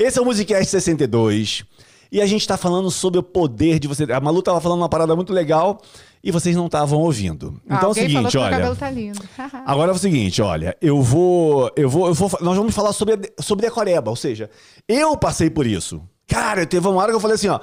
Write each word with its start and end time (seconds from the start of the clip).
Esse 0.00 0.18
é 0.18 0.22
o 0.22 0.24
Musicast 0.24 0.64
62. 0.70 1.62
E 2.10 2.22
a 2.22 2.26
gente 2.26 2.48
tá 2.48 2.56
falando 2.56 2.90
sobre 2.90 3.20
o 3.20 3.22
poder 3.22 3.78
de 3.78 3.86
você. 3.86 4.10
A 4.10 4.18
Malu 4.18 4.40
tava 4.40 4.58
falando 4.58 4.78
uma 4.78 4.88
parada 4.88 5.14
muito 5.14 5.30
legal 5.30 5.78
e 6.24 6.32
vocês 6.32 6.56
não 6.56 6.66
estavam 6.66 7.00
ouvindo. 7.00 7.60
Então 7.66 7.90
Alguém 7.90 8.04
é 8.04 8.06
o 8.06 8.10
seguinte, 8.10 8.38
olha. 8.38 8.50
meu 8.50 8.58
cabelo 8.58 8.76
tá 8.76 8.90
lindo. 8.90 9.20
Agora 9.66 9.92
é 9.92 9.94
o 9.94 9.98
seguinte, 9.98 10.40
olha, 10.40 10.74
eu 10.80 11.02
vou, 11.02 11.70
eu 11.76 11.88
vou, 11.90 12.06
eu 12.06 12.14
vou, 12.14 12.30
nós 12.40 12.56
vamos 12.56 12.74
falar 12.74 12.94
sobre 12.94 13.14
a, 13.14 13.42
sobre 13.42 13.66
decoreba, 13.66 14.08
ou 14.08 14.16
seja, 14.16 14.48
eu 14.88 15.18
passei 15.18 15.50
por 15.50 15.66
isso. 15.66 16.02
Cara, 16.26 16.64
teve 16.64 16.88
uma 16.88 16.96
hora 16.96 17.12
que 17.12 17.16
eu 17.16 17.20
falei 17.20 17.34
assim, 17.34 17.48
ó, 17.48 17.60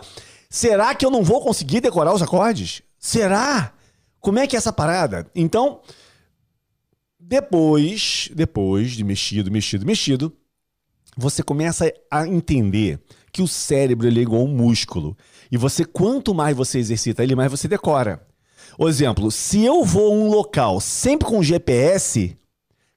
será 0.47 0.93
que 0.93 1.03
eu 1.03 1.09
não 1.09 1.23
vou 1.23 1.41
conseguir 1.41 1.81
decorar 1.81 2.13
os 2.13 2.21
acordes? 2.21 2.83
Será? 2.99 3.73
Como 4.19 4.37
é 4.37 4.45
que 4.45 4.55
é 4.55 4.59
essa 4.59 4.71
parada? 4.71 5.25
Então, 5.33 5.79
depois, 7.19 8.29
depois 8.35 8.91
de 8.91 9.03
mexido, 9.03 9.51
mexido, 9.51 9.85
mexido, 9.85 10.33
você 11.17 11.41
começa 11.41 11.91
a 12.11 12.27
entender 12.27 12.99
que 13.31 13.41
o 13.41 13.47
cérebro 13.47 14.07
ele 14.07 14.19
é 14.19 14.23
igual 14.23 14.43
um 14.43 14.47
músculo. 14.47 15.17
E 15.51 15.57
você, 15.57 15.83
quanto 15.83 16.33
mais 16.33 16.55
você 16.55 16.77
exercita 16.77 17.23
ele, 17.23 17.35
mais 17.35 17.49
você 17.49 17.67
decora. 17.67 18.25
Exemplo, 18.79 19.31
se 19.31 19.63
eu 19.63 19.83
vou 19.83 20.13
a 20.13 20.15
um 20.15 20.29
local 20.29 20.79
sempre 20.79 21.27
com 21.27 21.41
GPS, 21.41 22.37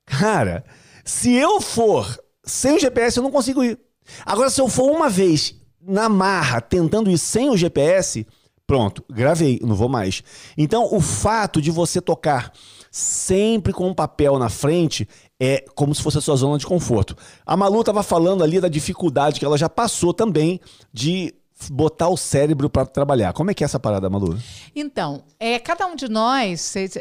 cara, 0.05 0.63
se 1.05 1.33
eu 1.33 1.61
for 1.61 2.19
sem 2.45 2.75
o 2.75 2.79
GPS, 2.79 3.17
eu 3.17 3.23
não 3.23 3.31
consigo 3.31 3.65
ir. 3.65 3.79
Agora, 4.27 4.51
se 4.51 4.61
eu 4.61 4.69
for 4.69 4.91
uma 4.91 5.09
vez 5.09 5.55
na 5.81 6.09
marra 6.09 6.61
tentando 6.61 7.11
ir 7.11 7.17
sem 7.17 7.49
o 7.49 7.57
GPS, 7.57 8.27
pronto, 8.67 9.03
gravei, 9.11 9.59
não 9.63 9.75
vou 9.75 9.89
mais. 9.89 10.23
Então, 10.59 10.89
o 10.93 11.01
fato 11.01 11.63
de 11.63 11.71
você 11.71 12.01
tocar 12.01 12.53
sempre 12.91 13.73
com 13.73 13.89
um 13.89 13.95
papel 13.95 14.39
na 14.39 14.49
frente 14.49 15.09
é 15.41 15.65
como 15.75 15.95
se 15.95 16.03
fosse 16.03 16.19
a 16.19 16.21
sua 16.21 16.37
zona 16.37 16.59
de 16.59 16.67
conforto. 16.67 17.17
A 17.47 17.57
Malu 17.57 17.81
estava 17.81 18.03
falando 18.03 18.45
ali 18.45 18.61
da 18.61 18.69
dificuldade 18.69 19.41
que 19.41 19.47
ela 19.47 19.57
já 19.57 19.69
passou 19.69 20.13
também 20.13 20.61
de 20.93 21.35
botar 21.71 22.09
o 22.09 22.17
cérebro 22.17 22.69
para 22.69 22.85
trabalhar. 22.85 23.33
Como 23.33 23.51
é 23.51 23.55
que 23.55 23.65
é 23.65 23.67
essa 23.67 23.81
parada, 23.81 24.09
Malu? 24.11 24.39
Então, 24.77 25.23
é, 25.39 25.59
cada 25.59 25.87
um 25.87 25.97
de 25.97 26.09
nós, 26.09 26.61
vocês, 26.61 26.95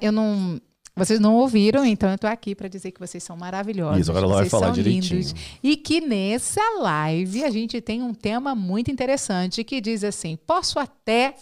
eu 0.00 0.12
não, 0.12 0.60
vocês 0.96 1.18
não 1.18 1.34
ouviram, 1.36 1.84
então 1.84 2.10
eu 2.10 2.18
tô 2.18 2.26
aqui 2.26 2.54
para 2.54 2.68
dizer 2.68 2.90
que 2.92 3.00
vocês 3.00 3.22
são 3.22 3.36
maravilhosos. 3.36 4.00
Isso, 4.00 4.10
agora 4.10 4.26
ela 4.26 4.36
vai 4.36 4.48
falar 4.48 4.70
direitinho. 4.70 5.20
lindos. 5.20 5.34
E 5.62 5.76
que 5.76 6.00
nessa 6.00 6.62
live 6.80 7.44
a 7.44 7.50
gente 7.50 7.80
tem 7.80 8.02
um 8.02 8.14
tema 8.14 8.54
muito 8.54 8.90
interessante 8.90 9.64
que 9.64 9.80
diz 9.80 10.04
assim: 10.04 10.38
posso 10.46 10.78
até. 10.78 11.34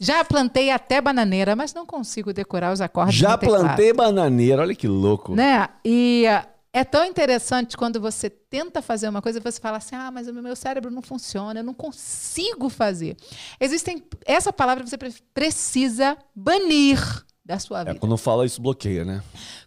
Já 0.00 0.24
plantei 0.24 0.70
até 0.70 0.98
bananeira, 1.00 1.54
mas 1.54 1.74
não 1.74 1.84
consigo 1.84 2.32
decorar 2.32 2.72
os 2.72 2.80
acordes. 2.80 3.16
Já 3.16 3.36
plantei 3.36 3.92
bananeira, 3.92 4.62
olha 4.62 4.74
que 4.74 4.88
louco. 4.88 5.34
Né? 5.34 5.68
E 5.84 6.26
ah, 6.26 6.48
é 6.72 6.82
tão 6.84 7.04
interessante 7.04 7.76
quando 7.76 8.00
você 8.00 8.30
tenta 8.30 8.80
fazer 8.80 9.08
uma 9.10 9.20
coisa 9.20 9.38
e 9.38 9.42
você 9.42 9.60
fala 9.60 9.76
assim: 9.76 9.94
ah, 9.94 10.10
mas 10.10 10.26
o 10.26 10.32
meu 10.32 10.56
cérebro 10.56 10.90
não 10.90 11.02
funciona, 11.02 11.60
eu 11.60 11.64
não 11.64 11.74
consigo 11.74 12.70
fazer. 12.70 13.14
Existem. 13.60 14.02
Essa 14.24 14.50
palavra 14.52 14.86
você 14.86 14.96
pre- 14.96 15.12
precisa 15.34 16.16
banir 16.34 16.98
da 17.44 17.58
sua 17.58 17.80
É, 17.82 17.84
vida. 17.86 17.98
quando 17.98 18.16
fala 18.16 18.46
isso 18.46 18.62
bloqueia, 18.62 19.04
né? 19.04 19.22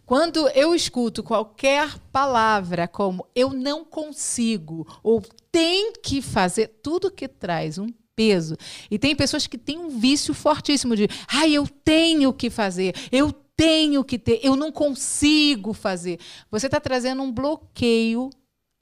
Quando 0.06 0.48
eu 0.48 0.74
escuto 0.74 1.22
qualquer 1.22 1.96
palavra 2.10 2.88
como 2.88 3.26
eu 3.34 3.50
não 3.50 3.84
consigo 3.84 4.86
ou 5.02 5.22
tem 5.52 5.92
que 6.02 6.20
fazer, 6.20 6.68
tudo 6.82 7.10
que 7.10 7.28
traz 7.28 7.78
um 7.78 7.86
peso. 8.16 8.56
E 8.90 8.98
tem 8.98 9.14
pessoas 9.14 9.46
que 9.46 9.58
têm 9.58 9.78
um 9.78 9.98
vício 9.98 10.32
fortíssimo 10.34 10.96
de, 10.96 11.08
ai, 11.28 11.52
eu 11.52 11.66
tenho 11.66 12.32
que 12.32 12.50
fazer, 12.50 12.94
eu 13.10 13.32
tenho 13.56 14.02
que 14.04 14.18
ter, 14.18 14.40
eu 14.42 14.56
não 14.56 14.72
consigo 14.72 15.72
fazer. 15.72 16.18
Você 16.50 16.66
está 16.66 16.80
trazendo 16.80 17.22
um 17.22 17.32
bloqueio 17.32 18.30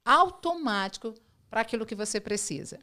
automático 0.05 1.15
para 1.51 1.61
aquilo 1.61 1.87
que 1.87 1.95
você 1.95 2.21
precisa. 2.21 2.79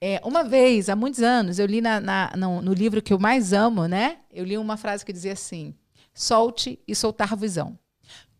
É, 0.00 0.20
uma 0.24 0.42
vez, 0.42 0.88
há 0.88 0.96
muitos 0.96 1.22
anos, 1.22 1.58
eu 1.58 1.66
li 1.66 1.80
na- 1.80 2.00
na- 2.00 2.32
no, 2.36 2.60
no 2.60 2.72
livro 2.74 3.00
que 3.00 3.12
eu 3.12 3.18
mais 3.18 3.52
amo, 3.52 3.86
né? 3.86 4.18
Eu 4.32 4.44
li 4.44 4.58
uma 4.58 4.76
frase 4.76 5.04
que 5.06 5.12
dizia 5.12 5.32
assim: 5.32 5.74
solte 6.12 6.78
e 6.86 6.94
soltar 6.94 7.36
visão. 7.36 7.78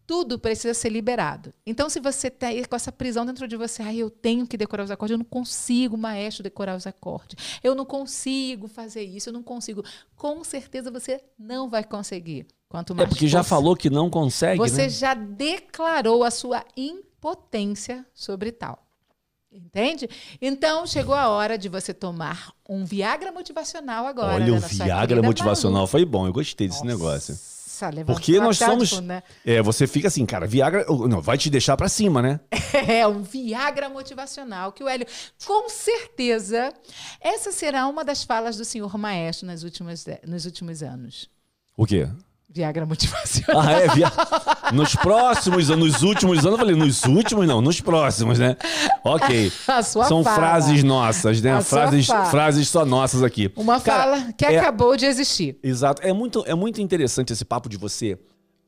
Tudo 0.06 0.38
precisa 0.38 0.74
ser 0.74 0.88
liberado. 0.88 1.52
Então, 1.66 1.88
se 1.88 2.00
você 2.00 2.28
está 2.28 2.48
aí 2.48 2.64
com 2.64 2.76
essa 2.76 2.90
prisão 2.90 3.24
dentro 3.24 3.46
de 3.46 3.56
você, 3.56 3.82
ai, 3.82 3.96
eu 3.96 4.10
tenho 4.10 4.46
que 4.46 4.56
decorar 4.56 4.84
os 4.84 4.90
acordes, 4.90 5.12
eu 5.12 5.18
não 5.18 5.24
consigo, 5.24 5.96
maestro, 5.96 6.42
decorar 6.42 6.76
os 6.76 6.86
acordes. 6.86 7.58
Eu 7.62 7.74
não 7.74 7.84
consigo 7.84 8.68
fazer 8.68 9.02
isso, 9.04 9.28
eu 9.28 9.32
não 9.32 9.42
consigo. 9.42 9.84
Com 10.16 10.42
certeza 10.42 10.90
você 10.90 11.22
não 11.38 11.68
vai 11.68 11.84
conseguir. 11.84 12.46
Quanto 12.68 12.94
É 12.94 12.96
mais 12.96 13.08
porque 13.10 13.28
já 13.28 13.42
falou 13.42 13.76
que 13.76 13.90
não 13.90 14.08
consegue, 14.08 14.58
você 14.58 14.84
né? 14.84 14.88
já 14.88 15.12
declarou 15.12 16.24
a 16.24 16.30
sua 16.30 16.64
impotência 16.74 18.04
sobre 18.14 18.50
tal. 18.50 18.82
Entende? 19.52 20.08
Então 20.40 20.86
chegou 20.86 21.14
a 21.14 21.28
hora 21.28 21.58
de 21.58 21.68
você 21.68 21.92
tomar 21.92 22.52
um 22.66 22.86
Viagra 22.86 23.30
motivacional 23.30 24.06
agora. 24.06 24.36
Olha, 24.36 24.46
né, 24.46 24.52
o 24.52 24.60
Viagra 24.60 25.22
motivacional 25.22 25.80
Malu. 25.80 25.86
foi 25.86 26.06
bom, 26.06 26.26
eu 26.26 26.32
gostei 26.32 26.66
desse 26.66 26.86
negócio. 26.86 27.38
Nossa, 27.90 28.04
Porque 28.04 28.38
nós 28.38 28.58
somos. 28.58 29.00
né? 29.00 29.22
É, 29.44 29.60
você 29.62 29.86
fica 29.86 30.08
assim, 30.08 30.24
cara, 30.24 30.46
Viagra. 30.46 30.84
Não, 31.08 31.20
vai 31.20 31.36
te 31.36 31.50
deixar 31.50 31.76
pra 31.76 31.88
cima, 31.88 32.22
né? 32.22 32.40
É 32.88 33.06
um 33.06 33.22
Viagra 33.22 33.88
motivacional 33.88 34.72
que 34.72 34.82
o 34.82 34.88
Hélio, 34.88 35.06
com 35.44 35.68
certeza, 35.68 36.72
essa 37.20 37.52
será 37.52 37.86
uma 37.86 38.04
das 38.04 38.24
falas 38.24 38.56
do 38.56 38.64
senhor 38.64 38.96
maestro 38.96 39.46
nas 39.46 39.62
últimas, 39.62 40.04
nos 40.26 40.46
últimos 40.46 40.82
anos. 40.82 41.28
O 41.76 41.84
quê? 41.86 42.08
Viagra 42.54 42.84
motivacional. 42.84 43.62
Ah, 43.62 43.72
é, 43.72 43.88
via... 43.88 44.12
Nos 44.72 44.94
próximos 44.94 45.70
anos, 45.70 45.92
nos 45.94 46.02
últimos 46.02 46.38
anos, 46.40 46.52
eu 46.52 46.58
falei, 46.58 46.74
nos 46.76 47.02
últimos 47.04 47.46
não, 47.46 47.62
nos 47.62 47.80
próximos, 47.80 48.38
né? 48.38 48.56
Ok. 49.02 49.50
A 49.66 49.82
São 49.82 50.22
fala. 50.22 50.36
frases 50.36 50.82
nossas, 50.84 51.40
né? 51.40 51.52
A 51.54 51.60
Frases, 51.62 52.06
frases 52.30 52.68
só 52.68 52.84
nossas 52.84 53.22
aqui. 53.22 53.50
Uma 53.56 53.80
Cara, 53.80 54.16
fala 54.16 54.32
que 54.32 54.44
é- 54.44 54.58
acabou 54.58 54.96
de 54.96 55.06
existir. 55.06 55.56
Exato. 55.62 56.02
É 56.02 56.12
muito, 56.12 56.44
é 56.46 56.54
muito 56.54 56.80
interessante 56.80 57.32
esse 57.32 57.44
papo 57.44 57.68
de 57.70 57.78
você, 57.78 58.18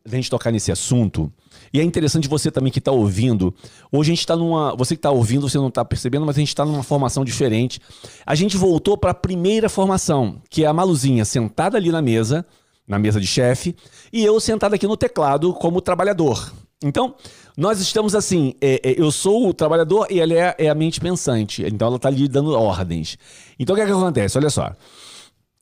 da 0.06 0.16
gente 0.16 0.30
tocar 0.30 0.50
nesse 0.50 0.72
assunto. 0.72 1.30
E 1.72 1.78
é 1.80 1.82
interessante 1.82 2.26
você 2.28 2.50
também 2.50 2.72
que 2.72 2.78
está 2.78 2.92
ouvindo. 2.92 3.54
Hoje 3.92 4.12
a 4.12 4.14
gente 4.14 4.20
está 4.20 4.36
numa. 4.36 4.74
Você 4.76 4.94
que 4.94 4.98
está 5.00 5.10
ouvindo, 5.10 5.48
você 5.48 5.58
não 5.58 5.68
está 5.68 5.84
percebendo, 5.84 6.24
mas 6.24 6.36
a 6.36 6.40
gente 6.40 6.48
está 6.48 6.64
numa 6.64 6.82
formação 6.82 7.24
diferente. 7.24 7.80
A 8.24 8.34
gente 8.34 8.56
voltou 8.56 8.96
para 8.96 9.10
a 9.10 9.14
primeira 9.14 9.68
formação, 9.68 10.36
que 10.48 10.64
é 10.64 10.66
a 10.66 10.72
Maluzinha 10.72 11.24
sentada 11.24 11.76
ali 11.76 11.90
na 11.90 12.00
mesa, 12.00 12.46
na 12.86 12.98
mesa 12.98 13.20
de 13.20 13.26
chefe, 13.26 13.74
e 14.12 14.24
eu 14.24 14.38
sentado 14.38 14.74
aqui 14.74 14.86
no 14.86 14.96
teclado 14.96 15.52
como 15.54 15.80
trabalhador. 15.80 16.52
Então, 16.82 17.14
nós 17.56 17.80
estamos 17.80 18.14
assim, 18.14 18.54
é, 18.60 18.80
é, 18.82 19.00
eu 19.00 19.10
sou 19.10 19.48
o 19.48 19.54
trabalhador 19.54 20.08
e 20.10 20.20
ela 20.20 20.34
é, 20.34 20.54
é 20.58 20.68
a 20.68 20.74
mente 20.74 21.00
pensante. 21.00 21.62
Então 21.64 21.86
ela 21.86 21.96
está 21.96 22.08
ali 22.08 22.28
dando 22.28 22.52
ordens. 22.52 23.16
Então 23.58 23.74
o 23.74 23.76
que, 23.76 23.82
é 23.82 23.86
que 23.86 23.92
acontece? 23.92 24.36
Olha 24.36 24.50
só. 24.50 24.72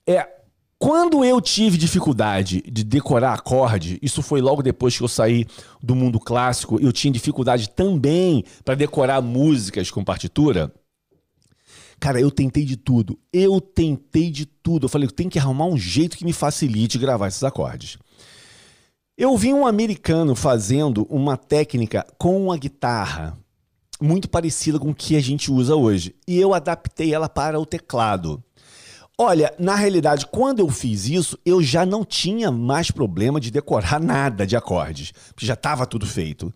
É, 0.07 0.27
quando 0.79 1.25
eu 1.25 1.41
tive 1.41 1.77
dificuldade 1.77 2.61
de 2.63 2.83
decorar 2.83 3.35
acorde, 3.35 3.99
isso 4.03 4.21
foi 4.21 4.41
logo 4.41 4.63
depois 4.63 4.97
que 4.97 5.05
eu 5.05 5.09
saí 5.09 5.47
do 5.81 5.95
mundo 5.95 6.19
clássico, 6.19 6.81
eu 6.81 6.93
tinha 6.93 7.13
dificuldade 7.13 7.71
também 7.71 8.43
para 8.65 8.75
decorar 8.75 9.21
músicas 9.21 9.91
com 9.91 10.03
partitura. 10.03 10.73
Cara, 12.03 12.21
eu 12.21 12.33
tentei 12.33 12.65
de 12.65 12.77
tudo. 12.77 13.17
Eu 13.33 13.61
tentei 13.61 14.29
de 14.29 14.45
tudo. 14.45 14.87
Eu 14.87 14.89
falei, 14.89 15.07
tem 15.07 15.29
que 15.29 15.39
arrumar 15.39 15.67
um 15.67 15.79
jeito 15.79 16.17
que 16.17 16.25
me 16.25 16.33
facilite 16.33 16.99
gravar 16.99 17.29
esses 17.29 17.45
acordes. 17.45 17.97
Eu 19.17 19.37
vi 19.37 19.55
um 19.55 19.65
americano 19.65 20.35
fazendo 20.35 21.07
uma 21.09 21.37
técnica 21.37 22.05
com 22.19 22.51
a 22.51 22.57
guitarra 22.57 23.39
muito 24.01 24.29
parecida 24.29 24.81
com 24.81 24.91
o 24.91 24.95
que 24.95 25.15
a 25.15 25.21
gente 25.21 25.49
usa 25.49 25.77
hoje. 25.77 26.13
E 26.27 26.41
eu 26.41 26.53
adaptei 26.53 27.15
ela 27.15 27.29
para 27.29 27.61
o 27.61 27.65
teclado. 27.65 28.43
Olha, 29.17 29.55
na 29.57 29.77
realidade, 29.77 30.27
quando 30.27 30.59
eu 30.59 30.69
fiz 30.71 31.07
isso, 31.07 31.39
eu 31.47 31.63
já 31.63 31.87
não 31.87 32.05
tinha 32.05 32.51
mais 32.51 32.91
problema 32.91 33.39
de 33.39 33.53
decorar 33.53 34.01
nada 34.03 34.45
de 34.45 34.57
acordes, 34.57 35.13
porque 35.29 35.47
já 35.47 35.55
estava 35.55 35.87
tudo 35.87 36.05
feito. 36.05 36.53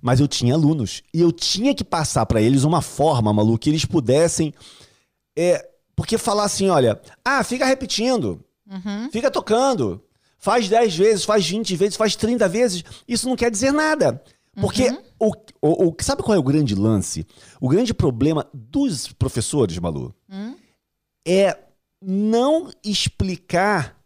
Mas 0.00 0.20
eu 0.20 0.28
tinha 0.28 0.54
alunos 0.54 1.02
e 1.12 1.20
eu 1.20 1.32
tinha 1.32 1.74
que 1.74 1.82
passar 1.82 2.24
para 2.26 2.40
eles 2.40 2.62
uma 2.62 2.80
forma, 2.80 3.32
Malu, 3.32 3.58
que 3.58 3.68
eles 3.68 3.84
pudessem. 3.84 4.54
É, 5.36 5.68
porque 5.96 6.16
falar 6.18 6.44
assim, 6.44 6.68
olha, 6.68 7.00
ah, 7.24 7.42
fica 7.44 7.64
repetindo, 7.64 8.44
fica 9.10 9.30
tocando, 9.30 10.02
faz 10.38 10.68
10 10.68 10.96
vezes, 10.96 11.24
faz 11.24 11.46
20 11.48 11.76
vezes, 11.76 11.96
faz 11.96 12.16
30 12.16 12.48
vezes, 12.48 12.82
isso 13.06 13.28
não 13.28 13.36
quer 13.36 13.50
dizer 13.50 13.72
nada. 13.72 14.22
Porque 14.60 14.84
o, 15.18 15.32
o, 15.60 15.88
o- 15.88 15.96
sabe 16.00 16.22
qual 16.22 16.36
é 16.36 16.38
o 16.38 16.42
grande 16.42 16.74
lance? 16.76 17.26
O 17.60 17.68
grande 17.68 17.92
problema 17.92 18.46
dos 18.54 19.12
professores, 19.12 19.78
Malu, 19.78 20.14
é 21.26 21.56
não 22.00 22.70
explicar 22.84 23.96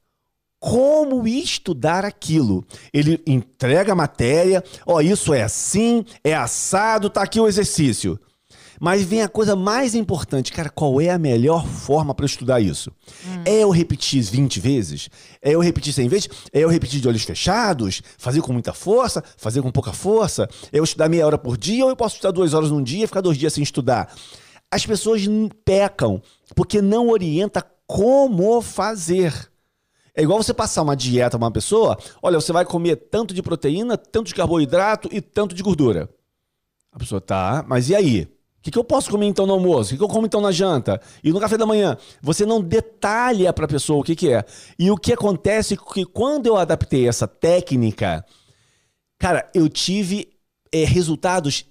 como 0.60 1.26
estudar 1.28 2.04
aquilo. 2.04 2.64
Ele 2.92 3.22
entrega 3.26 3.92
a 3.92 3.96
matéria, 3.96 4.62
ó, 4.86 5.00
isso 5.00 5.32
é 5.32 5.42
assim, 5.42 6.04
é 6.24 6.34
assado, 6.34 7.08
tá 7.10 7.22
aqui 7.22 7.38
o 7.38 7.46
exercício. 7.46 8.18
Mas 8.80 9.02
vem 9.02 9.22
a 9.22 9.28
coisa 9.28 9.56
mais 9.56 9.94
importante, 9.94 10.52
cara, 10.52 10.70
qual 10.70 11.00
é 11.00 11.10
a 11.10 11.18
melhor 11.18 11.66
forma 11.66 12.14
para 12.14 12.26
estudar 12.26 12.60
isso? 12.60 12.90
Hum. 13.26 13.42
É 13.44 13.62
eu 13.62 13.70
repetir 13.70 14.22
20 14.22 14.60
vezes? 14.60 15.08
É 15.42 15.52
eu 15.52 15.60
repetir 15.60 15.92
100 15.92 16.08
vezes? 16.08 16.28
É 16.52 16.60
eu 16.60 16.68
repetir 16.68 17.00
de 17.00 17.08
olhos 17.08 17.22
fechados? 17.22 18.02
Fazer 18.16 18.40
com 18.40 18.52
muita 18.52 18.72
força? 18.72 19.22
Fazer 19.36 19.62
com 19.62 19.70
pouca 19.70 19.92
força? 19.92 20.48
É 20.72 20.78
eu 20.78 20.84
estudar 20.84 21.08
meia 21.08 21.26
hora 21.26 21.38
por 21.38 21.56
dia 21.56 21.84
ou 21.84 21.90
eu 21.90 21.96
posso 21.96 22.16
estudar 22.16 22.30
duas 22.30 22.54
horas 22.54 22.70
num 22.70 22.82
dia 22.82 23.04
e 23.04 23.06
ficar 23.06 23.20
dois 23.20 23.36
dias 23.36 23.52
sem 23.52 23.62
estudar? 23.62 24.14
As 24.70 24.84
pessoas 24.84 25.22
pecam 25.64 26.22
porque 26.54 26.80
não 26.80 27.08
orienta 27.08 27.64
como 27.86 28.60
fazer. 28.60 29.32
É 30.14 30.22
igual 30.22 30.42
você 30.42 30.52
passar 30.52 30.82
uma 30.82 30.96
dieta 30.96 31.38
para 31.38 31.46
uma 31.46 31.52
pessoa, 31.52 31.96
olha, 32.22 32.40
você 32.40 32.52
vai 32.52 32.64
comer 32.64 32.96
tanto 32.96 33.32
de 33.32 33.42
proteína, 33.42 33.96
tanto 33.96 34.26
de 34.26 34.34
carboidrato 34.34 35.08
e 35.12 35.20
tanto 35.20 35.54
de 35.54 35.62
gordura. 35.62 36.08
A 36.92 36.98
pessoa, 36.98 37.20
tá, 37.20 37.64
mas 37.66 37.88
e 37.88 37.94
aí? 37.94 38.28
O 38.58 38.62
que, 38.62 38.70
que 38.72 38.78
eu 38.78 38.84
posso 38.84 39.10
comer 39.10 39.26
então 39.26 39.46
no 39.46 39.52
almoço? 39.52 39.90
O 39.90 39.92
que, 39.92 39.98
que 39.98 40.04
eu 40.04 40.08
como 40.08 40.26
então 40.26 40.40
na 40.40 40.50
janta? 40.50 41.00
E 41.22 41.32
no 41.32 41.40
café 41.40 41.56
da 41.56 41.64
manhã? 41.64 41.96
Você 42.20 42.44
não 42.44 42.60
detalha 42.60 43.52
para 43.52 43.64
a 43.64 43.68
pessoa 43.68 44.00
o 44.00 44.02
que, 44.02 44.16
que 44.16 44.32
é. 44.32 44.44
E 44.78 44.90
o 44.90 44.96
que 44.96 45.12
acontece 45.12 45.74
é 45.74 45.76
que 45.76 46.04
quando 46.04 46.46
eu 46.46 46.56
adaptei 46.56 47.08
essa 47.08 47.28
técnica, 47.28 48.24
cara, 49.18 49.48
eu 49.54 49.68
tive 49.68 50.28
é, 50.72 50.84
resultados 50.84 51.66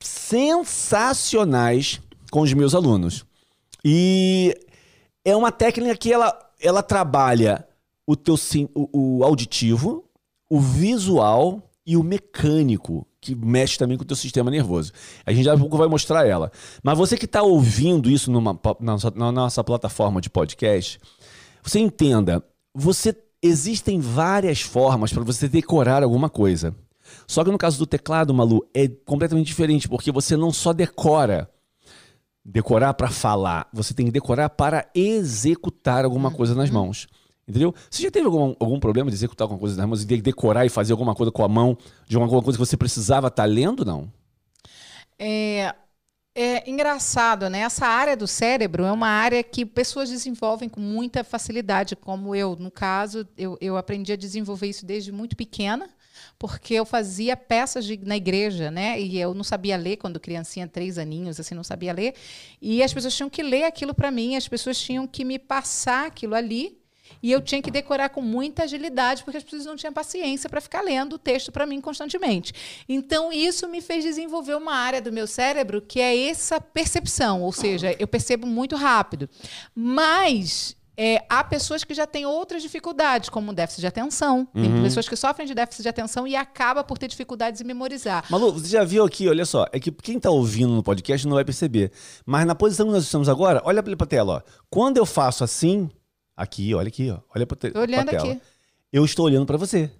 sensacionais 0.00 2.00
com 2.30 2.40
os 2.40 2.52
meus 2.54 2.74
alunos. 2.74 3.24
E 3.84 4.56
é 5.24 5.36
uma 5.36 5.52
técnica 5.52 5.96
que 5.96 6.12
ela, 6.12 6.36
ela 6.60 6.82
trabalha 6.82 7.66
o 8.06 8.16
teu 8.16 8.36
o, 8.74 9.18
o 9.18 9.24
auditivo, 9.24 10.04
o 10.48 10.60
visual 10.60 11.70
e 11.86 11.96
o 11.96 12.02
mecânico, 12.02 13.06
que 13.22 13.36
mexe 13.36 13.78
também 13.78 13.96
com 13.96 14.02
o 14.02 14.06
teu 14.06 14.16
sistema 14.16 14.50
nervoso. 14.50 14.92
A 15.24 15.32
gente 15.32 15.44
já 15.44 15.56
pouco 15.56 15.78
vai 15.78 15.86
mostrar 15.86 16.26
ela. 16.26 16.50
Mas 16.82 16.98
você 16.98 17.16
que 17.16 17.24
está 17.24 17.40
ouvindo 17.40 18.10
isso 18.10 18.32
numa, 18.32 18.58
na, 18.80 18.92
nossa, 18.92 19.12
na 19.14 19.32
nossa 19.32 19.62
plataforma 19.62 20.20
de 20.20 20.28
podcast, 20.28 21.00
você 21.62 21.78
entenda, 21.78 22.44
você 22.74 23.16
existem 23.40 24.00
várias 24.00 24.60
formas 24.60 25.12
para 25.12 25.22
você 25.22 25.48
decorar 25.48 26.02
alguma 26.02 26.28
coisa. 26.28 26.74
Só 27.26 27.44
que 27.44 27.50
no 27.50 27.58
caso 27.58 27.78
do 27.78 27.86
teclado, 27.86 28.34
Malu, 28.34 28.68
é 28.74 28.88
completamente 28.88 29.46
diferente, 29.46 29.88
porque 29.88 30.10
você 30.10 30.36
não 30.36 30.52
só 30.52 30.72
decora, 30.72 31.48
decorar 32.44 32.94
para 32.94 33.08
falar, 33.08 33.68
você 33.72 33.94
tem 33.94 34.06
que 34.06 34.12
decorar 34.12 34.50
para 34.50 34.90
executar 34.94 36.04
alguma 36.04 36.32
coisa 36.32 36.56
nas 36.56 36.70
mãos. 36.70 37.06
Entendeu? 37.52 37.74
Você 37.90 38.02
já 38.02 38.10
teve 38.10 38.24
algum, 38.24 38.54
algum 38.58 38.80
problema 38.80 39.10
de 39.10 39.16
executar 39.16 39.44
alguma 39.44 39.60
coisa 39.60 39.76
nas 39.76 39.86
mãos, 39.86 40.06
de 40.06 40.22
decorar 40.22 40.64
e 40.64 40.70
fazer 40.70 40.92
alguma 40.92 41.14
coisa 41.14 41.30
com 41.30 41.44
a 41.44 41.48
mão, 41.48 41.76
de 42.08 42.16
alguma 42.16 42.42
coisa 42.42 42.58
que 42.58 42.64
você 42.64 42.78
precisava 42.78 43.28
estar 43.28 43.42
tá 43.42 43.46
lendo, 43.46 43.84
não? 43.84 44.10
É, 45.18 45.74
é 46.34 46.70
engraçado, 46.70 47.50
né? 47.50 47.58
Essa 47.58 47.86
área 47.86 48.16
do 48.16 48.26
cérebro 48.26 48.84
é 48.84 48.90
uma 48.90 49.08
área 49.08 49.42
que 49.42 49.66
pessoas 49.66 50.08
desenvolvem 50.08 50.66
com 50.66 50.80
muita 50.80 51.22
facilidade, 51.22 51.94
como 51.94 52.34
eu. 52.34 52.56
No 52.56 52.70
caso, 52.70 53.28
eu, 53.36 53.58
eu 53.60 53.76
aprendi 53.76 54.14
a 54.14 54.16
desenvolver 54.16 54.68
isso 54.68 54.86
desde 54.86 55.12
muito 55.12 55.36
pequena, 55.36 55.90
porque 56.38 56.72
eu 56.72 56.86
fazia 56.86 57.36
peças 57.36 57.84
de, 57.84 57.98
na 57.98 58.16
igreja, 58.16 58.70
né? 58.70 58.98
E 58.98 59.20
eu 59.20 59.34
não 59.34 59.44
sabia 59.44 59.76
ler 59.76 59.98
quando 59.98 60.18
criancinha, 60.18 60.66
três 60.66 60.96
aninhos, 60.96 61.38
assim, 61.38 61.54
não 61.54 61.62
sabia 61.62 61.92
ler. 61.92 62.14
E 62.62 62.82
as 62.82 62.94
pessoas 62.94 63.14
tinham 63.14 63.28
que 63.28 63.42
ler 63.42 63.64
aquilo 63.64 63.92
para 63.92 64.10
mim, 64.10 64.36
as 64.36 64.48
pessoas 64.48 64.80
tinham 64.80 65.06
que 65.06 65.22
me 65.22 65.38
passar 65.38 66.06
aquilo 66.06 66.34
ali 66.34 66.81
e 67.22 67.32
eu 67.32 67.40
tinha 67.40 67.60
que 67.60 67.70
decorar 67.70 68.10
com 68.10 68.20
muita 68.20 68.64
agilidade, 68.64 69.24
porque 69.24 69.38
as 69.38 69.44
pessoas 69.44 69.66
não 69.66 69.76
tinham 69.76 69.92
paciência 69.92 70.48
para 70.48 70.60
ficar 70.60 70.82
lendo 70.82 71.14
o 71.14 71.18
texto 71.18 71.50
para 71.50 71.66
mim 71.66 71.80
constantemente. 71.80 72.52
Então, 72.88 73.32
isso 73.32 73.68
me 73.68 73.80
fez 73.80 74.04
desenvolver 74.04 74.54
uma 74.54 74.74
área 74.74 75.00
do 75.00 75.12
meu 75.12 75.26
cérebro 75.26 75.82
que 75.82 76.00
é 76.00 76.28
essa 76.28 76.60
percepção, 76.60 77.42
ou 77.42 77.52
seja, 77.52 77.96
eu 77.98 78.06
percebo 78.06 78.46
muito 78.46 78.76
rápido. 78.76 79.28
Mas 79.74 80.76
é, 80.96 81.24
há 81.28 81.42
pessoas 81.42 81.84
que 81.84 81.94
já 81.94 82.06
têm 82.06 82.26
outras 82.26 82.62
dificuldades, 82.62 83.28
como 83.28 83.52
déficit 83.52 83.80
de 83.80 83.86
atenção. 83.86 84.46
Tem 84.52 84.72
uhum. 84.72 84.82
pessoas 84.82 85.08
que 85.08 85.16
sofrem 85.16 85.46
de 85.46 85.54
déficit 85.54 85.82
de 85.82 85.88
atenção 85.88 86.26
e 86.26 86.36
acaba 86.36 86.84
por 86.84 86.98
ter 86.98 87.08
dificuldades 87.08 87.60
em 87.60 87.64
memorizar. 87.64 88.24
Malu, 88.30 88.52
você 88.52 88.68
já 88.68 88.84
viu 88.84 89.04
aqui, 89.04 89.28
olha 89.28 89.44
só, 89.44 89.66
é 89.72 89.80
que 89.80 89.90
quem 89.90 90.16
está 90.18 90.30
ouvindo 90.30 90.72
no 90.72 90.82
podcast 90.82 91.26
não 91.26 91.34
vai 91.34 91.44
perceber. 91.44 91.90
Mas 92.26 92.46
na 92.46 92.54
posição 92.54 92.86
que 92.86 92.92
nós 92.92 93.04
estamos 93.04 93.28
agora, 93.28 93.62
olha 93.64 93.82
para 93.82 93.94
a 93.94 94.06
tela, 94.06 94.44
ó. 94.46 94.52
Quando 94.70 94.98
eu 94.98 95.06
faço 95.06 95.42
assim, 95.42 95.90
Aqui, 96.36 96.74
olha 96.74 96.88
aqui, 96.88 97.10
ó. 97.10 97.18
Olha 97.34 97.46
pra, 97.46 97.56
te, 97.56 97.76
olhando 97.76 98.04
pra 98.04 98.18
tela. 98.18 98.32
Aqui. 98.32 98.42
Eu 98.92 99.04
estou 99.04 99.26
olhando 99.26 99.46
para 99.46 99.56
você. 99.56 99.90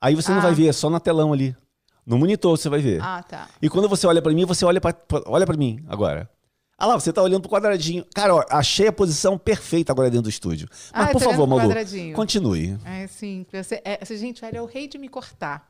Aí 0.00 0.14
você 0.14 0.30
ah. 0.30 0.34
não 0.34 0.42
vai 0.42 0.54
ver, 0.54 0.68
é 0.68 0.72
só 0.72 0.90
na 0.90 1.00
telão 1.00 1.32
ali. 1.32 1.56
No 2.04 2.18
monitor 2.18 2.56
você 2.56 2.68
vai 2.68 2.80
ver. 2.80 3.02
Ah, 3.02 3.22
tá. 3.22 3.48
E 3.60 3.68
quando 3.68 3.88
você 3.88 4.06
olha 4.06 4.22
para 4.22 4.32
mim, 4.32 4.44
você 4.44 4.64
olha 4.64 4.80
para 4.80 4.96
olha 5.26 5.44
para 5.44 5.56
mim 5.56 5.84
agora. 5.88 6.30
Ah 6.78 6.86
lá, 6.86 7.00
você 7.00 7.10
tá 7.10 7.22
olhando 7.22 7.40
pro 7.40 7.50
quadradinho. 7.50 8.04
Cara, 8.14 8.34
ó, 8.34 8.44
achei 8.50 8.86
a 8.86 8.92
posição 8.92 9.38
perfeita 9.38 9.92
agora 9.92 10.10
dentro 10.10 10.24
do 10.24 10.30
estúdio. 10.30 10.68
Mas, 10.92 11.08
ah, 11.08 11.10
por 11.10 11.22
favor, 11.22 11.46
Malu, 11.46 11.72
continue. 12.14 12.78
É, 12.84 13.06
sim. 13.06 13.46
Você, 13.50 13.80
é, 13.82 13.98
gente, 14.14 14.42
velho, 14.42 14.58
é 14.58 14.62
o 14.62 14.66
rei 14.66 14.86
de 14.86 14.98
me 14.98 15.08
cortar. 15.08 15.68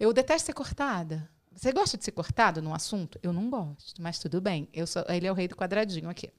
Eu 0.00 0.12
detesto 0.14 0.46
ser 0.46 0.54
cortada. 0.54 1.28
Você 1.54 1.72
gosta 1.72 1.98
de 1.98 2.04
ser 2.04 2.12
cortado 2.12 2.62
num 2.62 2.74
assunto? 2.74 3.18
Eu 3.22 3.32
não 3.32 3.50
gosto, 3.50 4.00
mas 4.00 4.18
tudo 4.18 4.40
bem. 4.40 4.68
Eu 4.72 4.86
sou, 4.86 5.04
ele 5.08 5.26
é 5.26 5.30
o 5.30 5.34
rei 5.34 5.46
do 5.46 5.54
quadradinho 5.54 6.08
aqui. 6.08 6.30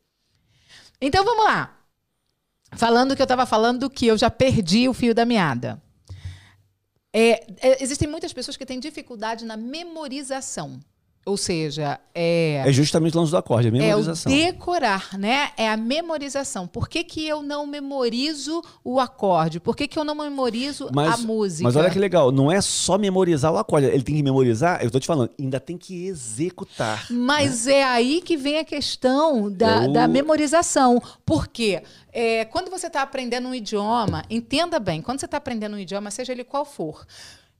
Então, 1.00 1.24
vamos 1.24 1.45
lá. 1.45 1.77
Falando 2.74 3.16
que 3.16 3.22
eu 3.22 3.25
estava 3.25 3.46
falando 3.46 3.90
que 3.90 4.06
eu 4.08 4.18
já 4.18 4.30
perdi 4.30 4.88
o 4.90 4.94
fio 4.94 5.16
da 5.16 5.25
meada. 5.25 5.81
É, 7.14 7.48
é, 7.62 7.84
existem 7.84 8.08
muitas 8.08 8.34
pessoas 8.34 8.58
que 8.58 8.66
têm 8.66 8.80
dificuldade 8.80 9.46
na 9.46 9.58
memorização. 9.58 10.80
Ou 11.27 11.35
seja, 11.35 12.00
é. 12.15 12.63
É 12.65 12.71
justamente 12.71 13.13
o 13.13 13.19
lance 13.19 13.31
do 13.31 13.38
acorde, 13.38 13.68
a 13.68 13.71
memorização. 13.71 14.31
É 14.31 14.35
o 14.35 14.53
decorar, 14.53 15.09
né? 15.18 15.50
É 15.57 15.68
a 15.68 15.75
memorização. 15.75 16.65
Por 16.65 16.88
que, 16.88 17.03
que 17.03 17.27
eu 17.27 17.44
não 17.44 17.68
memorizo 17.68 18.63
o 18.81 18.97
acorde? 18.97 19.59
Por 19.59 19.75
que, 19.75 19.89
que 19.89 20.00
eu 20.00 20.06
não 20.06 20.15
memorizo 20.15 20.89
mas, 20.94 21.15
a 21.15 21.18
música? 21.18 21.63
Mas 21.65 21.75
olha 21.75 21.89
que 21.89 22.00
legal, 22.00 22.31
não 22.31 22.50
é 22.50 22.62
só 22.62 22.97
memorizar 22.97 23.51
o 23.51 23.57
acorde. 23.57 23.88
Ele 23.88 24.03
tem 24.03 24.15
que 24.15 24.24
memorizar, 24.24 24.81
eu 24.81 24.89
tô 24.89 25.01
te 25.01 25.06
falando, 25.06 25.29
ainda 25.38 25.59
tem 25.59 25.77
que 25.77 26.07
executar. 26.07 27.07
Mas 27.12 27.65
né? 27.65 27.74
é 27.74 27.83
aí 27.83 28.21
que 28.21 28.38
vem 28.38 28.59
a 28.59 28.63
questão 28.63 29.51
da, 29.51 29.83
eu... 29.83 29.91
da 29.91 30.07
memorização. 30.07 31.01
Por 31.25 31.45
quê? 31.45 31.83
É, 32.13 32.45
quando 32.45 32.71
você 32.71 32.88
está 32.88 33.01
aprendendo 33.01 33.50
um 33.50 33.53
idioma, 33.53 34.24
entenda 34.29 34.79
bem, 34.79 35.01
quando 35.01 35.19
você 35.19 35.25
está 35.25 35.35
aprendendo 35.35 35.75
um 35.75 35.79
idioma, 35.79 36.09
seja 36.09 36.31
ele 36.31 36.45
qual 36.45 36.63
for, 36.63 37.06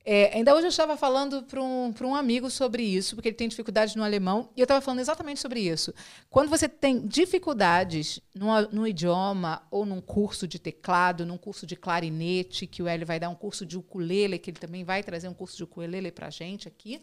é, 0.09 0.33
ainda 0.33 0.56
hoje 0.56 0.68
eu 0.68 0.69
estava 0.69 0.95
falando 0.95 1.44
para 1.44 1.62
um, 1.62 1.94
um 2.01 2.15
amigo 2.15 2.50
sobre 2.50 2.81
isso, 2.81 3.13
porque 3.13 3.27
ele 3.27 3.36
tem 3.36 3.50
dificuldade 3.50 3.98
no 3.98 4.04
alemão, 4.06 4.50
e 4.56 4.62
eu 4.62 4.63
estava 4.63 4.80
falando 4.80 5.01
exatamente 5.01 5.42
sobre 5.42 5.59
isso. 5.59 5.94
Quando 6.30 6.48
você 6.48 6.69
tem 6.69 7.06
dificuldades 7.06 8.21
no, 8.33 8.48
no 8.71 8.88
idioma, 8.88 9.68
ou 9.69 9.86
num 9.86 10.00
curso 10.00 10.48
de 10.48 10.59
teclado, 10.59 11.25
num 11.25 11.38
curso 11.38 11.68
de 11.68 11.75
clarinete, 11.75 12.65
que 12.65 12.81
o 12.81 12.88
Hélio 12.88 13.06
vai 13.06 13.19
dar 13.19 13.27
um 13.27 13.36
curso 13.36 13.65
de 13.65 13.77
ukulele, 13.77 14.39
que 14.39 14.50
ele 14.50 14.59
também 14.59 14.86
vai 14.86 15.04
trazer 15.04 15.27
um 15.27 15.33
curso 15.33 15.57
de 15.57 15.65
ukulele 15.65 16.10
para 16.10 16.27
a 16.27 16.30
gente 16.30 16.69
aqui, 16.69 17.01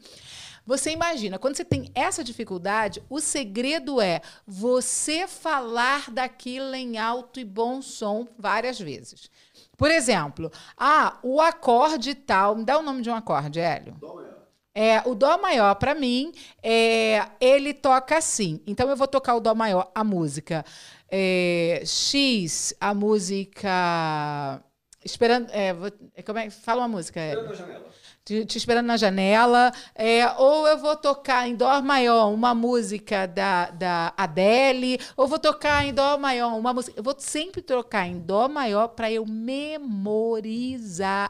você 0.64 0.90
imagina, 0.90 1.38
quando 1.38 1.56
você 1.56 1.64
tem 1.64 1.90
essa 1.94 2.24
dificuldade, 2.24 3.02
o 3.10 3.20
segredo 3.20 4.00
é 4.00 4.22
você 4.46 5.28
falar 5.28 6.10
daquilo 6.10 6.74
em 6.74 6.96
alto 6.96 7.38
e 7.38 7.44
bom 7.44 7.82
som 7.82 8.26
várias 8.38 8.78
vezes. 8.78 9.30
Por 9.76 9.90
exemplo, 9.90 10.50
ah, 10.76 11.18
o 11.22 11.40
acorde 11.40 12.14
tal. 12.14 12.56
Me 12.56 12.64
dá 12.64 12.78
o 12.78 12.82
nome 12.82 13.02
de 13.02 13.10
um 13.10 13.14
acorde, 13.14 13.60
Hélio. 13.60 13.94
Dó 14.00 14.14
maior. 14.14 14.34
É, 14.74 15.02
o 15.08 15.14
Dó 15.14 15.38
maior, 15.38 15.74
para 15.76 15.94
mim, 15.94 16.32
é, 16.62 17.26
ele 17.40 17.72
toca 17.72 18.18
assim. 18.18 18.60
Então, 18.66 18.88
eu 18.90 18.96
vou 18.96 19.06
tocar 19.06 19.34
o 19.34 19.40
Dó 19.40 19.54
maior, 19.54 19.90
a 19.94 20.02
música. 20.02 20.64
É, 21.08 21.82
X, 21.84 22.74
a 22.80 22.92
música. 22.92 24.62
Esperando. 25.04 25.50
É, 25.50 25.72
vou, 25.72 25.90
como 26.24 26.38
é, 26.38 26.50
fala 26.50 26.82
uma 26.82 26.88
música. 26.88 27.20
Esperando 27.20 27.52
a 27.52 27.54
janela 27.54 27.94
te, 28.24 28.44
te 28.46 28.56
esperando 28.56 28.86
na 28.86 28.96
janela, 28.96 29.70
é, 29.94 30.26
ou 30.38 30.66
eu 30.66 30.78
vou 30.78 30.96
tocar 30.96 31.46
em 31.46 31.54
dó 31.54 31.82
maior 31.82 32.32
uma 32.32 32.54
música 32.54 33.26
da, 33.26 33.68
da 33.70 34.14
Adele, 34.16 34.98
ou 35.16 35.28
vou 35.28 35.38
tocar 35.38 35.84
em 35.84 35.92
dó 35.92 36.16
maior 36.16 36.56
uma 36.56 36.72
música. 36.72 36.98
Eu 36.98 37.02
vou 37.02 37.14
sempre 37.18 37.60
trocar 37.60 38.08
em 38.08 38.18
dó 38.18 38.48
maior 38.48 38.88
para 38.88 39.12
eu 39.12 39.26
memorizar 39.26 39.76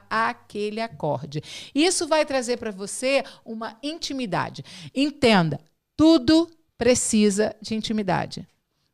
aquele 0.09 0.81
acorde. 0.81 1.43
Isso 1.75 2.07
vai 2.07 2.25
trazer 2.25 2.59
para 2.59 2.71
você 2.71 3.25
uma 3.45 3.77
intimidade. 3.83 4.65
Entenda, 4.95 5.59
tudo 5.97 6.49
precisa 6.79 7.57
de 7.61 7.75
intimidade. 7.75 8.47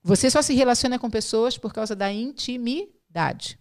Você 0.02 0.30
só 0.30 0.40
se 0.40 0.54
relaciona 0.54 0.98
com 0.98 1.10
pessoas 1.10 1.58
por 1.58 1.74
causa 1.74 1.94
da 1.94 2.10
intimidade. 2.10 3.59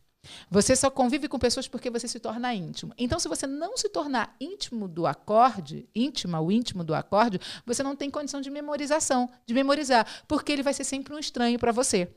Você 0.50 0.76
só 0.76 0.90
convive 0.90 1.28
com 1.28 1.40
pessoas 1.40 1.68
porque 1.68 1.90
você 1.90 2.08
se 2.08 2.20
torna 2.20 2.54
íntimo. 2.54 2.94
Então, 2.98 3.20
se 3.20 3.28
você 3.28 3.46
não 3.48 3.78
se 3.78 3.90
tornar 3.90 4.36
íntimo 4.40 4.88
do 4.88 5.06
acorde, 5.06 5.88
íntima, 5.96 6.40
o 6.40 6.52
íntimo 6.52 6.84
do 6.84 6.94
acorde, 6.94 7.40
você 7.66 7.84
não 7.84 7.96
tem 7.96 8.10
condição 8.10 8.42
de 8.42 8.50
memorização, 8.50 9.30
de 9.46 9.54
memorizar, 9.54 10.06
porque 10.28 10.52
ele 10.52 10.64
vai 10.64 10.74
ser 10.74 10.84
sempre 10.84 11.14
um 11.14 11.20
estranho 11.20 11.60
para 11.60 11.72
você. 11.72 12.08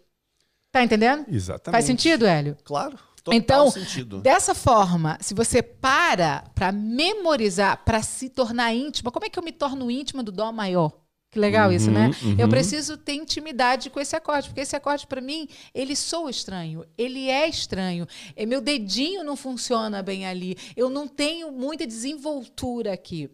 Tá 0.71 0.83
entendendo? 0.83 1.27
Exatamente. 1.29 1.73
Faz 1.73 1.85
sentido, 1.85 2.27
Hélio? 2.27 2.57
Claro. 2.65 2.99
Total 3.23 3.39
então, 3.39 3.71
sentido. 3.71 4.21
dessa 4.21 4.53
forma, 4.53 5.17
se 5.21 5.33
você 5.33 5.63
para 5.63 6.43
para 6.55 6.73
memorizar, 6.73 7.85
para 7.85 8.03
se 8.03 8.29
tornar 8.29 8.75
íntima, 8.75 9.13
como 9.13 9.25
é 9.25 9.29
que 9.29 9.39
eu 9.39 9.45
me 9.45 9.53
torno 9.53 9.89
íntima 9.89 10.25
do 10.25 10.33
dó 10.33 10.51
maior? 10.51 11.02
Que 11.33 11.39
legal 11.39 11.73
isso, 11.73 11.91
né? 11.91 12.11
Uhum, 12.23 12.37
Eu 12.39 12.45
uhum. 12.45 12.51
preciso 12.51 12.95
ter 12.99 13.15
intimidade 13.15 13.89
com 13.89 13.99
esse 13.99 14.15
acorde, 14.15 14.49
porque 14.49 14.61
esse 14.61 14.77
acorde, 14.77 15.07
para 15.07 15.19
mim, 15.19 15.49
ele 15.75 15.97
soa 15.97 16.31
estranho, 16.31 16.85
ele 16.97 17.31
é 17.31 17.49
estranho. 17.49 18.07
Meu 18.47 18.61
dedinho 18.61 19.25
não 19.25 19.35
funciona 19.35 20.03
bem 20.03 20.27
ali, 20.27 20.59
eu 20.77 20.91
não 20.91 21.09
tenho 21.09 21.51
muita 21.51 21.87
desenvoltura 21.87 22.93
aqui. 22.93 23.31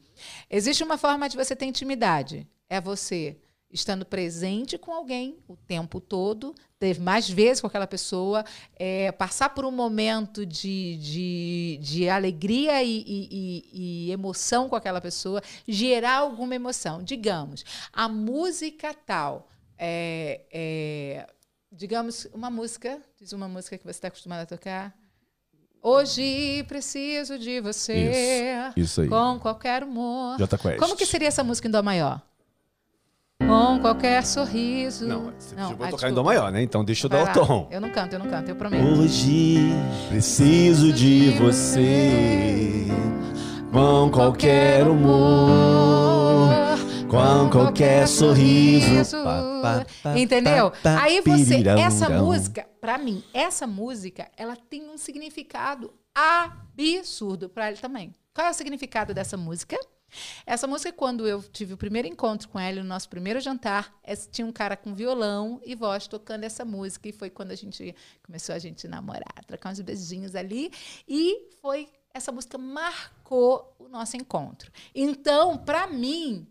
Existe 0.49 0.85
uma 0.85 0.97
forma 0.97 1.29
de 1.29 1.37
você 1.37 1.57
ter 1.57 1.67
intimidade, 1.67 2.47
é 2.71 2.81
você 2.81 3.37
estando 3.71 4.07
presente 4.07 4.79
com 4.79 4.93
alguém 4.93 5.37
o 5.47 5.55
tempo 5.57 6.01
todo, 6.01 6.55
ter 6.79 6.99
mais 6.99 7.29
vezes 7.29 7.61
com 7.61 7.67
aquela 7.67 7.87
pessoa, 7.87 8.45
é, 8.77 9.13
passar 9.13 9.51
por 9.51 9.65
um 9.67 9.71
momento 9.71 10.47
de, 10.47 10.97
de, 10.97 11.79
de 11.83 12.09
alegria 12.09 12.83
e, 12.83 13.05
e- 13.07 13.65
e- 14.07 14.11
emoção 14.11 14.69
com 14.69 14.77
aquela 14.77 15.01
pessoa, 15.01 15.43
gerar 15.67 16.17
alguma 16.19 16.55
emoção. 16.55 17.03
Digamos, 17.03 17.63
a 17.93 18.09
música 18.09 18.95
tal, 18.95 19.49
é, 19.77 20.41
é, 20.51 21.27
digamos, 21.71 22.27
uma 22.33 22.49
música, 22.51 23.03
diz 23.21 23.33
uma 23.33 23.49
música 23.49 23.77
que 23.77 23.85
você 23.85 23.91
está 23.91 24.09
acostumado 24.09 24.41
a 24.43 24.47
tocar. 24.47 24.97
Hoje 25.83 26.65
preciso 26.67 27.39
de 27.39 27.61
você, 27.61 28.71
Isso, 28.75 28.81
isso 28.81 29.01
aí. 29.03 29.09
com 29.09 29.39
qualquer 29.39 29.85
humor. 29.85 30.39
Jota 30.39 30.59
Quest. 30.59 30.79
Como 30.79 30.97
que 30.97 31.07
seria 31.07 31.29
essa 31.29 31.45
música 31.45 31.69
em 31.69 31.71
Dó 31.71 31.83
maior? 31.83 32.21
Com 33.49 33.81
qualquer 33.81 34.27
sorriso. 34.27 35.07
Não, 35.07 35.33
você 35.39 35.55
Não, 35.55 35.75
pra 35.75 35.87
ah, 35.87 35.91
tocar 35.91 36.11
em. 36.11 36.13
Dó 36.13 36.23
maior, 36.23 36.53
né? 36.53 36.63
Então 36.63 36.85
deixa 36.85 37.07
eu 37.07 37.11
Vai 37.11 37.25
dar 37.25 37.25
o 37.25 37.41
lá. 37.41 37.47
tom. 37.47 37.69
Eu 37.71 37.81
não 37.81 37.89
canto, 37.89 38.13
eu 38.13 38.19
não 38.19 38.27
canto, 38.29 38.51
eu 38.51 38.55
prometo. 38.57 38.85
Hoje 38.85 39.73
preciso 40.11 40.93
de 40.93 41.31
você 41.31 42.87
com 43.73 44.11
qualquer 44.11 44.87
humor, 44.87 46.51
com 47.09 47.49
qualquer 47.51 48.07
sorriso. 48.07 49.17
Entendeu? 50.15 50.71
Aí 51.01 51.23
você, 51.23 51.67
essa 51.67 52.11
música, 52.11 52.67
pra 52.79 52.99
mim, 52.99 53.25
essa 53.33 53.67
música, 53.67 54.29
ela 54.37 54.57
tem 54.57 54.91
um 54.91 54.99
significado 54.99 55.91
absurdo 56.15 57.49
pra 57.49 57.69
ele 57.69 57.79
também. 57.79 58.13
Qual 58.35 58.47
é 58.47 58.51
o 58.51 58.55
significado 58.55 59.15
dessa 59.15 59.39
música? 59.39 59.79
Essa 60.47 60.67
música, 60.67 60.93
quando 60.93 61.27
eu 61.27 61.43
tive 61.43 61.75
o 61.75 61.77
primeiro 61.77 62.09
encontro 62.09 62.49
com 62.49 62.59
ele, 62.59 62.81
no 62.83 62.89
nosso 62.89 63.09
primeiro 63.09 63.41
jantar, 63.41 63.95
esse- 64.05 64.29
tinha 64.29 64.47
um 64.47 64.53
cara 64.53 64.77
com 64.77 64.95
violão 64.95 65.61
e 65.65 65.75
voz 65.75 66.07
tocando 66.07 66.45
essa 66.45 66.65
música. 66.65 67.09
E 67.09 67.13
foi 67.13 67.31
quando 67.31 67.51
a 67.51 67.55
gente 67.57 67.95
começou 68.23 68.55
a 68.55 68.59
gente 68.59 68.89
namorar, 68.89 69.45
trocar 69.47 69.73
uns 69.73 69.81
beijinhos 69.81 70.35
ali. 70.35 70.71
E 71.07 71.51
foi 71.61 71.89
essa 72.13 72.33
música 72.33 72.59
marcou 72.59 73.75
o 73.79 73.89
nosso 73.89 74.17
encontro. 74.17 74.73
Então, 74.95 75.57
para 75.59 75.87
mim, 75.87 76.47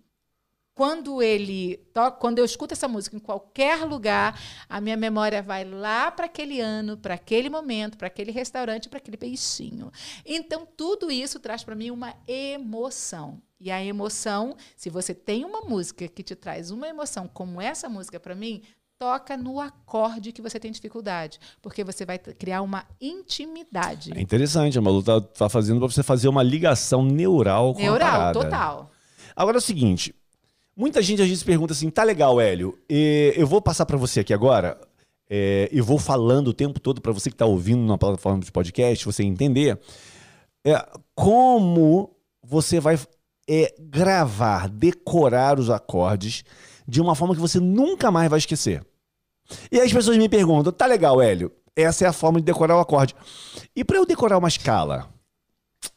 quando 0.74 1.24
ele 1.24 1.78
toca, 1.92 2.18
quando 2.20 2.38
eu 2.38 2.46
escuto 2.46 2.74
essa 2.74 2.88
música 2.88 3.16
em 3.16 3.20
qualquer 3.20 3.84
lugar, 3.84 4.40
a 4.70 4.80
minha 4.80 4.96
memória 4.96 5.42
vai 5.42 5.66
lá 5.66 6.12
para 6.12 6.28
aquele 6.28 6.62
ano, 6.62 6.96
para 6.96 7.16
aquele 7.16 7.50
momento, 7.50 7.98
para 7.98 8.06
aquele 8.08 8.32
restaurante, 8.32 8.88
para 8.88 9.00
aquele 9.00 9.18
peixinho. 9.18 9.92
Então 10.24 10.68
tudo 10.78 11.10
isso 11.10 11.40
traz 11.40 11.64
para 11.64 11.74
mim 11.76 11.90
uma 11.90 12.14
emoção. 12.28 13.42
E 13.60 13.72
a 13.72 13.84
emoção, 13.84 14.56
se 14.76 14.90
você 14.90 15.14
tem 15.14 15.44
uma 15.44 15.62
música 15.62 16.08
que 16.08 16.22
te 16.22 16.36
traz 16.36 16.70
uma 16.70 16.88
emoção 16.88 17.28
como 17.28 17.60
essa 17.60 17.90
música 17.90 18.20
para 18.20 18.36
mim, 18.36 18.62
toca 19.00 19.36
no 19.38 19.60
acorde 19.60 20.32
que 20.32 20.42
você 20.42 20.60
tem 20.60 20.72
dificuldade, 20.72 21.40
porque 21.62 21.84
você 21.84 22.06
vai 22.06 22.18
criar 22.18 22.62
uma 22.62 22.86
intimidade. 23.00 24.12
É 24.16 24.22
interessante, 24.22 24.78
a 24.78 24.82
Malu 24.82 25.04
tá, 25.04 25.22
tá 25.22 25.50
fazendo 25.50 25.80
pra 25.80 25.88
você 25.88 26.04
fazer 26.04 26.28
uma 26.28 26.44
ligação 26.44 27.04
neural 27.04 27.74
com 27.74 27.80
a 27.80 27.84
Neural, 27.84 28.12
parada. 28.12 28.40
total. 28.40 28.92
Agora 29.36 29.58
é 29.58 29.60
o 29.60 29.62
seguinte, 29.62 30.16
muita 30.76 31.02
gente 31.02 31.22
às 31.22 31.28
vezes 31.28 31.44
pergunta 31.44 31.74
assim, 31.74 31.90
tá 31.90 32.04
legal, 32.04 32.42
Hélio, 32.42 32.78
e 32.90 33.34
eu 33.36 33.46
vou 33.46 33.62
passar 33.62 33.86
pra 33.86 33.98
você 33.98 34.22
aqui 34.22 34.34
agora, 34.34 34.80
é, 35.30 35.70
eu 35.72 35.84
vou 35.84 36.00
falando 36.00 36.50
o 36.50 36.54
tempo 36.54 36.80
todo 36.80 37.02
pra 37.02 37.12
você 37.12 37.30
que 37.30 37.36
tá 37.36 37.46
ouvindo 37.46 37.82
na 37.86 37.98
plataforma 37.98 38.40
de 38.44 38.52
podcast, 38.52 39.06
você 39.06 39.24
entender 39.24 39.80
é, 40.66 40.84
como 41.14 42.16
você 42.44 42.80
vai 42.80 42.98
é, 43.50 43.74
gravar, 43.80 44.68
decorar 44.70 45.60
os 45.60 45.70
acordes 45.70 46.44
de 46.88 47.02
uma 47.02 47.16
forma 47.16 47.36
que 47.36 47.42
você 47.42 47.60
nunca 47.60 48.12
mais 48.12 48.30
vai 48.30 48.40
esquecer. 48.40 48.86
E 49.72 49.80
aí 49.80 49.88
as 49.88 49.94
pessoas 49.94 50.18
me 50.18 50.28
perguntam, 50.28 50.74
tá 50.74 50.86
legal, 50.86 51.22
Hélio, 51.22 51.52
essa 51.76 52.06
é 52.06 52.08
a 52.08 52.14
forma 52.14 52.40
de 52.40 52.46
decorar 52.46 52.76
o 52.76 52.80
acorde. 52.80 53.16
E 53.76 53.84
pra 53.84 53.98
eu 53.98 54.06
decorar 54.06 54.38
uma 54.38 54.48
escala, 54.48 55.10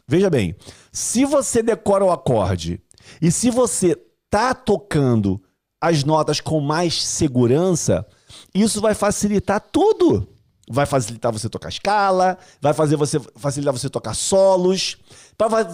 veja 0.07 0.31
bem, 0.31 0.55
se 0.93 1.25
você 1.25 1.63
decora 1.63 2.05
o 2.05 2.13
acorde 2.13 2.81
e 3.21 3.31
se 3.33 3.51
você 3.51 3.97
tá 4.29 4.55
tocando 4.55 5.43
as 5.81 6.05
notas 6.05 6.41
com 6.41 6.61
mais 6.61 7.03
segurança, 7.03 8.07
isso 8.55 8.81
vai 8.81 8.95
facilitar 8.95 9.61
tudo. 9.61 10.29
Vai 10.73 10.87
facilitar 10.87 11.33
você 11.33 11.49
tocar 11.49 11.69
escala, 11.69 12.39
vai 12.61 12.73
fazer 12.73 12.95
você 12.95 13.19
facilitar 13.35 13.73
você 13.75 13.91
tocar 13.91 14.15
solos, 14.15 14.97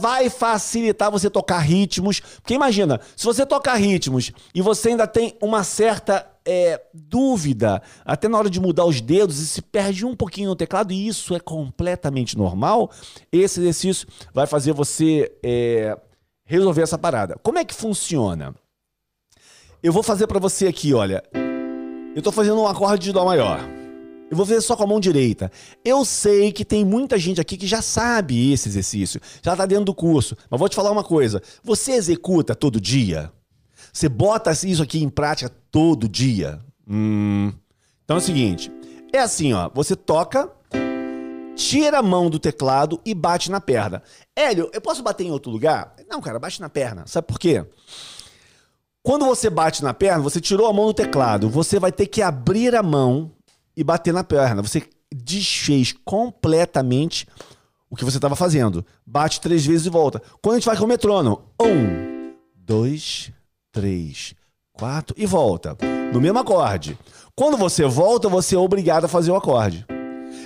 vai- 0.00 0.30
facilitar 0.30 1.10
você 1.10 1.28
tocar 1.28 1.58
ritmos. 1.58 2.20
Porque 2.20 2.54
imagina, 2.54 2.98
se 3.14 3.26
você 3.26 3.44
tocar 3.44 3.74
ritmos 3.74 4.32
e 4.54 4.62
você 4.62 4.88
ainda 4.88 5.06
tem 5.06 5.36
uma 5.42 5.62
certa 5.64 6.26
é, 6.46 6.80
dúvida, 6.94 7.82
até 8.06 8.26
na 8.26 8.38
hora 8.38 8.48
de 8.48 8.58
mudar 8.58 8.86
os 8.86 9.02
dedos, 9.02 9.38
e 9.38 9.46
se 9.46 9.60
perde 9.60 10.06
um 10.06 10.16
pouquinho 10.16 10.48
no 10.48 10.56
teclado, 10.56 10.92
e 10.92 11.06
isso 11.08 11.34
é 11.34 11.40
completamente 11.40 12.38
normal, 12.38 12.90
esse 13.30 13.60
exercício 13.60 14.08
vai 14.32 14.46
fazer 14.46 14.72
você 14.72 15.30
é, 15.42 15.94
resolver 16.46 16.80
essa 16.82 16.96
parada. 16.96 17.36
Como 17.42 17.58
é 17.58 17.64
que 17.66 17.74
funciona? 17.74 18.54
Eu 19.82 19.92
vou 19.92 20.02
fazer 20.02 20.26
pra 20.26 20.38
você 20.38 20.66
aqui, 20.68 20.94
olha. 20.94 21.22
Eu 22.14 22.22
tô 22.22 22.32
fazendo 22.32 22.60
um 22.62 22.66
acorde 22.66 23.04
de 23.04 23.12
dó 23.12 23.26
maior. 23.26 23.75
Eu 24.30 24.37
vou 24.37 24.45
fazer 24.45 24.61
só 24.61 24.76
com 24.76 24.83
a 24.83 24.87
mão 24.87 24.99
direita. 24.99 25.50
Eu 25.85 26.04
sei 26.04 26.50
que 26.50 26.64
tem 26.64 26.85
muita 26.85 27.16
gente 27.18 27.40
aqui 27.40 27.56
que 27.56 27.66
já 27.66 27.80
sabe 27.80 28.52
esse 28.52 28.68
exercício, 28.68 29.21
já 29.42 29.54
tá 29.54 29.64
dentro 29.66 29.85
do 29.85 29.95
curso. 29.95 30.37
Mas 30.50 30.59
vou 30.59 30.68
te 30.68 30.75
falar 30.75 30.90
uma 30.90 31.04
coisa: 31.04 31.40
você 31.62 31.92
executa 31.92 32.54
todo 32.54 32.80
dia? 32.80 33.33
Você 33.92 34.09
bota 34.09 34.50
isso 34.50 34.83
aqui 34.83 35.02
em 35.02 35.09
prática 35.09 35.50
todo 35.71 36.09
dia? 36.09 36.61
Hum. 36.88 37.52
Então 38.04 38.16
é 38.16 38.18
o 38.18 38.23
seguinte: 38.23 38.71
é 39.12 39.21
assim, 39.21 39.52
ó. 39.52 39.71
Você 39.73 39.95
toca, 39.95 40.50
tira 41.54 41.99
a 41.99 42.02
mão 42.02 42.28
do 42.28 42.40
teclado 42.40 43.00
e 43.04 43.14
bate 43.14 43.49
na 43.49 43.61
perna. 43.61 44.02
Hélio, 44.35 44.68
eu 44.73 44.80
posso 44.80 45.04
bater 45.04 45.25
em 45.25 45.30
outro 45.30 45.52
lugar? 45.52 45.95
Não, 46.09 46.21
cara, 46.21 46.40
bate 46.40 46.61
na 46.61 46.68
perna. 46.68 47.04
Sabe 47.06 47.28
por 47.28 47.38
quê? 47.38 47.64
Quando 49.04 49.25
você 49.25 49.49
bate 49.49 49.85
na 49.85 49.95
perna, 49.95 50.21
você 50.21 50.40
tirou 50.40 50.66
a 50.66 50.73
mão 50.73 50.87
do 50.87 50.95
teclado, 50.95 51.49
você 51.49 51.78
vai 51.78 51.92
ter 51.92 52.06
que 52.06 52.21
abrir 52.21 52.75
a 52.75 52.83
mão 52.83 53.36
e 53.76 53.85
bater 53.85 54.12
na 54.12 54.25
perna. 54.25 54.62
Você 54.62 54.83
desfez 55.12 55.92
completamente 56.04 57.26
o 57.90 57.97
que 57.97 58.04
você 58.04 58.18
estava 58.18 58.35
fazendo. 58.35 58.85
Bate 59.04 59.40
três 59.40 59.64
vezes 59.64 59.87
e 59.87 59.90
volta. 59.90 60.21
Quando 60.42 60.54
a 60.54 60.59
gente 60.59 60.66
vai 60.66 60.76
com 60.76 60.85
o 60.85 60.88
metrônomo, 60.88 61.42
um, 61.61 62.35
dois, 62.54 63.30
três, 63.71 64.35
quatro 64.73 65.14
e 65.18 65.26
volta. 65.26 65.76
No 66.12 66.21
mesmo 66.21 66.38
acorde. 66.38 66.99
Quando 67.35 67.56
você 67.56 67.85
volta, 67.85 68.28
você 68.28 68.54
é 68.54 68.59
obrigado 68.59 69.04
a 69.04 69.09
fazer 69.09 69.30
o 69.30 69.37
acorde. 69.37 69.87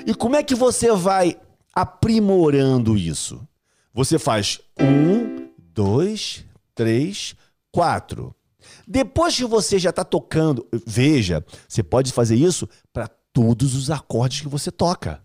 E 0.06 0.14
como 0.14 0.36
é 0.36 0.42
que 0.42 0.54
você 0.54 0.92
vai 0.92 1.36
aprimorando 1.74 2.96
isso? 2.96 3.46
Você 3.92 4.18
faz 4.18 4.60
um, 4.80 5.48
dois, 5.58 6.44
três, 6.74 7.34
quatro. 7.70 8.34
Depois 8.86 9.36
que 9.36 9.44
você 9.44 9.78
já 9.78 9.90
está 9.90 10.04
tocando, 10.04 10.66
veja, 10.86 11.44
você 11.68 11.82
pode 11.82 12.12
fazer 12.12 12.36
isso 12.36 12.68
para 12.92 13.08
todos 13.32 13.74
os 13.74 13.90
acordes 13.90 14.40
que 14.40 14.48
você 14.48 14.70
toca. 14.70 15.22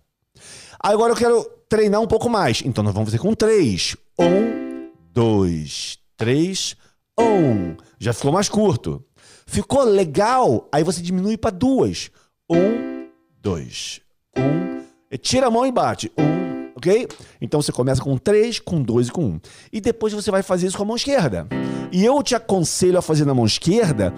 Agora 0.80 1.14
eu 1.14 1.18
quero 1.18 1.44
treinar 1.70 2.02
um 2.02 2.08
pouco 2.08 2.30
mais. 2.30 2.62
Então 2.64 2.84
nós 2.84 2.94
vamos 2.94 3.10
fazer 3.10 3.20
com 3.20 3.34
três. 3.34 3.96
Um, 4.20 4.90
dois, 5.12 5.98
três, 6.18 6.76
um. 7.20 7.76
Já 8.00 8.14
ficou 8.14 8.32
mais 8.32 8.50
curto. 8.50 9.04
Ficou 9.48 9.84
legal? 9.84 10.68
Aí 10.72 10.84
você 10.84 11.02
diminui 11.02 11.38
para 11.38 11.52
duas. 11.52 12.12
Um, 12.50 13.08
dois, 13.42 14.02
um. 14.38 14.84
E 15.12 15.18
Tira 15.18 15.48
a 15.48 15.52
mão 15.52 15.66
e 15.66 15.72
bate. 15.72 16.12
Um, 16.18 16.72
ok? 16.76 17.08
Então 17.40 17.62
você 17.62 17.72
começa 17.72 18.02
com 18.02 18.18
três, 18.18 18.60
com 18.60 18.82
dois 18.82 19.08
e 19.08 19.12
com 19.12 19.26
um. 19.26 19.40
E 19.72 19.80
depois 19.80 20.14
você 20.14 20.30
vai 20.30 20.44
fazer 20.44 20.68
isso 20.68 20.78
com 20.78 20.84
a 20.84 20.88
mão 20.88 20.96
esquerda. 20.96 21.48
E 21.92 22.04
eu 22.04 22.22
te 22.22 22.36
aconselho 22.36 22.98
a 22.98 23.02
fazer 23.02 23.26
na 23.26 23.34
mão 23.34 23.46
esquerda 23.46 24.14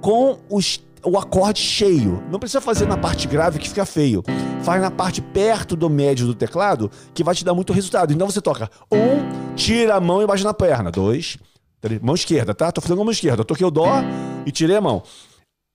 com 0.00 0.38
os, 0.50 0.80
o 1.04 1.18
acorde 1.18 1.60
cheio. 1.60 2.22
Não 2.30 2.38
precisa 2.38 2.60
fazer 2.60 2.86
na 2.86 2.96
parte 2.96 3.26
grave 3.26 3.58
que 3.58 3.68
fica 3.68 3.84
feio. 3.84 4.22
Faz 4.62 4.80
na 4.80 4.90
parte 4.90 5.20
perto 5.20 5.76
do 5.76 5.90
médio 5.90 6.26
do 6.26 6.34
teclado 6.34 6.90
que 7.12 7.24
vai 7.24 7.34
te 7.34 7.44
dar 7.44 7.54
muito 7.54 7.72
resultado. 7.72 8.12
Então 8.12 8.28
você 8.28 8.40
toca 8.40 8.70
um, 8.90 9.54
tira 9.54 9.96
a 9.96 10.00
mão 10.00 10.22
e 10.22 10.26
bate 10.26 10.44
na 10.44 10.54
perna. 10.54 10.90
Dois, 10.90 11.36
três. 11.80 12.00
Mão 12.00 12.14
esquerda, 12.14 12.54
tá? 12.54 12.70
Tô 12.70 12.80
fazendo 12.80 13.00
a 13.00 13.04
mão 13.04 13.12
esquerda. 13.12 13.40
Eu 13.40 13.44
toquei 13.44 13.66
o 13.66 13.70
dó 13.70 14.02
e 14.46 14.52
tirei 14.52 14.76
a 14.76 14.80
mão. 14.80 15.02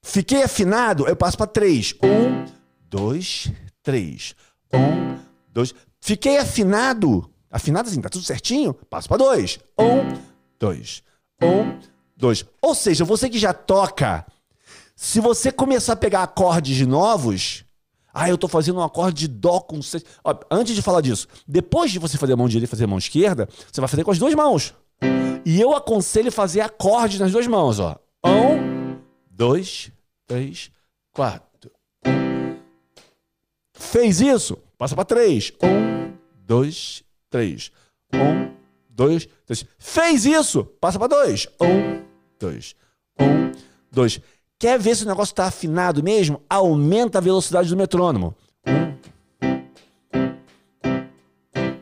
Fiquei 0.03 0.43
afinado, 0.43 1.07
eu 1.07 1.15
passo 1.15 1.37
para 1.37 1.47
três. 1.47 1.93
Um, 2.01 2.45
dois, 2.89 3.51
três. 3.83 4.35
Um, 4.73 5.17
dois. 5.51 5.73
Fiquei 5.99 6.37
afinado. 6.37 7.29
Afinado 7.51 7.89
assim, 7.89 8.01
tá 8.01 8.09
tudo 8.09 8.23
certinho? 8.23 8.73
Passo 8.73 9.07
para 9.07 9.17
dois. 9.17 9.59
Um, 9.77 10.17
dois. 10.59 11.03
Um, 11.41 11.77
dois. 12.15 12.45
Ou 12.61 12.73
seja, 12.73 13.03
você 13.03 13.29
que 13.29 13.37
já 13.39 13.53
toca, 13.53 14.25
se 14.99 15.19
você 15.19 15.51
começar 15.51 15.93
a 15.93 15.95
pegar 15.95 16.23
acordes 16.23 16.81
novos, 16.87 17.63
ah, 18.11 18.27
eu 18.27 18.35
tô 18.35 18.47
fazendo 18.47 18.79
um 18.79 18.83
acorde 18.83 19.15
de 19.15 19.27
dó 19.27 19.59
com 19.59 19.79
sexta. 19.79 20.09
Ó, 20.23 20.35
antes 20.49 20.73
de 20.73 20.81
falar 20.81 21.01
disso, 21.01 21.27
depois 21.47 21.91
de 21.91 21.99
você 21.99 22.17
fazer 22.17 22.33
a 22.33 22.35
mão 22.35 22.47
direita 22.47 22.65
e 22.65 22.67
fazer 22.67 22.85
a 22.85 22.87
mão 22.87 22.97
esquerda, 22.97 23.47
você 23.71 23.79
vai 23.79 23.87
fazer 23.87 24.03
com 24.03 24.09
as 24.09 24.17
duas 24.17 24.33
mãos. 24.33 24.73
E 25.45 25.61
eu 25.61 25.75
aconselho 25.75 26.31
fazer 26.31 26.61
acorde 26.61 27.19
nas 27.19 27.31
duas 27.31 27.45
mãos, 27.45 27.79
ó. 27.79 27.95
Um, 28.25 28.97
dois, 29.29 29.91
três, 30.25 30.71
quatro. 31.13 31.71
Fez 33.71 34.19
isso? 34.19 34.57
Passa 34.79 34.95
para 34.95 35.05
três. 35.05 35.53
Um, 35.61 36.11
dois, 36.43 37.03
três. 37.29 37.71
Um, 38.11 38.51
dois, 38.89 39.29
três. 39.45 39.63
Fez 39.77 40.25
isso? 40.25 40.65
Passa 40.81 40.97
para 40.97 41.07
dois. 41.07 41.47
Um, 41.61 42.03
dois. 42.39 42.75
Um, 43.19 43.51
dois. 43.91 44.19
Quer 44.59 44.79
ver 44.79 44.95
se 44.95 45.03
o 45.03 45.07
negócio 45.07 45.33
está 45.33 45.45
afinado 45.45 46.01
mesmo? 46.01 46.41
Aumenta 46.49 47.19
a 47.19 47.21
velocidade 47.21 47.69
do 47.69 47.77
metrônomo. 47.77 48.35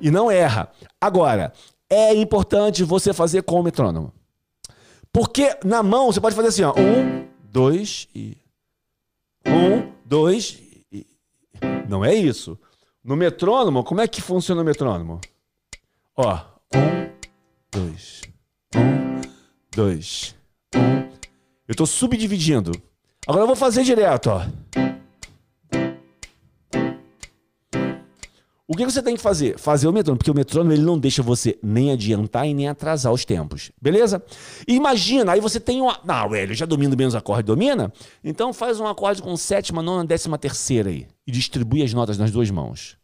E 0.01 0.11
não 0.11 0.29
erra. 0.29 0.69
Agora, 0.99 1.53
é 1.89 2.13
importante 2.13 2.83
você 2.83 3.13
fazer 3.13 3.43
com 3.43 3.59
o 3.59 3.63
metrônomo. 3.63 4.13
Porque 5.11 5.57
na 5.63 5.81
mão 5.81 6.11
você 6.11 6.19
pode 6.19 6.35
fazer 6.35 6.49
assim, 6.49 6.63
ó. 6.63 6.73
Um, 6.77 7.25
dois 7.43 8.09
e. 8.13 8.37
Um, 9.47 9.91
dois 10.03 10.59
e. 10.91 11.07
Não 11.87 12.03
é 12.03 12.13
isso. 12.13 12.59
No 13.01 13.15
metrônomo, 13.15 13.83
como 13.83 14.01
é 14.01 14.07
que 14.07 14.21
funciona 14.21 14.61
o 14.61 14.65
metrônomo? 14.65 15.21
Ó. 16.17 16.39
Um, 16.75 17.09
dois. 17.71 18.21
Um, 18.75 19.21
dois. 19.73 20.34
Eu 21.67 21.71
estou 21.71 21.87
subdividindo. 21.87 22.71
Agora 23.27 23.43
eu 23.43 23.47
vou 23.47 23.55
fazer 23.55 23.83
direto, 23.83 24.29
ó. 24.29 24.45
O 28.67 28.75
que 28.75 28.83
você 28.83 29.01
tem 29.01 29.15
que 29.15 29.21
fazer? 29.21 29.59
Fazer 29.59 29.87
o 29.87 29.93
metrônomo, 29.93 30.17
porque 30.17 30.31
o 30.31 30.35
metrônomo 30.35 30.73
ele 30.73 30.81
não 30.81 30.97
deixa 30.97 31.21
você 31.21 31.57
nem 31.61 31.91
adiantar 31.91 32.47
e 32.47 32.53
nem 32.53 32.67
atrasar 32.67 33.13
os 33.13 33.23
tempos. 33.23 33.71
Beleza? 33.79 34.23
Imagina, 34.67 35.33
aí 35.33 35.39
você 35.39 35.59
tem 35.59 35.81
uma. 35.81 35.99
Não, 36.03 36.29
velho, 36.29 36.53
já 36.55 36.65
domino 36.65 36.95
bem 36.95 37.05
os 37.05 37.13
acordes, 37.13 37.45
domina? 37.45 37.93
Então 38.23 38.51
faz 38.51 38.79
um 38.79 38.87
acorde 38.87 39.21
com 39.21 39.37
sétima, 39.37 39.83
nona, 39.83 40.03
décima 40.03 40.37
terceira 40.37 40.89
aí. 40.89 41.07
E 41.27 41.31
distribui 41.31 41.83
as 41.83 41.93
notas 41.93 42.17
nas 42.17 42.31
duas 42.31 42.49
mãos. 42.49 42.97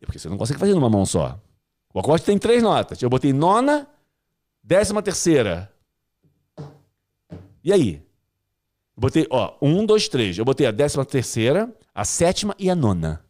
É 0.00 0.04
porque 0.06 0.18
você 0.18 0.28
não 0.28 0.36
consegue 0.36 0.60
fazer 0.60 0.74
numa 0.74 0.90
mão 0.90 1.04
só. 1.04 1.40
O 1.92 1.98
acorde 1.98 2.22
tem 2.22 2.38
três 2.38 2.62
notas. 2.62 3.00
Eu 3.02 3.10
botei 3.10 3.32
nona, 3.32 3.88
décima 4.62 5.02
terceira. 5.02 5.72
E 7.66 7.72
aí? 7.72 8.00
Botei, 8.96 9.26
ó, 9.28 9.56
um, 9.60 9.84
dois, 9.84 10.08
três. 10.08 10.38
Eu 10.38 10.44
botei 10.44 10.68
a 10.68 10.70
décima 10.70 11.04
terceira, 11.04 11.68
a 11.92 12.04
sétima 12.04 12.54
e 12.60 12.70
a 12.70 12.76
nona. 12.76 13.24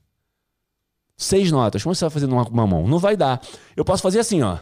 Seis 1.16 1.50
notas. 1.50 1.83
Como 1.83 1.95
você 1.95 2.05
vai 2.05 2.11
fazer 2.11 2.26
numa, 2.26 2.45
numa 2.45 2.66
mão? 2.66 2.87
Não 2.87 2.99
vai 2.99 3.16
dar. 3.16 3.40
Eu 3.75 3.83
posso 3.83 4.02
fazer 4.02 4.19
assim, 4.19 4.43
ó. 4.43 4.59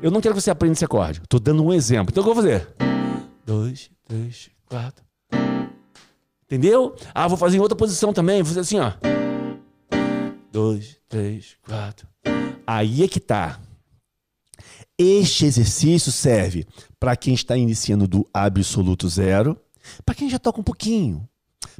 Eu 0.00 0.12
não 0.12 0.20
quero 0.20 0.32
que 0.32 0.40
você 0.40 0.52
aprenda 0.52 0.74
esse 0.74 0.84
acorde. 0.84 1.22
Estou 1.24 1.40
dando 1.40 1.64
um 1.64 1.72
exemplo. 1.72 2.12
Então 2.12 2.22
o 2.22 2.24
que 2.24 2.30
eu 2.30 2.34
vou 2.34 2.44
fazer? 2.44 2.68
Dois, 3.44 3.90
três, 4.06 4.48
quatro. 4.68 5.04
Entendeu? 6.44 6.94
Ah, 7.12 7.26
vou 7.26 7.36
fazer 7.36 7.56
em 7.56 7.60
outra 7.60 7.76
posição 7.76 8.12
também. 8.12 8.44
Vou 8.44 8.54
fazer 8.54 8.60
assim, 8.60 8.78
ó. 8.78 8.92
Dois, 10.52 10.98
três, 11.08 11.56
quatro. 11.66 12.06
Aí 12.64 13.02
é 13.02 13.08
que 13.08 13.18
tá. 13.18 13.58
Este 15.02 15.46
exercício 15.46 16.12
serve 16.12 16.64
para 17.00 17.16
quem 17.16 17.34
está 17.34 17.56
iniciando 17.56 18.06
do 18.06 18.24
absoluto 18.32 19.08
zero, 19.08 19.58
para 20.06 20.14
quem 20.14 20.30
já 20.30 20.38
toca 20.38 20.60
um 20.60 20.62
pouquinho, 20.62 21.28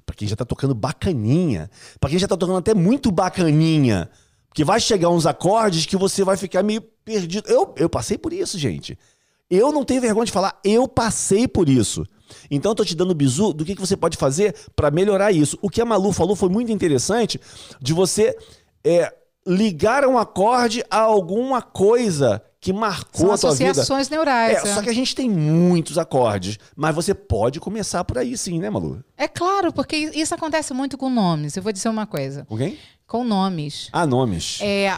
para 0.05 0.17
quem 0.17 0.27
já 0.27 0.35
está 0.35 0.45
tocando 0.45 0.75
bacaninha, 0.75 1.71
para 2.01 2.11
quem 2.11 2.19
já 2.19 2.27
está 2.27 2.37
tocando 2.37 2.59
até 2.59 2.75
muito 2.75 3.13
bacaninha, 3.13 4.11
porque 4.49 4.65
vai 4.65 4.81
chegar 4.81 5.09
uns 5.09 5.25
acordes 5.25 5.87
que 5.87 5.97
você 5.97 6.25
vai 6.25 6.37
ficar 6.37 6.65
meio 6.65 6.83
perdido. 7.05 7.49
Eu, 7.49 7.73
eu 7.77 7.89
passei 7.89 8.19
por 8.19 8.33
isso, 8.33 8.59
gente. 8.59 8.99
Eu 9.49 9.71
não 9.71 9.85
tenho 9.85 10.01
vergonha 10.01 10.27
de 10.27 10.33
falar, 10.33 10.59
eu 10.65 10.89
passei 10.89 11.47
por 11.47 11.69
isso. 11.69 12.05
Então 12.51 12.73
eu 12.73 12.75
tô 12.75 12.85
te 12.85 12.97
dando 12.97 13.15
bizu 13.15 13.53
do 13.53 13.65
que, 13.65 13.77
que 13.77 13.81
você 13.81 13.97
pode 13.97 14.17
fazer 14.17 14.53
para 14.75 14.91
melhorar 14.91 15.31
isso. 15.31 15.57
O 15.63 15.71
que 15.71 15.81
a 15.81 15.85
Malu 15.85 16.11
falou 16.13 16.35
foi 16.35 16.49
muito 16.49 16.73
interessante 16.73 17.41
de 17.81 17.93
você 17.93 18.37
é, 18.83 19.15
ligar 19.47 20.05
um 20.07 20.19
acorde 20.19 20.83
a 20.91 20.99
alguma 20.99 21.63
coisa 21.63 22.43
que 22.63 22.73
marcou 22.73 23.27
São 23.27 23.33
a 23.35 23.39
tua 23.39 23.55
vida. 23.57 23.73
associações 23.73 24.09
neurais. 24.09 24.65
É, 24.65 24.69
é. 24.69 24.75
Só 24.75 24.81
que 24.81 24.89
a 24.89 24.95
gente 24.95 25.17
tem 25.17 25.29
muitos 25.29 25.99
acordes, 25.99 26.61
mas 26.77 26.95
você 26.95 27.13
pode 27.13 27.59
começar 27.59 28.05
por 28.05 28.17
aí 28.17 28.39
sim, 28.39 28.61
né, 28.61 28.71
Malu? 28.71 29.05
É 29.17 29.27
claro, 29.27 29.73
porque 29.73 29.97
isso 29.97 30.33
acontece 30.33 30.73
muito 30.73 30.97
com 30.97 31.11
nomes. 31.11 31.57
Eu 31.57 31.63
vou 31.63 31.73
dizer 31.73 31.89
uma 31.89 32.07
coisa. 32.07 32.45
Com 32.45 32.57
quem? 32.57 32.79
Com 33.05 33.25
nomes. 33.25 33.89
Ah, 33.93 34.07
nomes. 34.07 34.61
É, 34.63 34.97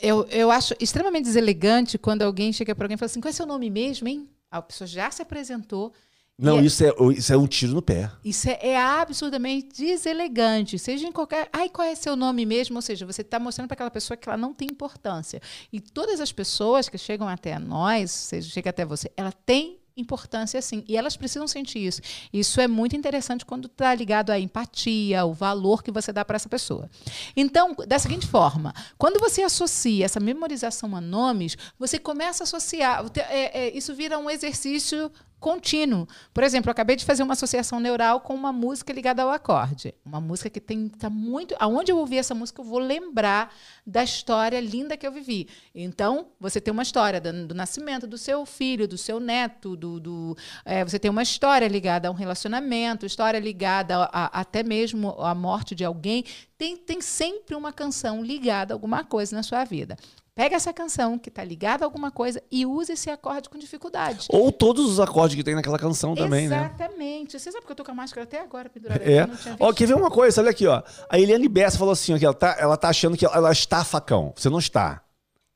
eu, 0.00 0.26
eu 0.30 0.50
acho 0.50 0.74
extremamente 0.80 1.26
deselegante 1.26 1.98
quando 1.98 2.22
alguém 2.22 2.54
chega 2.54 2.74
para 2.74 2.86
alguém 2.86 2.94
e 2.94 2.98
fala 2.98 3.10
assim: 3.10 3.20
qual 3.20 3.28
é 3.28 3.32
seu 3.34 3.44
nome 3.44 3.68
mesmo, 3.68 4.08
hein? 4.08 4.26
A 4.50 4.62
pessoa 4.62 4.88
já 4.88 5.10
se 5.10 5.20
apresentou. 5.20 5.92
Não, 6.36 6.56
e 6.56 6.64
é- 6.64 6.66
isso, 6.66 6.84
é, 6.84 6.92
isso 7.16 7.32
é 7.32 7.36
um 7.36 7.46
tiro 7.46 7.74
no 7.74 7.82
pé. 7.82 8.10
Isso 8.24 8.48
é, 8.48 8.58
é 8.60 8.76
absurdamente 8.76 9.68
deselegante, 9.84 10.78
seja 10.78 11.06
em 11.06 11.12
qualquer. 11.12 11.48
Ai, 11.52 11.68
qual 11.68 11.86
é 11.86 11.94
seu 11.94 12.16
nome 12.16 12.44
mesmo? 12.44 12.76
Ou 12.76 12.82
seja, 12.82 13.06
você 13.06 13.22
está 13.22 13.38
mostrando 13.38 13.68
para 13.68 13.74
aquela 13.74 13.90
pessoa 13.90 14.16
que 14.16 14.28
ela 14.28 14.36
não 14.38 14.52
tem 14.52 14.68
importância. 14.70 15.40
E 15.72 15.80
todas 15.80 16.20
as 16.20 16.32
pessoas 16.32 16.88
que 16.88 16.98
chegam 16.98 17.28
até 17.28 17.58
nós, 17.58 18.10
seja, 18.10 18.50
chega 18.50 18.70
até 18.70 18.84
você, 18.84 19.10
ela 19.16 19.30
tem 19.30 19.78
importância 19.96 20.60
sim. 20.60 20.84
E 20.88 20.96
elas 20.96 21.16
precisam 21.16 21.46
sentir 21.46 21.78
isso. 21.78 22.00
Isso 22.32 22.60
é 22.60 22.66
muito 22.66 22.96
interessante 22.96 23.44
quando 23.44 23.66
está 23.66 23.94
ligado 23.94 24.30
à 24.30 24.38
empatia, 24.38 25.24
o 25.24 25.32
valor 25.32 25.82
que 25.82 25.92
você 25.92 26.12
dá 26.12 26.24
para 26.24 26.36
essa 26.36 26.48
pessoa. 26.48 26.90
Então, 27.36 27.74
da 27.86 27.98
seguinte 27.98 28.26
forma, 28.26 28.74
quando 28.98 29.20
você 29.20 29.42
associa 29.42 30.04
essa 30.04 30.18
memorização 30.18 30.96
a 30.96 31.00
nomes, 31.00 31.56
você 31.78 31.98
começa 31.98 32.42
a 32.42 32.44
associar. 32.44 33.04
é, 33.30 33.66
é, 33.66 33.76
isso 33.76 33.94
vira 33.94 34.18
um 34.18 34.28
exercício 34.28 35.10
contínuo. 35.44 36.08
Por 36.32 36.42
exemplo, 36.42 36.70
eu 36.70 36.72
acabei 36.72 36.96
de 36.96 37.04
fazer 37.04 37.22
uma 37.22 37.34
associação 37.34 37.78
neural 37.78 38.22
com 38.22 38.34
uma 38.34 38.50
música 38.50 38.94
ligada 38.94 39.22
ao 39.22 39.28
acorde. 39.28 39.94
Uma 40.02 40.18
música 40.18 40.48
que 40.48 40.58
tem 40.58 40.88
tá 40.88 41.10
muito, 41.10 41.54
aonde 41.58 41.92
eu 41.92 41.98
ouvir 41.98 42.16
essa 42.16 42.34
música 42.34 42.62
eu 42.62 42.64
vou 42.64 42.78
lembrar 42.78 43.54
da 43.86 44.02
história 44.02 44.58
linda 44.58 44.96
que 44.96 45.06
eu 45.06 45.12
vivi. 45.12 45.46
Então, 45.74 46.28
você 46.40 46.62
tem 46.62 46.72
uma 46.72 46.82
história 46.82 47.20
do, 47.20 47.48
do 47.48 47.54
nascimento 47.54 48.06
do 48.06 48.16
seu 48.16 48.46
filho, 48.46 48.88
do 48.88 48.96
seu 48.96 49.20
neto, 49.20 49.76
do, 49.76 50.00
do 50.00 50.36
é, 50.64 50.82
você 50.82 50.98
tem 50.98 51.10
uma 51.10 51.22
história 51.22 51.68
ligada 51.68 52.08
a 52.08 52.10
um 52.10 52.14
relacionamento, 52.14 53.04
história 53.04 53.38
ligada 53.38 53.98
a, 53.98 54.04
a, 54.04 54.40
até 54.40 54.62
mesmo 54.62 55.10
à 55.20 55.34
morte 55.34 55.74
de 55.74 55.84
alguém. 55.84 56.24
Tem, 56.56 56.74
tem 56.74 57.02
sempre 57.02 57.54
uma 57.54 57.70
canção 57.70 58.24
ligada 58.24 58.72
a 58.72 58.74
alguma 58.74 59.04
coisa 59.04 59.36
na 59.36 59.42
sua 59.42 59.62
vida. 59.62 59.98
Pega 60.36 60.56
essa 60.56 60.72
canção 60.72 61.16
que 61.16 61.28
está 61.28 61.44
ligada 61.44 61.84
a 61.84 61.86
alguma 61.86 62.10
coisa 62.10 62.42
e 62.50 62.66
use 62.66 62.92
esse 62.92 63.08
acorde 63.08 63.48
com 63.48 63.56
dificuldade. 63.56 64.26
Ou 64.30 64.50
todos 64.50 64.84
os 64.90 64.98
acordes 64.98 65.36
que 65.36 65.44
tem 65.44 65.54
naquela 65.54 65.78
canção 65.78 66.12
também, 66.16 66.48
né? 66.48 66.72
Exatamente. 66.76 67.38
Você 67.38 67.52
sabe 67.52 67.64
que 67.64 67.70
eu 67.70 67.76
tô 67.76 67.84
com 67.84 67.92
a 67.92 67.94
máscara 67.94 68.24
até 68.24 68.40
agora 68.40 68.68
pendurada 68.68 69.04
É. 69.04 69.20
aqui, 69.20 69.32
Ó, 69.60 69.72
quer 69.72 69.86
ver 69.86 69.94
uma 69.94 70.10
coisa? 70.10 70.40
Olha 70.40 70.50
aqui, 70.50 70.66
ó. 70.66 70.82
A 71.08 71.20
Eliane 71.20 71.48
Bessa 71.48 71.78
falou 71.78 71.92
assim, 71.92 72.12
ó, 72.14 72.18
que 72.18 72.24
ela 72.24 72.34
tá, 72.34 72.56
ela 72.58 72.76
tá 72.76 72.88
achando 72.88 73.16
que 73.16 73.24
ela, 73.24 73.36
ela 73.36 73.52
está 73.52 73.84
facão. 73.84 74.32
Você 74.34 74.50
não 74.50 74.58
está. 74.58 75.02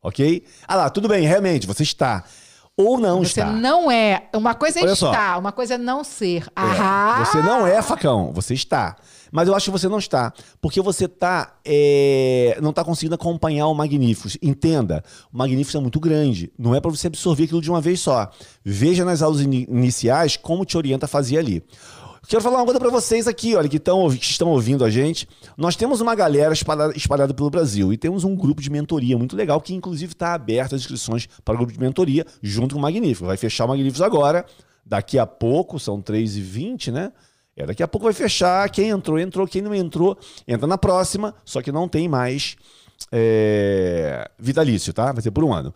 Ok? 0.00 0.46
Ah 0.68 0.76
lá, 0.76 0.90
tudo 0.90 1.08
bem, 1.08 1.26
realmente, 1.26 1.66
você 1.66 1.82
está. 1.82 2.22
Ou 2.76 2.96
não 2.96 3.18
Você 3.24 3.40
está. 3.40 3.46
não 3.46 3.90
é. 3.90 4.28
Uma 4.32 4.54
coisa 4.54 4.78
é 4.78 4.82
Olha 4.84 4.94
só. 4.94 5.10
estar, 5.10 5.38
uma 5.38 5.50
coisa 5.50 5.74
é 5.74 5.78
não 5.78 6.04
ser. 6.04 6.46
É! 6.56 7.24
Você 7.24 7.38
não 7.42 7.66
é 7.66 7.82
facão, 7.82 8.32
você 8.32 8.54
está. 8.54 8.94
Mas 9.32 9.48
eu 9.48 9.54
acho 9.54 9.66
que 9.66 9.70
você 9.70 9.88
não 9.88 9.98
está. 9.98 10.32
Porque 10.60 10.80
você 10.80 11.06
tá, 11.08 11.58
é, 11.64 12.58
não 12.60 12.70
está 12.70 12.84
conseguindo 12.84 13.14
acompanhar 13.14 13.66
o 13.66 13.74
Magníficos. 13.74 14.36
Entenda, 14.42 15.02
o 15.32 15.36
Magníficos 15.38 15.74
é 15.74 15.80
muito 15.80 16.00
grande. 16.00 16.52
Não 16.58 16.74
é 16.74 16.80
para 16.80 16.90
você 16.90 17.06
absorver 17.06 17.44
aquilo 17.44 17.60
de 17.62 17.70
uma 17.70 17.80
vez 17.80 18.00
só. 18.00 18.30
Veja 18.64 19.04
nas 19.04 19.22
aulas 19.22 19.40
ini- 19.40 19.66
iniciais 19.68 20.36
como 20.36 20.64
te 20.64 20.76
orienta 20.76 21.06
a 21.06 21.08
fazer 21.08 21.38
ali. 21.38 21.62
Quero 22.26 22.42
falar 22.42 22.58
uma 22.58 22.64
coisa 22.66 22.78
para 22.78 22.90
vocês 22.90 23.26
aqui, 23.26 23.54
olha, 23.56 23.68
que, 23.70 23.78
tão, 23.78 24.10
que 24.10 24.22
estão 24.22 24.48
ouvindo 24.48 24.84
a 24.84 24.90
gente. 24.90 25.26
Nós 25.56 25.76
temos 25.76 26.02
uma 26.02 26.14
galera 26.14 26.52
espalhada, 26.52 26.94
espalhada 26.94 27.32
pelo 27.32 27.48
Brasil 27.48 27.90
e 27.90 27.96
temos 27.96 28.22
um 28.22 28.36
grupo 28.36 28.60
de 28.60 28.68
mentoria 28.68 29.16
muito 29.16 29.34
legal 29.34 29.58
que, 29.62 29.72
inclusive, 29.74 30.12
está 30.12 30.34
aberto 30.34 30.74
as 30.74 30.82
inscrições 30.82 31.26
para 31.42 31.54
o 31.54 31.56
grupo 31.58 31.72
de 31.72 31.80
mentoria 31.80 32.26
junto 32.42 32.74
com 32.74 32.80
o 32.80 32.82
Magnífico. 32.82 33.26
Vai 33.26 33.38
fechar 33.38 33.64
o 33.64 33.68
Magníficos 33.68 34.02
agora. 34.02 34.44
Daqui 34.84 35.18
a 35.18 35.26
pouco, 35.26 35.78
são 35.78 36.02
3h20, 36.02 36.90
né? 36.92 37.12
É, 37.58 37.66
daqui 37.66 37.82
a 37.82 37.88
pouco 37.88 38.04
vai 38.04 38.12
fechar. 38.12 38.70
Quem 38.70 38.90
entrou, 38.90 39.18
entrou. 39.18 39.46
Quem 39.46 39.60
não 39.60 39.74
entrou, 39.74 40.16
entra 40.46 40.66
na 40.66 40.78
próxima. 40.78 41.34
Só 41.44 41.60
que 41.60 41.72
não 41.72 41.88
tem 41.88 42.08
mais 42.08 42.56
é, 43.10 44.30
vitalício, 44.38 44.92
tá? 44.92 45.10
Vai 45.10 45.20
ser 45.20 45.32
por 45.32 45.42
um 45.42 45.52
ano. 45.52 45.74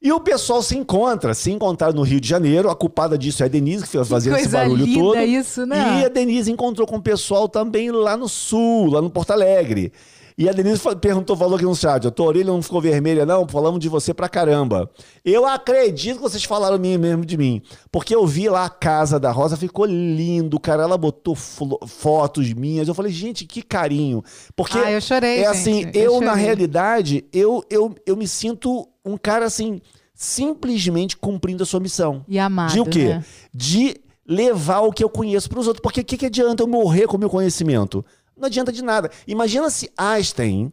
E 0.00 0.12
o 0.12 0.20
pessoal 0.20 0.62
se 0.62 0.76
encontra, 0.76 1.32
se 1.32 1.50
encontraram 1.50 1.94
no 1.94 2.02
Rio 2.02 2.20
de 2.20 2.28
Janeiro. 2.28 2.68
A 2.68 2.76
culpada 2.76 3.16
disso 3.16 3.42
é 3.42 3.46
a 3.46 3.48
Denise, 3.48 3.84
que 3.84 3.88
foi 3.88 4.04
fazendo 4.04 4.36
esse 4.36 4.48
barulho 4.48 4.86
todo. 4.92 5.18
isso, 5.18 5.64
né? 5.64 6.02
E 6.02 6.04
a 6.04 6.08
Denise 6.08 6.52
encontrou 6.52 6.86
com 6.86 6.96
o 6.96 7.02
pessoal 7.02 7.48
também 7.48 7.90
lá 7.90 8.14
no 8.14 8.28
Sul, 8.28 8.90
lá 8.90 9.00
no 9.00 9.08
Porto 9.08 9.30
Alegre. 9.30 9.92
E 10.38 10.50
a 10.50 10.52
Denise 10.52 10.82
perguntou, 11.00 11.34
falou 11.34 11.56
aqui 11.56 11.64
no 11.64 11.74
chat, 11.74 12.06
a 12.06 12.10
tua 12.10 12.26
orelha 12.26 12.52
não 12.52 12.60
ficou 12.60 12.78
vermelha, 12.78 13.24
não? 13.24 13.48
Falamos 13.48 13.80
de 13.80 13.88
você 13.88 14.12
pra 14.12 14.28
caramba. 14.28 14.90
Eu 15.24 15.46
acredito 15.46 16.16
que 16.16 16.22
vocês 16.22 16.44
falaram 16.44 16.78
mesmo 16.78 17.24
de 17.24 17.38
mim. 17.38 17.62
Porque 17.90 18.14
eu 18.14 18.26
vi 18.26 18.46
lá 18.46 18.66
a 18.66 18.68
casa 18.68 19.18
da 19.18 19.30
Rosa, 19.32 19.56
ficou 19.56 19.86
lindo, 19.86 20.60
cara. 20.60 20.82
Ela 20.82 20.98
botou 20.98 21.34
fotos 21.34 22.52
minhas. 22.52 22.86
Eu 22.86 22.94
falei, 22.94 23.10
gente, 23.10 23.46
que 23.46 23.62
carinho. 23.62 24.22
Porque 24.54 24.76
Ah, 24.78 24.90
eu 24.92 25.00
chorei, 25.00 25.38
é 25.38 25.44
gente, 25.44 25.46
assim, 25.46 25.90
eu 25.94 26.16
eu, 26.16 26.20
na 26.20 26.34
realidade, 26.34 27.24
eu, 27.32 27.64
eu, 27.70 27.94
eu 28.04 28.14
me 28.14 28.28
sinto 28.28 28.86
um 29.02 29.16
cara 29.16 29.46
assim, 29.46 29.80
simplesmente 30.14 31.16
cumprindo 31.16 31.62
a 31.62 31.66
sua 31.66 31.80
missão. 31.80 32.24
E 32.28 32.38
amado, 32.38 32.72
De 32.72 32.80
o 32.80 32.84
quê? 32.84 33.04
né? 33.08 33.24
De 33.54 33.96
levar 34.28 34.80
o 34.80 34.92
que 34.92 35.02
eu 35.04 35.08
conheço 35.08 35.48
para 35.48 35.60
os 35.60 35.66
outros. 35.66 35.82
Porque 35.82 36.00
o 36.00 36.04
que, 36.04 36.16
que 36.16 36.26
adianta 36.26 36.62
eu 36.62 36.66
morrer 36.66 37.06
com 37.06 37.16
o 37.16 37.20
meu 37.20 37.30
conhecimento? 37.30 38.04
Não 38.36 38.46
adianta 38.46 38.72
de 38.72 38.82
nada. 38.82 39.10
Imagina 39.26 39.70
se 39.70 39.90
Einstein 39.96 40.72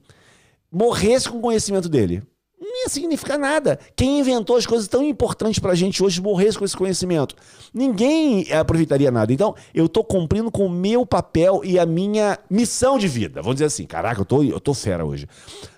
morresse 0.72 1.30
com 1.30 1.38
o 1.38 1.42
conhecimento 1.42 1.88
dele. 1.88 2.22
Não 2.60 2.84
ia 2.84 2.90
significar 2.90 3.38
nada. 3.38 3.78
Quem 3.96 4.20
inventou 4.20 4.56
as 4.56 4.66
coisas 4.66 4.88
tão 4.88 5.04
importantes 5.04 5.60
pra 5.60 5.76
gente 5.76 6.02
hoje 6.02 6.22
morresse 6.22 6.58
com 6.58 6.64
esse 6.66 6.76
conhecimento. 6.78 7.36
Ninguém 7.74 8.52
aproveitaria 8.54 9.12
nada. 9.12 9.34
Então, 9.34 9.54
eu 9.74 9.90
tô 9.90 10.04
cumprindo 10.04 10.50
com 10.50 10.66
o 10.66 10.70
meu 10.70 11.06
papel 11.06 11.62
e 11.64 11.78
a 11.78 11.86
minha 11.86 12.40
missão 12.50 12.98
de 12.98 13.08
vida. 13.08 13.42
Vamos 13.42 13.56
dizer 13.56 13.66
assim, 13.66 13.86
caraca, 13.86 14.22
eu 14.22 14.26
tô, 14.26 14.44
eu 14.44 14.60
tô 14.62 14.74
fera 14.74 15.06
hoje. 15.06 15.28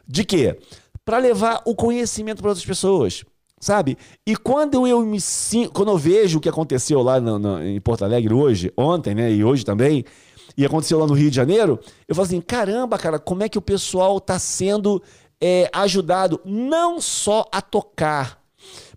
De 0.07 0.23
quê? 0.23 0.57
Pra 1.03 1.17
levar 1.17 1.61
o 1.65 1.75
conhecimento 1.75 2.41
para 2.41 2.49
outras 2.51 2.65
pessoas. 2.65 3.23
Sabe? 3.59 3.97
E 4.27 4.35
quando 4.35 4.85
eu 4.85 5.01
me 5.03 5.19
sinto, 5.19 5.71
quando 5.71 5.89
eu 5.91 5.97
vejo 5.97 6.37
o 6.37 6.41
que 6.41 6.49
aconteceu 6.49 7.01
lá 7.01 7.19
no- 7.19 7.39
no- 7.39 7.63
em 7.63 7.79
Porto 7.81 8.03
Alegre 8.05 8.31
hoje, 8.33 8.71
ontem, 8.77 9.15
né, 9.15 9.31
e 9.31 9.43
hoje 9.43 9.65
também, 9.65 10.03
e 10.57 10.65
aconteceu 10.65 10.99
lá 10.99 11.07
no 11.07 11.13
Rio 11.13 11.29
de 11.29 11.35
Janeiro, 11.35 11.79
eu 12.07 12.15
falo 12.15 12.25
assim: 12.25 12.41
caramba, 12.41 12.97
cara, 12.97 13.19
como 13.19 13.43
é 13.43 13.49
que 13.49 13.57
o 13.57 13.61
pessoal 13.61 14.17
está 14.17 14.39
sendo 14.39 15.01
é, 15.41 15.69
ajudado 15.73 16.39
não 16.45 17.01
só 17.01 17.45
a 17.51 17.61
tocar, 17.61 18.41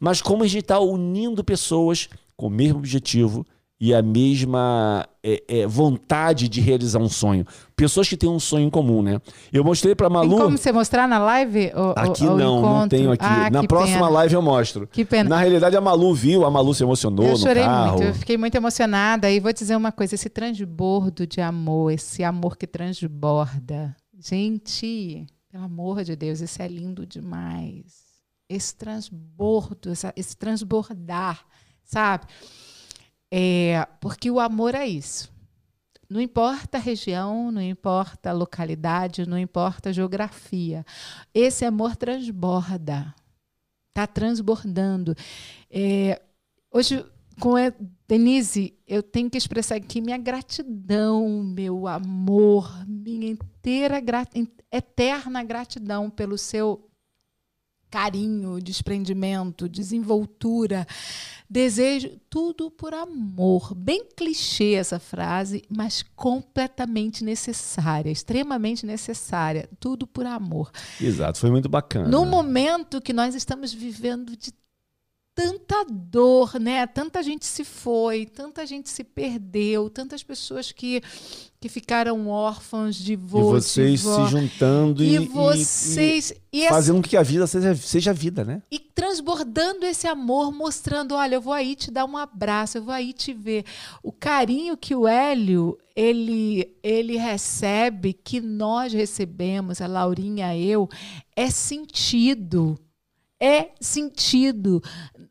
mas 0.01 0.23
como 0.23 0.45
a 0.45 0.47
gente 0.47 0.63
está 0.63 0.79
unindo 0.79 1.43
pessoas 1.45 2.09
com 2.37 2.47
o 2.47 2.51
mesmo 2.51 2.79
objetivo 2.79 3.45
e 3.81 3.95
a 3.95 4.03
mesma 4.03 5.09
é, 5.23 5.43
é, 5.47 5.67
vontade 5.67 6.49
de 6.49 6.61
realizar 6.61 6.99
um 6.99 7.09
sonho. 7.09 7.47
Pessoas 7.77 8.09
que 8.09 8.17
têm 8.17 8.29
um 8.29 8.41
sonho 8.41 8.67
em 8.67 8.71
comum, 8.71 9.03
né? 9.03 9.21
Eu 9.53 9.63
mostrei 9.63 9.95
pra 9.95 10.09
Tem 10.09 10.15
Malu. 10.17 10.37
como 10.37 10.59
você 10.59 10.73
mostrar 10.73 11.07
na 11.07 11.19
live? 11.21 11.71
o- 11.77 11.91
o- 11.91 11.95
Aqui 11.97 12.25
o 12.25 12.37
não, 12.37 12.37
não 12.37 12.59
encontro? 12.59 12.89
tenho 12.89 13.13
aqui. 13.13 13.25
Ah, 13.25 13.49
Na 13.51 13.63
próxima 13.63 13.99
pena. 13.99 14.09
live 14.11 14.35
eu 14.35 14.43
mostro. 14.43 14.87
Que 14.89 15.05
pena. 15.05 15.31
Na 15.31 15.39
realidade, 15.39 15.77
a 15.77 15.81
Malu 15.81 16.13
viu, 16.13 16.45
a 16.45 16.51
Malu 16.51 16.75
se 16.75 16.83
emocionou 16.83 17.25
Eu 17.25 17.33
no 17.33 17.39
chorei 17.39 17.63
carro. 17.63 17.93
muito, 17.99 18.03
eu 18.09 18.15
fiquei 18.15 18.37
muito 18.37 18.55
emocionada. 18.57 19.31
E 19.31 19.39
vou 19.39 19.53
dizer 19.53 19.77
uma 19.77 19.93
coisa: 19.93 20.15
esse 20.17 20.29
transbordo 20.29 21.25
de 21.27 21.41
amor, 21.41 21.93
esse 21.93 22.25
amor 22.25 22.57
que 22.57 22.67
transborda. 22.67 23.95
Gente, 24.19 25.25
pelo 25.53 25.65
amor 25.65 26.03
de 26.03 26.17
Deus, 26.17 26.41
isso 26.41 26.61
é 26.61 26.67
lindo 26.67 27.07
demais. 27.07 28.09
Esse 28.49 28.75
transbordo, 28.75 29.93
esse 30.17 30.37
transbordar, 30.37 31.41
sabe? 31.85 32.25
É, 33.31 33.87
porque 34.01 34.31
o 34.31 34.41
amor 34.41 34.75
é 34.75 34.87
isso. 34.87 35.31
Não 36.09 36.21
importa 36.21 36.79
a 36.79 36.81
região, 36.81 37.53
não 37.53 37.61
importa 37.61 38.31
a 38.31 38.33
localidade, 38.33 39.29
não 39.29 39.39
importa 39.39 39.91
a 39.91 39.93
geografia. 39.93 40.85
Esse 41.35 41.65
amor 41.67 41.97
transborda. 41.97 43.15
Está 43.91 44.07
transbordando. 44.07 45.15
É, 45.71 46.23
hoje, 46.73 47.05
com 47.39 47.57
a 47.57 47.73
Denise, 48.07 48.75
eu 48.87 49.03
tenho 49.03 49.29
que 49.29 49.37
expressar 49.37 49.77
aqui 49.77 50.01
minha 50.01 50.17
gratidão, 50.17 51.43
meu 51.43 51.87
amor, 51.87 52.73
minha 52.87 53.29
inteira, 53.31 54.03
eterna 54.73 55.43
gratidão 55.45 56.09
pelo 56.09 56.39
seu 56.39 56.89
carinho, 57.91 58.61
desprendimento, 58.61 59.69
desenvoltura, 59.69 60.87
desejo, 61.49 62.11
tudo 62.29 62.71
por 62.71 62.93
amor. 62.93 63.75
Bem 63.75 64.05
clichê 64.17 64.75
essa 64.75 64.99
frase, 64.99 65.63
mas 65.69 66.05
completamente 66.15 67.25
necessária, 67.25 68.11
extremamente 68.11 68.85
necessária. 68.85 69.69
Tudo 69.81 70.07
por 70.07 70.27
amor. 70.27 70.71
Exato, 71.01 71.39
foi 71.39 71.51
muito 71.51 71.69
bacana. 71.69 72.09
No 72.09 72.27
momento 72.27 73.01
que 73.01 73.13
nós 73.13 73.35
estamos 73.35 73.73
vivendo 73.73 74.37
de 74.37 74.53
tanta 75.43 75.85
dor, 75.91 76.59
né? 76.61 76.87
Tanta 76.87 77.23
gente 77.23 77.47
se 77.47 77.65
foi, 77.65 78.27
tanta 78.27 78.67
gente 78.67 78.89
se 78.91 79.05
perdeu, 79.05 79.89
tantas 79.89 80.23
pessoas 80.23 80.73
que, 80.73 81.01
que 81.61 81.69
ficaram 81.69 82.29
órfãos 82.29 82.97
de 82.97 83.13
E 83.13 83.17
vô, 83.17 83.51
vocês 83.53 84.01
de 84.01 84.05
vó. 84.07 84.25
se 84.27 84.31
juntando 84.33 85.03
e, 85.05 85.15
E 85.15 85.19
vocês 85.21 86.31
e, 86.53 86.59
e 86.59 86.65
essa- 86.65 86.75
fazendo 86.75 86.97
com 86.97 87.09
que 87.09 87.17
a 87.17 87.23
vida 87.23 87.47
seja, 87.47 87.75
seja 87.77 88.13
vida, 88.13 88.45
né? 88.45 88.63
e 88.71 88.79
transbordando 88.79 89.87
esse 89.87 90.07
amor, 90.09 90.51
mostrando, 90.53 91.15
olha, 91.15 91.37
eu 91.37 91.41
vou 91.41 91.53
aí 91.53 91.77
te 91.77 91.91
dar 91.91 92.05
um 92.05 92.17
abraço, 92.17 92.79
eu 92.79 92.83
vou 92.83 92.93
aí 92.93 93.13
te 93.13 93.33
ver. 93.33 93.65
O 94.03 94.11
carinho 94.11 94.77
que 94.77 94.95
o 94.95 95.07
Hélio 95.07 95.79
ele 95.95 96.77
ele 96.83 97.17
recebe, 97.17 98.13
que 98.13 98.41
nós 98.41 98.93
recebemos, 98.93 99.81
a 99.81 99.87
Laurinha, 99.87 100.57
eu, 100.57 100.89
é 101.37 101.49
sentido. 101.51 102.79
É 103.41 103.69
sentido. 103.81 104.83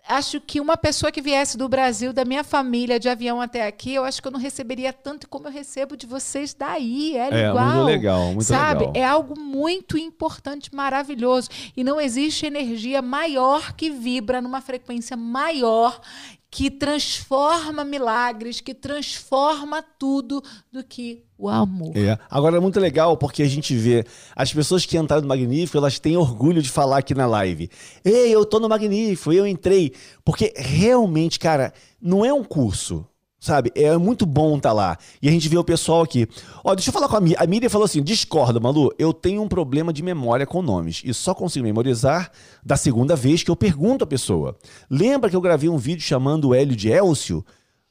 Acho 0.07 0.39
que 0.39 0.61
uma 0.61 0.77
pessoa 0.77 1.11
que 1.11 1.21
viesse 1.21 1.57
do 1.57 1.67
Brasil, 1.67 2.13
da 2.13 2.23
minha 2.23 2.43
família, 2.43 2.97
de 2.97 3.09
avião 3.09 3.41
até 3.41 3.67
aqui, 3.67 3.93
eu 3.93 4.05
acho 4.05 4.21
que 4.21 4.27
eu 4.29 4.31
não 4.31 4.39
receberia 4.39 4.93
tanto 4.93 5.27
como 5.27 5.47
eu 5.47 5.51
recebo 5.51 5.97
de 5.97 6.07
vocês 6.07 6.53
daí. 6.53 7.17
É, 7.17 7.29
É, 7.29 7.49
igual. 7.49 7.65
muito 7.65 7.85
legal, 7.85 8.23
muito 8.27 8.43
sabe? 8.45 8.85
legal. 8.85 8.93
É 8.95 9.03
algo 9.05 9.37
muito 9.37 9.97
importante, 9.97 10.73
maravilhoso. 10.73 11.49
E 11.75 11.83
não 11.83 11.99
existe 11.99 12.45
energia 12.45 13.01
maior 13.01 13.73
que 13.73 13.89
vibra 13.89 14.41
numa 14.41 14.61
frequência 14.61 15.17
maior 15.17 15.99
que 16.49 16.71
transforma 16.71 17.83
milagres, 17.83 18.61
que 18.61 18.73
transforma 18.73 19.81
tudo 19.81 20.41
do 20.71 20.83
que 20.83 21.23
o 21.37 21.49
amor. 21.49 21.95
É. 21.95 22.17
Agora 22.29 22.57
é 22.57 22.59
muito 22.59 22.79
legal 22.79 23.17
porque 23.17 23.43
a 23.43 23.47
gente 23.47 23.75
vê 23.75 24.05
as 24.35 24.51
pessoas 24.51 24.85
que 24.85 24.97
entraram 24.97 25.21
no 25.21 25.27
Magnífico, 25.27 25.77
elas 25.77 25.99
têm 25.99 26.17
orgulho 26.17 26.61
de 26.61 26.69
falar 26.69 26.99
aqui 26.99 27.13
na 27.13 27.27
live. 27.27 27.69
Ei, 28.03 28.33
eu 28.33 28.45
tô 28.45 28.59
no 28.59 28.69
Magnífico, 28.69 29.33
eu 29.33 29.45
entrei. 29.45 29.93
Porque 30.23 30.53
realmente, 30.55 31.37
cara, 31.37 31.73
não 32.01 32.25
é 32.25 32.33
um 32.33 32.43
curso. 32.43 33.05
Sabe? 33.39 33.71
É 33.75 33.95
muito 33.97 34.25
bom 34.25 34.57
estar 34.57 34.73
lá. 34.73 34.97
E 35.21 35.29
a 35.29 35.31
gente 35.31 35.47
vê 35.47 35.57
o 35.57 35.63
pessoal 35.63 36.01
aqui. 36.01 36.27
Ó, 36.63 36.73
deixa 36.73 36.89
eu 36.89 36.93
falar 36.93 37.07
com 37.07 37.17
a 37.17 37.21
Miriam. 37.21 37.39
A 37.39 37.45
Miriam 37.45 37.69
falou 37.69 37.85
assim: 37.85 38.01
discorda, 38.01 38.59
Malu. 38.59 38.91
Eu 38.97 39.13
tenho 39.13 39.41
um 39.43 39.47
problema 39.47 39.93
de 39.93 40.01
memória 40.01 40.45
com 40.45 40.61
nomes. 40.61 41.01
E 41.05 41.13
só 41.13 41.35
consigo 41.35 41.63
memorizar 41.63 42.31
da 42.65 42.75
segunda 42.75 43.15
vez 43.15 43.43
que 43.43 43.51
eu 43.51 43.55
pergunto 43.55 44.03
a 44.03 44.07
pessoa. 44.07 44.57
Lembra 44.89 45.29
que 45.29 45.35
eu 45.35 45.41
gravei 45.41 45.69
um 45.69 45.77
vídeo 45.77 46.01
chamando 46.01 46.49
o 46.49 46.55
Hélio 46.55 46.75
de 46.75 46.89
Elcio? 46.89 47.45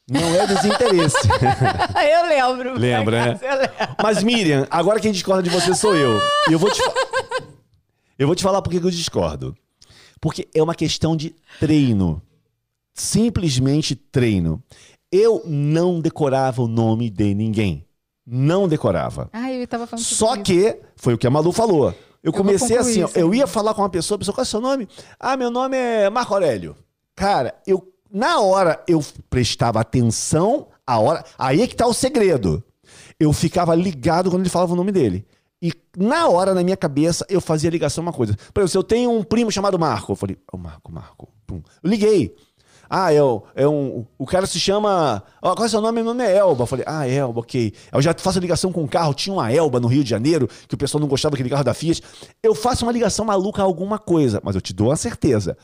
Não 0.08 0.20
é 0.20 0.46
desinteresse. 0.46 1.16
eu 2.12 2.28
lembro. 2.28 2.78
Lembra, 2.78 3.26
né? 3.26 3.40
Lembro. 3.40 3.96
Mas 4.02 4.22
Miriam, 4.22 4.66
agora 4.70 5.00
quem 5.00 5.10
discorda 5.10 5.42
de 5.42 5.50
você 5.50 5.74
sou 5.74 5.96
eu. 5.96 6.20
E 6.48 6.52
eu 6.52 6.58
vou 6.58 6.70
te, 6.70 6.80
eu 8.18 8.26
vou 8.26 8.36
te 8.36 8.42
falar 8.42 8.62
por 8.62 8.70
que 8.70 8.78
eu 8.78 8.90
discordo. 8.90 9.56
Porque 10.20 10.48
é 10.54 10.62
uma 10.62 10.74
questão 10.74 11.16
de 11.16 11.34
treino. 11.58 12.22
Simplesmente 12.94 13.94
treino. 13.94 14.62
Eu 15.10 15.42
não 15.44 16.00
decorava 16.00 16.62
o 16.62 16.68
nome 16.68 17.10
de 17.10 17.34
ninguém. 17.34 17.86
Não 18.26 18.66
decorava. 18.66 19.30
Ah, 19.32 19.52
eu 19.52 19.66
tava 19.68 19.86
falando 19.86 20.04
Só 20.04 20.30
sobre 20.30 20.42
que, 20.42 20.78
foi 20.96 21.14
o 21.14 21.18
que 21.18 21.26
a 21.26 21.30
Malu 21.30 21.52
falou. 21.52 21.94
Eu 22.22 22.32
vou 22.32 22.40
comecei 22.40 22.76
assim, 22.76 23.04
ó, 23.04 23.08
eu 23.14 23.32
ia 23.32 23.46
falar 23.46 23.72
com 23.72 23.82
uma 23.82 23.88
pessoa, 23.88 24.16
a 24.16 24.18
pessoa, 24.18 24.34
qual 24.34 24.42
é 24.42 24.46
o 24.46 24.50
seu 24.50 24.60
nome? 24.60 24.88
Ah, 25.18 25.36
meu 25.36 25.48
nome 25.48 25.76
é 25.76 26.10
Marco 26.10 26.34
Aurélio. 26.34 26.76
Cara, 27.14 27.54
eu, 27.64 27.92
na 28.10 28.40
hora, 28.40 28.82
eu 28.88 29.00
prestava 29.30 29.80
atenção, 29.80 30.66
a 30.84 30.98
hora, 30.98 31.24
aí 31.38 31.62
é 31.62 31.66
que 31.68 31.76
tá 31.76 31.86
o 31.86 31.94
segredo. 31.94 32.64
Eu 33.18 33.32
ficava 33.32 33.76
ligado 33.76 34.28
quando 34.28 34.42
ele 34.42 34.50
falava 34.50 34.72
o 34.72 34.76
nome 34.76 34.90
dele. 34.90 35.24
E 35.62 35.72
na 35.96 36.28
hora, 36.28 36.52
na 36.52 36.62
minha 36.62 36.76
cabeça, 36.76 37.24
eu 37.28 37.40
fazia 37.40 37.70
ligação 37.70 38.02
a 38.02 38.06
uma 38.06 38.12
coisa. 38.12 38.36
Por 38.52 38.60
exemplo, 38.60 38.68
se 38.70 38.76
eu 38.76 38.82
tenho 38.82 39.10
um 39.10 39.22
primo 39.22 39.50
chamado 39.50 39.78
Marco, 39.78 40.12
eu 40.12 40.16
falei, 40.16 40.36
ô 40.52 40.58
Marco, 40.58 40.92
Marco, 40.92 41.28
pum. 41.46 41.62
Eu 41.82 41.90
liguei. 41.90 42.34
Ah, 42.88 43.12
é, 43.12 43.22
o- 43.22 43.42
é 43.54 43.66
um. 43.66 44.04
O 44.18 44.24
cara 44.26 44.46
se 44.46 44.58
chama. 44.60 45.22
Ó, 45.42 45.54
qual 45.54 45.64
é 45.64 45.66
o 45.66 45.70
seu 45.70 45.80
nome? 45.80 45.96
Meu 45.96 46.04
nome 46.04 46.24
é 46.24 46.36
Elba. 46.36 46.62
Eu 46.62 46.66
falei, 46.66 46.84
ah, 46.88 47.06
Elba, 47.08 47.40
ok. 47.40 47.72
Eu 47.92 48.00
já 48.02 48.14
faço 48.16 48.38
ligação 48.38 48.72
com 48.72 48.82
um 48.82 48.86
carro. 48.86 49.12
Tinha 49.14 49.34
uma 49.34 49.52
Elba 49.52 49.80
no 49.80 49.88
Rio 49.88 50.04
de 50.04 50.10
Janeiro, 50.10 50.48
que 50.68 50.74
o 50.74 50.78
pessoal 50.78 51.00
não 51.00 51.08
gostava 51.08 51.32
daquele 51.32 51.50
carro 51.50 51.64
da 51.64 51.74
Fiat. 51.74 52.02
Eu 52.42 52.54
faço 52.54 52.84
uma 52.84 52.92
ligação 52.92 53.24
maluca 53.24 53.62
a 53.62 53.64
alguma 53.64 53.98
coisa, 53.98 54.40
mas 54.44 54.54
eu 54.54 54.60
te 54.60 54.72
dou 54.72 54.88
uma 54.88 54.96
certeza. 54.96 55.56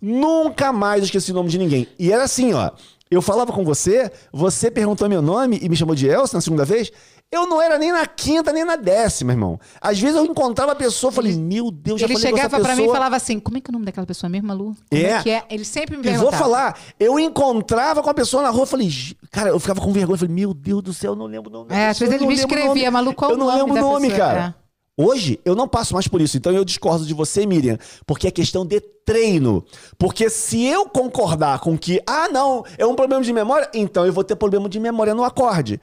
Nunca 0.00 0.72
mais 0.72 1.02
esqueci 1.04 1.32
o 1.32 1.34
nome 1.34 1.48
de 1.48 1.58
ninguém. 1.58 1.86
E 1.98 2.12
era 2.12 2.22
assim, 2.24 2.52
ó. 2.54 2.70
Eu 3.10 3.22
falava 3.22 3.52
com 3.52 3.64
você, 3.64 4.12
você 4.30 4.70
perguntou 4.70 5.08
meu 5.08 5.22
nome 5.22 5.58
e 5.62 5.68
me 5.68 5.74
chamou 5.74 5.94
de 5.94 6.06
Elcio 6.06 6.36
na 6.36 6.42
segunda 6.42 6.64
vez. 6.64 6.92
Eu 7.30 7.46
não 7.46 7.60
era 7.60 7.76
nem 7.78 7.92
na 7.92 8.06
quinta, 8.06 8.52
nem 8.54 8.64
na 8.64 8.74
décima, 8.74 9.32
irmão. 9.32 9.60
Às 9.82 10.00
vezes 10.00 10.16
eu 10.16 10.24
encontrava 10.24 10.72
a 10.72 10.74
pessoa 10.74 11.12
falei, 11.12 11.34
meu 11.36 11.70
Deus, 11.70 12.00
já 12.00 12.06
Ele 12.06 12.14
falei 12.14 12.28
essa 12.32 12.36
chegava 12.42 12.60
pra 12.64 12.74
mim 12.74 12.84
e 12.84 12.92
falava 12.92 13.16
assim: 13.16 13.38
como 13.38 13.58
é 13.58 13.60
que 13.60 13.68
é 13.68 13.70
o 13.70 13.74
nome 13.74 13.84
daquela 13.84 14.06
pessoa 14.06 14.30
mesmo, 14.30 14.54
Lu? 14.54 14.74
Como 14.90 15.02
É. 15.02 15.10
é 15.10 15.22
que 15.22 15.30
é? 15.30 15.44
Ele 15.50 15.62
sempre 15.64 15.94
me 15.98 16.02
perguntava. 16.02 16.30
vou 16.30 16.38
falar, 16.38 16.78
eu 16.98 17.18
encontrava 17.18 18.02
com 18.02 18.08
a 18.08 18.14
pessoa 18.14 18.42
na 18.42 18.48
rua, 18.48 18.62
eu 18.62 18.66
falei, 18.66 18.88
"Gi- 18.88 19.14
cara, 19.30 19.50
eu 19.50 19.60
ficava 19.60 19.78
com 19.78 19.92
vergonha, 19.92 20.14
eu 20.14 20.18
falei, 20.20 20.34
meu 20.34 20.54
Deus 20.54 20.82
do 20.82 20.94
céu, 20.94 21.12
eu 21.12 21.16
não 21.16 21.26
lembro 21.26 21.50
o 21.50 21.52
nome. 21.52 21.66
É, 21.70 21.88
às 21.88 21.98
vezes 21.98 22.14
eu 22.14 22.16
ele 22.18 22.24
não 22.24 22.28
me 22.28 22.34
o 22.34 22.38
escrevia, 22.38 22.66
nome. 22.84 22.90
maluco, 22.90 23.16
qual 23.16 23.30
Eu 23.32 23.36
o 23.36 23.38
não 23.38 23.46
nome 23.46 23.58
lembro 23.58 23.74
o 23.74 23.80
nome, 23.92 24.08
pessoa? 24.08 24.26
cara. 24.26 24.54
Hoje 24.96 25.38
eu 25.44 25.54
não 25.54 25.68
passo 25.68 25.92
mais 25.94 26.08
por 26.08 26.20
isso. 26.22 26.36
Então 26.38 26.50
eu 26.52 26.64
discordo 26.64 27.04
de 27.06 27.12
você, 27.14 27.44
Miriam, 27.46 27.78
porque 28.06 28.26
é 28.26 28.30
questão 28.30 28.64
de 28.66 28.80
treino. 28.80 29.64
Porque 29.98 30.28
se 30.30 30.64
eu 30.64 30.86
concordar 30.88 31.60
com 31.60 31.76
que, 31.78 32.00
ah, 32.06 32.28
não, 32.32 32.64
é 32.76 32.84
um 32.86 32.96
problema 32.96 33.22
de 33.22 33.32
memória, 33.32 33.70
então 33.74 34.04
eu 34.06 34.12
vou 34.12 34.24
ter 34.24 34.34
problema 34.34 34.66
de 34.68 34.80
memória 34.80 35.14
no 35.14 35.22
acorde. 35.22 35.78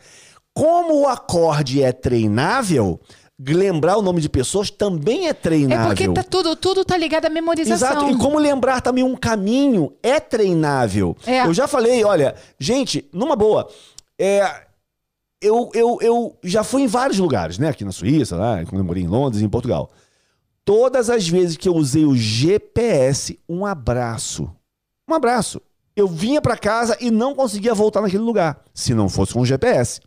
Como 0.55 1.01
o 1.01 1.07
acorde 1.07 1.83
é 1.83 1.91
treinável, 1.91 2.99
lembrar 3.37 3.97
o 3.97 4.01
nome 4.01 4.21
de 4.21 4.29
pessoas 4.29 4.69
também 4.69 5.27
é 5.27 5.33
treinável. 5.33 5.85
É 5.85 5.87
porque 5.87 6.09
tá 6.09 6.23
tudo, 6.23 6.55
tudo 6.55 6.85
tá 6.85 6.95
ligado 6.95 7.25
à 7.25 7.29
memorização. 7.29 7.89
Exato. 7.89 8.09
E 8.09 8.17
como 8.17 8.39
lembrar 8.39 8.79
também 8.79 9.03
um 9.03 9.15
caminho 9.15 9.91
é 10.01 10.19
treinável. 10.19 11.15
É. 11.25 11.45
Eu 11.45 11.53
já 11.53 11.67
falei, 11.67 12.03
olha, 12.05 12.35
gente, 12.57 13.07
numa 13.11 13.35
boa, 13.35 13.69
é, 14.17 14.65
eu, 15.41 15.69
eu, 15.73 15.97
eu 16.01 16.37
já 16.43 16.63
fui 16.63 16.83
em 16.83 16.87
vários 16.87 17.19
lugares, 17.19 17.59
né? 17.59 17.69
Aqui 17.69 17.83
na 17.83 17.91
Suíça, 17.91 18.37
lá, 18.37 18.63
quando 18.65 18.79
eu 18.79 18.85
morei 18.85 19.03
em 19.03 19.07
Londres, 19.07 19.43
em 19.43 19.49
Portugal. 19.49 19.91
Todas 20.63 21.09
as 21.09 21.27
vezes 21.27 21.57
que 21.57 21.67
eu 21.67 21.75
usei 21.75 22.05
o 22.05 22.15
GPS, 22.15 23.37
um 23.47 23.65
abraço. 23.65 24.49
Um 25.07 25.13
abraço. 25.13 25.61
Eu 25.95 26.07
vinha 26.07 26.41
para 26.41 26.57
casa 26.57 26.97
e 26.99 27.09
não 27.09 27.33
conseguia 27.33 27.73
voltar 27.73 28.01
naquele 28.01 28.23
lugar, 28.23 28.61
se 28.73 28.93
não 28.93 29.07
fosse 29.07 29.33
com 29.33 29.39
o 29.39 29.45
GPS. 29.45 30.01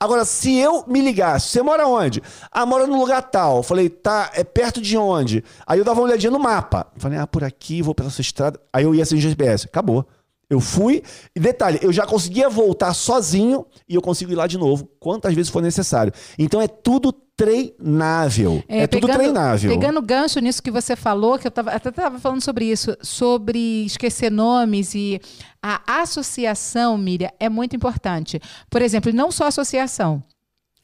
Agora, 0.00 0.24
se 0.24 0.56
eu 0.56 0.84
me 0.86 1.02
ligasse, 1.02 1.48
você 1.48 1.62
mora 1.62 1.86
onde? 1.86 2.22
Ah, 2.50 2.64
mora 2.64 2.86
no 2.86 2.98
lugar 2.98 3.20
tal. 3.22 3.62
Falei, 3.62 3.90
tá, 3.90 4.30
é 4.34 4.42
perto 4.42 4.80
de 4.80 4.96
onde? 4.96 5.44
Aí 5.66 5.78
eu 5.78 5.84
dava 5.84 6.00
uma 6.00 6.06
olhadinha 6.06 6.30
no 6.30 6.38
mapa. 6.38 6.86
Falei, 6.96 7.18
ah, 7.18 7.26
por 7.26 7.44
aqui, 7.44 7.82
vou 7.82 7.94
pela 7.94 8.08
sua 8.08 8.22
estrada. 8.22 8.58
Aí 8.72 8.84
eu 8.84 8.94
ia 8.94 9.04
sem 9.04 9.20
GPS. 9.20 9.66
Acabou. 9.66 10.06
Eu 10.48 10.60
fui, 10.60 11.02
e 11.34 11.40
detalhe, 11.40 11.80
eu 11.82 11.92
já 11.92 12.06
conseguia 12.06 12.48
voltar 12.48 12.94
sozinho 12.94 13.66
e 13.88 13.96
eu 13.96 14.00
consigo 14.00 14.30
ir 14.30 14.36
lá 14.36 14.46
de 14.46 14.56
novo, 14.56 14.88
quantas 15.00 15.34
vezes 15.34 15.50
for 15.50 15.60
necessário. 15.60 16.12
Então 16.38 16.62
é 16.62 16.68
tudo 16.68 17.12
treinável. 17.36 18.64
É, 18.66 18.82
é 18.82 18.86
pegando, 18.86 19.10
tudo 19.10 19.18
treinável. 19.18 19.70
Pegando 19.70 20.00
gancho 20.00 20.40
nisso 20.40 20.62
que 20.62 20.70
você 20.70 20.96
falou, 20.96 21.38
que 21.38 21.46
eu 21.46 21.50
tava, 21.50 21.70
até 21.70 21.90
estava 21.90 22.18
falando 22.18 22.42
sobre 22.42 22.64
isso, 22.64 22.96
sobre 23.02 23.84
esquecer 23.84 24.30
nomes 24.30 24.94
e 24.94 25.20
a 25.62 26.00
associação, 26.00 26.96
Miriam, 26.96 27.30
é 27.38 27.48
muito 27.48 27.76
importante. 27.76 28.40
Por 28.70 28.80
exemplo, 28.80 29.12
não 29.12 29.30
só 29.30 29.46
associação 29.46 30.22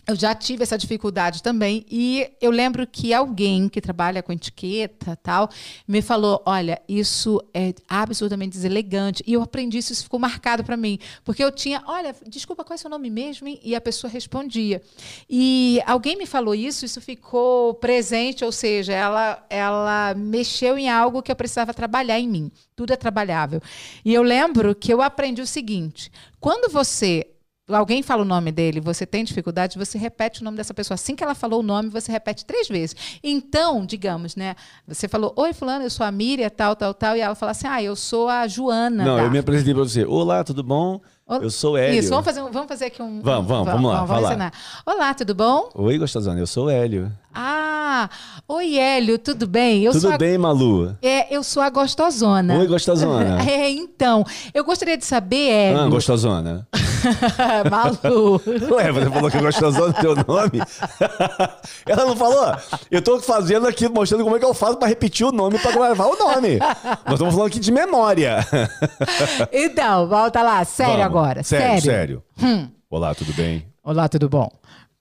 eu 0.06 0.16
já 0.16 0.34
tive 0.34 0.64
essa 0.64 0.76
dificuldade 0.76 1.42
também 1.42 1.86
e 1.88 2.28
eu 2.40 2.50
lembro 2.50 2.86
que 2.86 3.14
alguém 3.14 3.68
que 3.68 3.80
trabalha 3.80 4.22
com 4.22 4.32
etiqueta 4.32 5.16
tal 5.22 5.48
me 5.86 6.02
falou 6.02 6.42
olha 6.44 6.82
isso 6.88 7.40
é 7.54 7.72
absurdamente 7.88 8.52
deselegante. 8.52 9.22
E 9.24 9.34
eu 9.34 9.42
aprendi 9.42 9.78
isso 9.78 9.92
isso 9.92 10.04
ficou 10.04 10.18
marcado 10.18 10.64
para 10.64 10.76
mim 10.76 10.98
porque 11.24 11.42
eu 11.42 11.52
tinha 11.52 11.82
olha 11.86 12.14
desculpa 12.26 12.64
qual 12.64 12.74
é 12.74 12.78
seu 12.78 12.90
nome 12.90 13.10
mesmo 13.10 13.46
e 13.62 13.74
a 13.76 13.80
pessoa 13.80 14.10
respondia. 14.10 14.82
E 15.30 15.80
alguém 15.86 16.16
me 16.16 16.26
falou 16.26 16.54
isso 16.54 16.84
isso 16.84 17.00
ficou 17.00 17.74
presente 17.74 18.44
ou 18.44 18.50
seja 18.50 18.92
ela 18.92 19.46
ela 19.48 20.14
mexeu 20.14 20.76
em 20.76 20.90
algo 20.90 21.22
que 21.22 21.30
eu 21.30 21.36
precisava 21.36 21.72
trabalhar 21.72 22.18
em 22.18 22.28
mim. 22.28 22.50
Tudo 22.74 22.92
é 22.92 22.96
trabalhável. 22.96 23.62
E 24.04 24.12
eu 24.12 24.22
lembro 24.22 24.74
que 24.74 24.92
eu 24.92 25.00
aprendi 25.00 25.40
o 25.40 25.46
seguinte 25.46 26.10
quando 26.40 26.72
você 26.72 27.31
alguém 27.68 28.02
fala 28.02 28.22
o 28.22 28.24
nome 28.24 28.50
dele, 28.50 28.80
você 28.80 29.06
tem 29.06 29.24
dificuldade, 29.24 29.78
você 29.78 29.96
repete 29.96 30.40
o 30.40 30.44
nome 30.44 30.56
dessa 30.56 30.74
pessoa. 30.74 30.94
Assim 30.94 31.14
que 31.14 31.22
ela 31.22 31.34
falou 31.34 31.60
o 31.60 31.62
nome, 31.62 31.88
você 31.88 32.10
repete 32.10 32.44
três 32.44 32.68
vezes. 32.68 32.96
Então, 33.22 33.86
digamos, 33.86 34.34
né? 34.34 34.56
Você 34.86 35.06
falou, 35.06 35.32
oi, 35.36 35.52
fulano, 35.52 35.84
eu 35.84 35.90
sou 35.90 36.04
a 36.04 36.10
Miriam, 36.10 36.48
tal, 36.50 36.74
tal, 36.74 36.92
tal. 36.92 37.16
E 37.16 37.20
ela 37.20 37.34
fala 37.34 37.52
assim, 37.52 37.66
ah, 37.66 37.82
eu 37.82 37.94
sou 37.94 38.28
a 38.28 38.46
Joana. 38.48 39.04
Não, 39.04 39.18
eu 39.18 39.30
me 39.30 39.38
apresentei 39.38 39.74
para 39.74 39.84
você. 39.84 40.04
Olá, 40.04 40.42
tudo 40.42 40.62
bom? 40.62 41.00
Eu 41.40 41.50
sou 41.50 41.76
Hélio. 41.76 41.98
Isso, 41.98 42.10
vamos 42.10 42.24
fazer, 42.24 42.40
vamos 42.40 42.68
fazer 42.68 42.86
aqui 42.86 43.02
um. 43.02 43.20
Vamos, 43.22 43.46
vamos, 43.46 43.66
vamos, 43.66 43.90
lá. 43.90 44.04
Vamos 44.04 44.28
ensinar. 44.28 44.52
Olá, 44.84 45.14
tudo 45.14 45.34
bom? 45.34 45.70
Oi, 45.74 45.98
gostosona, 45.98 46.38
eu 46.38 46.46
sou 46.46 46.68
Hélio. 46.68 47.12
Ah, 47.34 48.10
oi, 48.46 48.78
Hélio, 48.78 49.18
tudo 49.18 49.46
bem? 49.46 49.82
Eu 49.84 49.92
tudo 49.92 50.12
a... 50.12 50.18
bem, 50.18 50.36
Malu? 50.36 50.94
É, 51.00 51.34
eu 51.34 51.42
sou 51.42 51.62
a 51.62 51.70
gostosona. 51.70 52.58
Oi, 52.58 52.66
gostosona. 52.66 53.42
é, 53.48 53.70
então, 53.70 54.24
eu 54.52 54.62
gostaria 54.62 54.98
de 54.98 55.06
saber, 55.06 55.48
Hélio. 55.48 55.80
Ah, 55.80 55.88
gostosona. 55.88 56.68
Malu. 57.70 58.40
Ué, 58.74 58.92
você 58.92 59.10
falou 59.10 59.30
que 59.30 59.36
é 59.38 59.40
gostosona 59.40 59.92
teu 59.94 60.14
nome? 60.14 60.62
Ela 61.86 62.04
não 62.04 62.16
falou? 62.16 62.54
Eu 62.90 63.00
tô 63.00 63.18
fazendo 63.20 63.66
aqui, 63.66 63.88
mostrando 63.88 64.24
como 64.24 64.36
é 64.36 64.38
que 64.38 64.44
eu 64.44 64.52
faço 64.52 64.76
pra 64.76 64.88
repetir 64.88 65.26
o 65.26 65.32
nome, 65.32 65.58
pra 65.58 65.72
gravar 65.72 66.06
o 66.06 66.16
nome. 66.16 66.58
Nós 66.58 67.14
estamos 67.14 67.34
falando 67.34 67.46
aqui 67.46 67.60
de 67.60 67.72
memória. 67.72 68.46
então, 69.50 70.06
volta 70.06 70.42
lá, 70.42 70.62
sério 70.64 70.92
Vamos. 70.92 71.06
agora. 71.06 71.21
Sério, 71.42 71.82
sério. 71.82 71.82
sério. 71.82 72.22
Hum. 72.42 72.68
Olá, 72.90 73.14
tudo 73.14 73.32
bem? 73.32 73.66
Olá, 73.82 74.08
tudo 74.08 74.28
bom? 74.28 74.50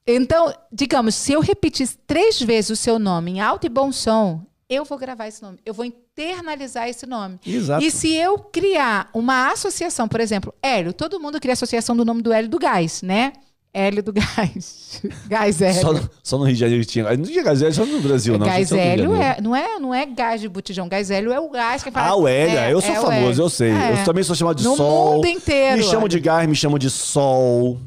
Então, 0.05 0.53
digamos, 0.71 1.15
se 1.15 1.33
eu 1.33 1.41
repetir 1.41 1.87
três 2.07 2.41
vezes 2.41 2.71
o 2.71 2.75
seu 2.75 2.97
nome 2.97 3.31
em 3.31 3.39
alto 3.39 3.65
e 3.65 3.69
bom 3.69 3.91
som, 3.91 4.41
eu 4.69 4.85
vou 4.85 4.97
gravar 4.97 5.27
esse 5.27 5.41
nome, 5.41 5.59
eu 5.65 5.73
vou 5.73 5.83
internalizar 5.83 6.87
esse 6.87 7.05
nome. 7.05 7.39
Exato. 7.45 7.83
E 7.83 7.91
se 7.91 8.13
eu 8.15 8.39
criar 8.39 9.09
uma 9.13 9.51
associação, 9.51 10.07
por 10.07 10.19
exemplo, 10.19 10.53
Hélio, 10.61 10.93
todo 10.93 11.19
mundo 11.19 11.39
cria 11.39 11.53
associação 11.53 11.95
do 11.95 12.05
nome 12.05 12.21
do 12.21 12.31
Hélio 12.31 12.49
do 12.49 12.57
Gás, 12.57 13.01
né? 13.01 13.33
Hélio 13.73 14.03
do 14.03 14.11
Gás. 14.11 15.01
gás 15.27 15.61
Hélio. 15.61 15.81
Só, 15.81 16.09
só, 16.23 16.37
no 16.37 16.43
Rio 16.43 16.53
de 16.53 16.59
Janeiro 16.59 16.85
tinha. 16.85 17.15
Não 17.15 17.23
tinha 17.23 17.43
gás 17.43 17.61
Hélio, 17.61 17.73
só 17.73 17.85
no 17.85 18.01
Brasil, 18.01 18.37
não. 18.37 18.45
Gás 18.45 18.71
Hélio 18.71 19.15
é, 19.15 19.39
não, 19.41 19.55
é, 19.55 19.79
não 19.79 19.93
é 19.93 20.05
gás 20.05 20.41
de 20.41 20.49
botijão. 20.49 20.89
Gás 20.89 21.09
Hélio 21.09 21.31
é 21.31 21.39
o 21.39 21.49
gás 21.49 21.83
que 21.83 21.91
fala. 21.91 22.09
Ah, 22.09 22.15
o 22.15 22.27
Hélio. 22.27 22.57
É, 22.57 22.73
eu 22.73 22.81
sou 22.81 22.91
é 22.91 22.99
famoso, 22.99 23.41
eu 23.41 23.49
sei. 23.49 23.71
É. 23.71 23.93
Eu 23.93 24.05
também 24.05 24.23
sou 24.23 24.35
chamado 24.35 24.57
de 24.57 24.63
no 24.63 24.75
Sol. 24.75 25.05
No 25.05 25.15
mundo 25.15 25.27
inteiro. 25.27 25.77
Me 25.77 25.83
chamo 25.83 26.09
de 26.09 26.19
gás, 26.19 26.47
me 26.47 26.55
chamo 26.55 26.77
de 26.77 26.89
Sol. 26.89 27.79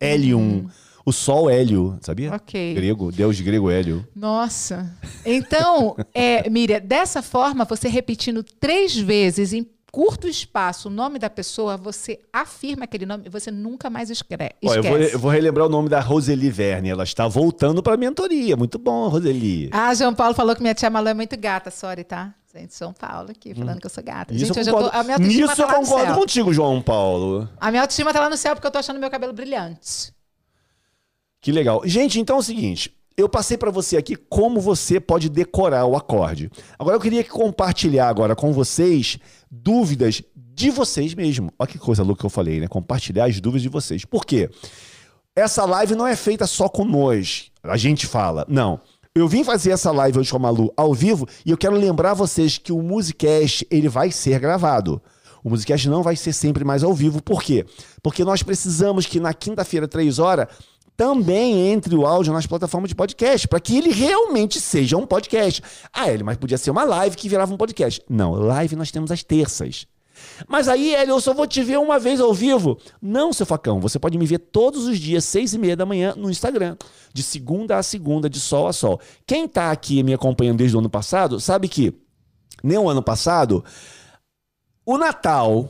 Hélium. 0.00 0.40
Hum. 0.40 0.66
O 1.06 1.12
Sol 1.12 1.50
Hélio, 1.50 1.98
sabia? 2.00 2.34
Ok. 2.34 2.74
Grego, 2.74 3.12
deus 3.12 3.38
grego 3.38 3.70
Hélio. 3.70 4.06
Nossa. 4.16 4.90
Então, 5.24 5.96
é, 6.14 6.48
Miriam, 6.48 6.80
dessa 6.80 7.20
forma, 7.20 7.66
você 7.66 7.88
repetindo 7.88 8.42
três 8.42 8.96
vezes 8.96 9.52
em 9.52 9.66
curto 9.94 10.26
espaço 10.26 10.88
o 10.88 10.90
nome 10.90 11.20
da 11.20 11.30
pessoa, 11.30 11.76
você 11.76 12.18
afirma 12.32 12.82
aquele 12.82 13.06
nome 13.06 13.26
e 13.26 13.28
você 13.28 13.48
nunca 13.48 13.88
mais 13.88 14.10
esquece. 14.10 14.50
Ó, 14.64 14.74
eu, 14.74 14.82
vou, 14.82 14.98
eu, 14.98 15.18
vou, 15.20 15.30
relembrar 15.30 15.66
o 15.66 15.68
nome 15.68 15.88
da 15.88 16.00
Roseli 16.00 16.50
Verne. 16.50 16.88
Ela 16.88 17.04
está 17.04 17.28
voltando 17.28 17.80
para 17.80 17.94
a 17.94 17.96
mentoria. 17.96 18.56
Muito 18.56 18.76
bom, 18.76 19.06
Roseli. 19.06 19.70
Ah, 19.70 19.94
João 19.94 20.12
Paulo 20.12 20.34
falou 20.34 20.56
que 20.56 20.62
minha 20.62 20.74
tia 20.74 20.90
Malu 20.90 21.06
é 21.06 21.14
muito 21.14 21.36
gata. 21.36 21.70
Sorry, 21.70 22.02
tá? 22.02 22.34
Gente, 22.52 22.74
São 22.74 22.92
Paulo 22.92 23.30
aqui, 23.30 23.54
falando 23.54 23.76
hum. 23.76 23.80
que 23.80 23.86
eu 23.86 23.90
sou 23.90 24.02
gata. 24.02 24.34
Isso 24.34 24.46
Gente, 24.46 24.66
eu, 24.66 24.74
concordo, 24.74 24.90
tô, 24.90 24.96
a 24.96 25.04
minha 25.04 25.14
autoestima 25.14 25.46
Nisso 25.46 25.56
tá 25.56 25.62
eu 25.62 25.80
concordo 25.80 26.14
contigo, 26.14 26.52
João 26.52 26.82
Paulo. 26.82 27.48
A 27.60 27.70
minha 27.70 27.82
autoestima 27.82 28.12
tá 28.12 28.18
lá 28.18 28.28
no 28.28 28.36
céu 28.36 28.56
porque 28.56 28.66
eu 28.66 28.72
tô 28.72 28.78
achando 28.78 28.98
meu 28.98 29.10
cabelo 29.10 29.32
brilhante. 29.32 30.12
Que 31.40 31.52
legal. 31.52 31.82
Gente, 31.84 32.18
então 32.18 32.34
é 32.34 32.38
o 32.40 32.42
seguinte. 32.42 32.92
Eu 33.16 33.28
passei 33.28 33.56
para 33.56 33.70
você 33.70 33.96
aqui 33.96 34.16
como 34.16 34.60
você 34.60 34.98
pode 34.98 35.28
decorar 35.28 35.86
o 35.86 35.96
acorde. 35.96 36.50
Agora 36.76 36.96
eu 36.96 37.00
queria 37.00 37.22
compartilhar 37.22 38.08
agora 38.08 38.34
com 38.34 38.52
vocês 38.52 39.18
dúvidas 39.48 40.20
de 40.34 40.70
vocês 40.70 41.14
mesmo. 41.14 41.52
Olha 41.56 41.70
que 41.70 41.78
coisa 41.78 42.02
louca 42.02 42.20
que 42.20 42.26
eu 42.26 42.30
falei, 42.30 42.58
né? 42.58 42.66
Compartilhar 42.66 43.26
as 43.26 43.40
dúvidas 43.40 43.62
de 43.62 43.68
vocês. 43.68 44.04
Por 44.04 44.24
quê? 44.24 44.50
Essa 45.36 45.64
live 45.64 45.94
não 45.94 46.06
é 46.06 46.16
feita 46.16 46.46
só 46.46 46.68
com 46.68 46.84
nós. 46.84 47.50
A 47.62 47.76
gente 47.76 48.06
fala. 48.06 48.44
Não. 48.48 48.80
Eu 49.14 49.28
vim 49.28 49.44
fazer 49.44 49.70
essa 49.70 49.92
live 49.92 50.18
hoje 50.18 50.30
com 50.30 50.36
a 50.36 50.40
Malu 50.40 50.72
ao 50.76 50.92
vivo 50.92 51.24
e 51.46 51.52
eu 51.52 51.56
quero 51.56 51.76
lembrar 51.76 52.14
vocês 52.14 52.58
que 52.58 52.72
o 52.72 52.82
Musicast 52.82 53.64
ele 53.70 53.88
vai 53.88 54.10
ser 54.10 54.40
gravado. 54.40 55.00
O 55.44 55.50
Musicast 55.50 55.88
não 55.88 56.02
vai 56.02 56.16
ser 56.16 56.32
sempre 56.32 56.64
mais 56.64 56.82
ao 56.82 56.92
vivo. 56.92 57.22
Por 57.22 57.42
quê? 57.42 57.66
Porque 58.02 58.24
nós 58.24 58.42
precisamos 58.42 59.06
que 59.06 59.20
na 59.20 59.34
quinta-feira, 59.34 59.86
três 59.86 60.18
horas, 60.18 60.48
também 60.96 61.70
entre 61.70 61.94
o 61.94 62.06
áudio 62.06 62.32
nas 62.32 62.46
plataformas 62.46 62.88
de 62.88 62.94
podcast, 62.94 63.48
para 63.48 63.60
que 63.60 63.76
ele 63.76 63.90
realmente 63.90 64.60
seja 64.60 64.96
um 64.96 65.06
podcast. 65.06 65.62
Ah, 65.92 66.10
ele, 66.10 66.22
mas 66.22 66.36
podia 66.36 66.58
ser 66.58 66.70
uma 66.70 66.84
live 66.84 67.16
que 67.16 67.28
virava 67.28 67.52
um 67.52 67.56
podcast. 67.56 68.02
Não, 68.08 68.32
live 68.32 68.76
nós 68.76 68.90
temos 68.90 69.10
às 69.10 69.22
terças. 69.22 69.86
Mas 70.46 70.68
aí, 70.68 70.94
Hélio, 70.94 71.12
eu 71.12 71.20
só 71.20 71.34
vou 71.34 71.46
te 71.46 71.62
ver 71.62 71.78
uma 71.78 71.98
vez 71.98 72.20
ao 72.20 72.32
vivo. 72.32 72.78
Não, 73.02 73.32
seu 73.32 73.44
facão, 73.44 73.80
você 73.80 73.98
pode 73.98 74.16
me 74.16 74.26
ver 74.26 74.38
todos 74.38 74.86
os 74.86 74.98
dias, 74.98 75.24
seis 75.24 75.52
e 75.52 75.58
meia 75.58 75.76
da 75.76 75.84
manhã, 75.84 76.14
no 76.16 76.30
Instagram. 76.30 76.76
De 77.12 77.22
segunda 77.22 77.76
a 77.76 77.82
segunda, 77.82 78.30
de 78.30 78.38
sol 78.38 78.68
a 78.68 78.72
sol. 78.72 79.00
Quem 79.26 79.46
está 79.46 79.70
aqui 79.70 80.02
me 80.02 80.14
acompanhando 80.14 80.58
desde 80.58 80.76
o 80.76 80.80
ano 80.80 80.90
passado, 80.90 81.40
sabe 81.40 81.68
que, 81.68 81.92
nem 82.62 82.78
o 82.78 82.88
ano 82.88 83.02
passado, 83.02 83.64
o 84.86 84.96
Natal, 84.96 85.68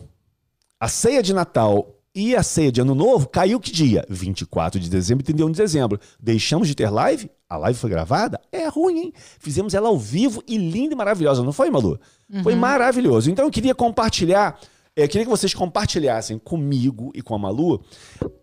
a 0.79 0.89
ceia 0.89 1.23
de 1.23 1.33
Natal 1.33 1.94
e 2.15 2.37
a 2.37 2.43
ceia 2.43 2.71
de 2.71 2.81
Ano 2.81 2.95
Novo 2.95 3.29
caiu 3.29 3.59
que 3.59 3.73
dia? 3.73 4.07
24 4.09 4.79
de 4.79 4.89
dezembro 4.89 5.23
e 5.23 5.25
31 5.25 5.51
de 5.51 5.57
dezembro. 5.59 6.01
Deixamos 6.21 6.69
de 6.69 6.75
ter 6.75 6.89
live? 6.89 7.29
A 7.49 7.57
live 7.57 7.79
foi 7.79 7.91
gravada? 7.91 8.41
É 8.53 8.69
ruim, 8.69 8.99
hein? 8.99 9.13
Fizemos 9.41 9.75
ela 9.75 9.89
ao 9.89 9.99
vivo 9.99 10.43
e 10.47 10.57
linda 10.57 10.95
e 10.95 10.97
maravilhosa, 10.97 11.43
não 11.43 11.53
foi, 11.53 11.71
Malu? 11.71 11.99
Uhum. 12.33 12.43
Foi 12.45 12.55
maravilhoso. 12.55 13.31
Então 13.31 13.45
eu 13.45 13.51
queria 13.51 13.75
compartilhar, 13.75 14.59
eu 14.95 15.09
queria 15.09 15.25
que 15.25 15.31
vocês 15.31 15.53
compartilhassem 15.53 16.39
comigo 16.39 17.11
e 17.15 17.21
com 17.21 17.35
a 17.35 17.39
Malu 17.39 17.83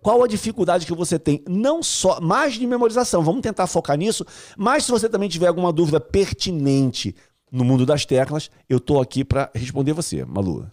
qual 0.02 0.22
a 0.22 0.28
dificuldade 0.28 0.86
que 0.86 0.94
você 0.94 1.18
tem, 1.18 1.42
não 1.48 1.82
só, 1.82 2.20
mais 2.20 2.56
de 2.56 2.68
memorização, 2.68 3.24
vamos 3.24 3.42
tentar 3.42 3.68
focar 3.68 3.98
nisso, 3.98 4.26
mas 4.58 4.84
se 4.84 4.92
você 4.92 5.08
também 5.08 5.30
tiver 5.30 5.48
alguma 5.48 5.72
dúvida 5.72 6.00
pertinente 6.00 7.16
no 7.52 7.64
mundo 7.64 7.86
das 7.86 8.06
teclas, 8.06 8.50
eu 8.70 8.78
estou 8.78 9.02
aqui 9.02 9.24
para 9.24 9.50
responder 9.54 9.94
você, 9.94 10.26
Malu. 10.26 10.68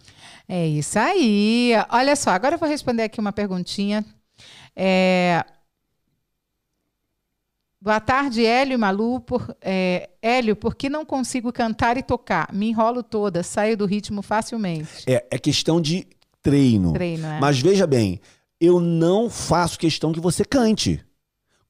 É 0.51 0.65
isso 0.65 0.97
aí. 0.97 1.73
Olha 1.91 2.15
só, 2.15 2.31
agora 2.31 2.55
eu 2.55 2.59
vou 2.59 2.67
responder 2.67 3.03
aqui 3.03 3.19
uma 3.19 3.31
perguntinha. 3.31 4.03
É... 4.75 5.45
Boa 7.79 7.99
tarde, 7.99 8.43
Hélio 8.43 8.73
e 8.73 8.77
Malu. 8.77 9.19
Por, 9.21 9.55
é, 9.61 10.09
Hélio, 10.19 10.55
por 10.55 10.73
que 10.73 10.89
não 10.89 11.05
consigo 11.05 11.53
cantar 11.53 11.97
e 11.97 12.03
tocar? 12.03 12.51
Me 12.51 12.67
enrolo 12.67 13.03
toda, 13.03 13.43
saio 13.43 13.77
do 13.77 13.85
ritmo 13.85 14.23
facilmente. 14.23 15.03
É, 15.05 15.23
é 15.29 15.37
questão 15.37 15.79
de 15.79 16.07
treino. 16.41 16.93
Treino, 16.93 17.27
é. 17.27 17.39
Mas 17.39 17.59
veja 17.61 17.85
bem, 17.85 18.19
eu 18.59 18.79
não 18.79 19.29
faço 19.29 19.77
questão 19.77 20.11
que 20.11 20.19
você 20.19 20.43
cante. 20.43 21.05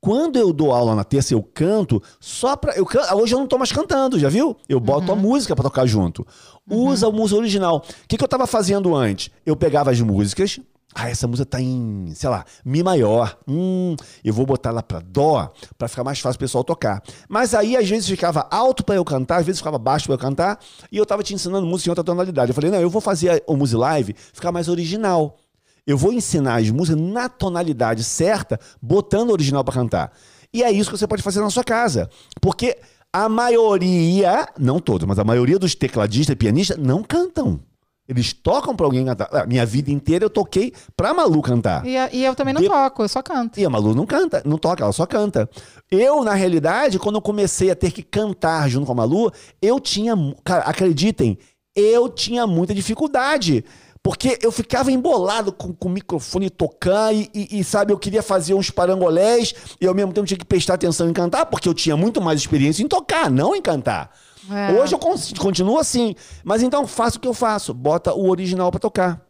Quando 0.01 0.38
eu 0.38 0.53
dou 0.53 0.71
aula 0.71 0.95
na 0.95 1.03
terça, 1.03 1.33
eu 1.33 1.43
canto 1.43 2.01
só 2.19 2.55
pra. 2.55 2.73
Eu 2.73 2.85
can... 2.85 3.01
Hoje 3.15 3.35
eu 3.35 3.39
não 3.39 3.47
tô 3.47 3.57
mais 3.57 3.71
cantando, 3.71 4.17
já 4.17 4.29
viu? 4.29 4.55
Eu 4.67 4.79
boto 4.79 5.12
a 5.12 5.15
música 5.15 5.55
pra 5.55 5.63
tocar 5.63 5.85
junto. 5.85 6.25
Usa 6.69 7.07
a 7.07 7.12
música 7.12 7.39
original. 7.39 7.77
O 7.77 8.07
que, 8.07 8.17
que 8.17 8.23
eu 8.23 8.27
tava 8.27 8.47
fazendo 8.47 8.95
antes? 8.95 9.29
Eu 9.45 9.55
pegava 9.55 9.91
as 9.91 9.99
músicas. 9.99 10.59
Ah, 10.95 11.07
essa 11.07 11.27
música 11.27 11.45
tá 11.45 11.62
em, 11.62 12.12
sei 12.15 12.29
lá, 12.29 12.43
Mi 12.65 12.81
maior. 12.81 13.38
Hum, 13.47 13.95
eu 14.23 14.33
vou 14.33 14.45
botar 14.45 14.71
lá 14.71 14.81
pra 14.81 14.99
Dó 14.99 15.51
pra 15.77 15.88
ficar 15.88 16.03
mais 16.03 16.19
fácil 16.19 16.38
o 16.38 16.39
pessoal 16.39 16.63
tocar. 16.63 17.03
Mas 17.27 17.53
aí, 17.53 17.77
às 17.77 17.88
vezes, 17.88 18.09
ficava 18.09 18.47
alto 18.49 18.83
pra 18.83 18.95
eu 18.95 19.05
cantar, 19.05 19.38
às 19.38 19.45
vezes 19.45 19.59
ficava 19.59 19.77
baixo 19.77 20.05
pra 20.05 20.15
eu 20.15 20.19
cantar, 20.19 20.57
e 20.91 20.97
eu 20.97 21.05
tava 21.05 21.21
te 21.21 21.33
ensinando 21.33 21.67
música 21.67 21.89
em 21.89 21.91
outra 21.91 22.03
tonalidade. 22.03 22.49
Eu 22.49 22.55
falei, 22.55 22.71
não, 22.71 22.79
eu 22.79 22.89
vou 22.89 23.01
fazer 23.01 23.43
o 23.45 23.55
Music 23.55 23.77
Live 23.77 24.15
ficar 24.33 24.51
mais 24.51 24.67
original. 24.67 25.38
Eu 25.86 25.98
vou 25.98 26.12
ensinar 26.13 26.56
as 26.60 26.70
músicas 26.70 27.02
na 27.02 27.28
tonalidade 27.30 28.04
certa, 28.04 28.60
botando 28.82 29.30
o 29.30 29.34
original 29.34 29.63
para 29.63 29.74
cantar. 29.74 30.12
E 30.54 30.63
é 30.63 30.72
isso 30.72 30.89
que 30.92 30.98
você 30.98 31.08
pode 31.08 31.22
fazer 31.24 31.42
na 31.42 31.50
sua 31.50 31.63
casa. 31.63 32.10
Porque 32.42 32.78
a 33.13 33.28
maioria, 33.30 34.48
não 34.58 34.80
todos, 34.80 35.08
mas 35.08 35.20
a 35.20 35.24
maioria 35.24 35.60
dos 35.60 35.76
tecladistas 35.76 36.34
e 36.34 36.36
pianistas 36.38 36.78
não 36.78 37.04
cantam. 37.04 37.60
Eles 38.08 38.34
tocam 38.34 38.76
para 38.76 38.88
alguém 38.88 39.06
cantar. 39.06 39.46
Minha 39.48 39.63
vida 39.68 39.92
inteira 39.92 40.26
eu 40.26 40.30
toquei 40.32 40.74
pra 40.98 41.13
Malu 41.13 41.39
cantar. 41.44 41.86
E, 41.86 41.96
a- 41.96 42.10
e 42.12 42.26
eu 42.26 42.34
também 42.34 42.56
não 42.56 42.62
De- 42.62 42.68
toco, 42.68 43.04
eu 43.04 43.08
só 43.08 43.22
canto. 43.22 43.60
E 43.60 43.65
a 43.65 43.70
Malu 43.70 43.94
não 43.94 44.06
canta, 44.08 44.42
não 44.44 44.58
toca, 44.58 44.84
ela 44.84 44.92
só 44.92 45.06
canta. 45.06 45.48
Eu, 45.92 46.24
na 46.24 46.34
realidade, 46.34 46.98
quando 46.98 47.15
eu 47.18 47.22
comecei 47.22 47.70
a 47.70 47.76
ter 47.76 47.92
que 47.92 48.02
cantar 48.02 48.68
junto 48.68 48.88
com 48.88 48.92
a 48.94 48.96
Malu, 48.96 49.32
eu 49.62 49.80
tinha, 49.80 50.15
cara, 50.44 50.63
acreditem, 50.63 51.38
eu 51.76 52.10
tinha 52.10 52.48
muita 52.48 52.74
dificuldade. 52.74 53.63
Porque 54.01 54.39
eu 54.41 54.51
ficava 54.51 54.91
embolado 54.91 55.51
com, 55.51 55.73
com 55.73 55.89
o 55.89 55.91
microfone 55.91 56.49
tocar 56.49 57.13
e, 57.13 57.29
e- 57.33 57.59
e, 57.59 57.63
sabe, 57.63 57.91
eu 57.91 57.99
queria 57.99 58.23
fazer 58.23 58.53
uns 58.53 58.69
parangolés 58.71 59.53
e 59.79 59.85
ao 59.85 59.93
mesmo 59.93 60.13
tempo 60.13 60.25
tinha 60.25 60.38
que 60.38 60.45
prestar 60.45 60.75
atenção 60.75 61.09
em 61.09 61.13
cantar, 61.13 61.45
porque 61.47 61.67
eu 61.67 61.73
tinha 61.73 61.97
muito 61.97 62.21
mais 62.21 62.39
experiência 62.39 62.81
em 62.81 62.88
tocar, 62.88 63.29
não 63.29 63.53
em 63.55 63.62
cantar. 63.62 64.09
É. 64.49 64.71
Hoje 64.81 64.95
eu 64.95 64.99
continuo 65.38 65.77
assim. 65.77 66.15
Mas 66.43 66.63
então 66.63 66.88
faça 66.88 67.17
o 67.17 67.19
que 67.19 67.27
eu 67.27 67.33
faço, 67.33 67.73
bota 67.73 68.13
o 68.13 68.29
original 68.29 68.71
pra 68.71 68.79
tocar. 68.79 69.21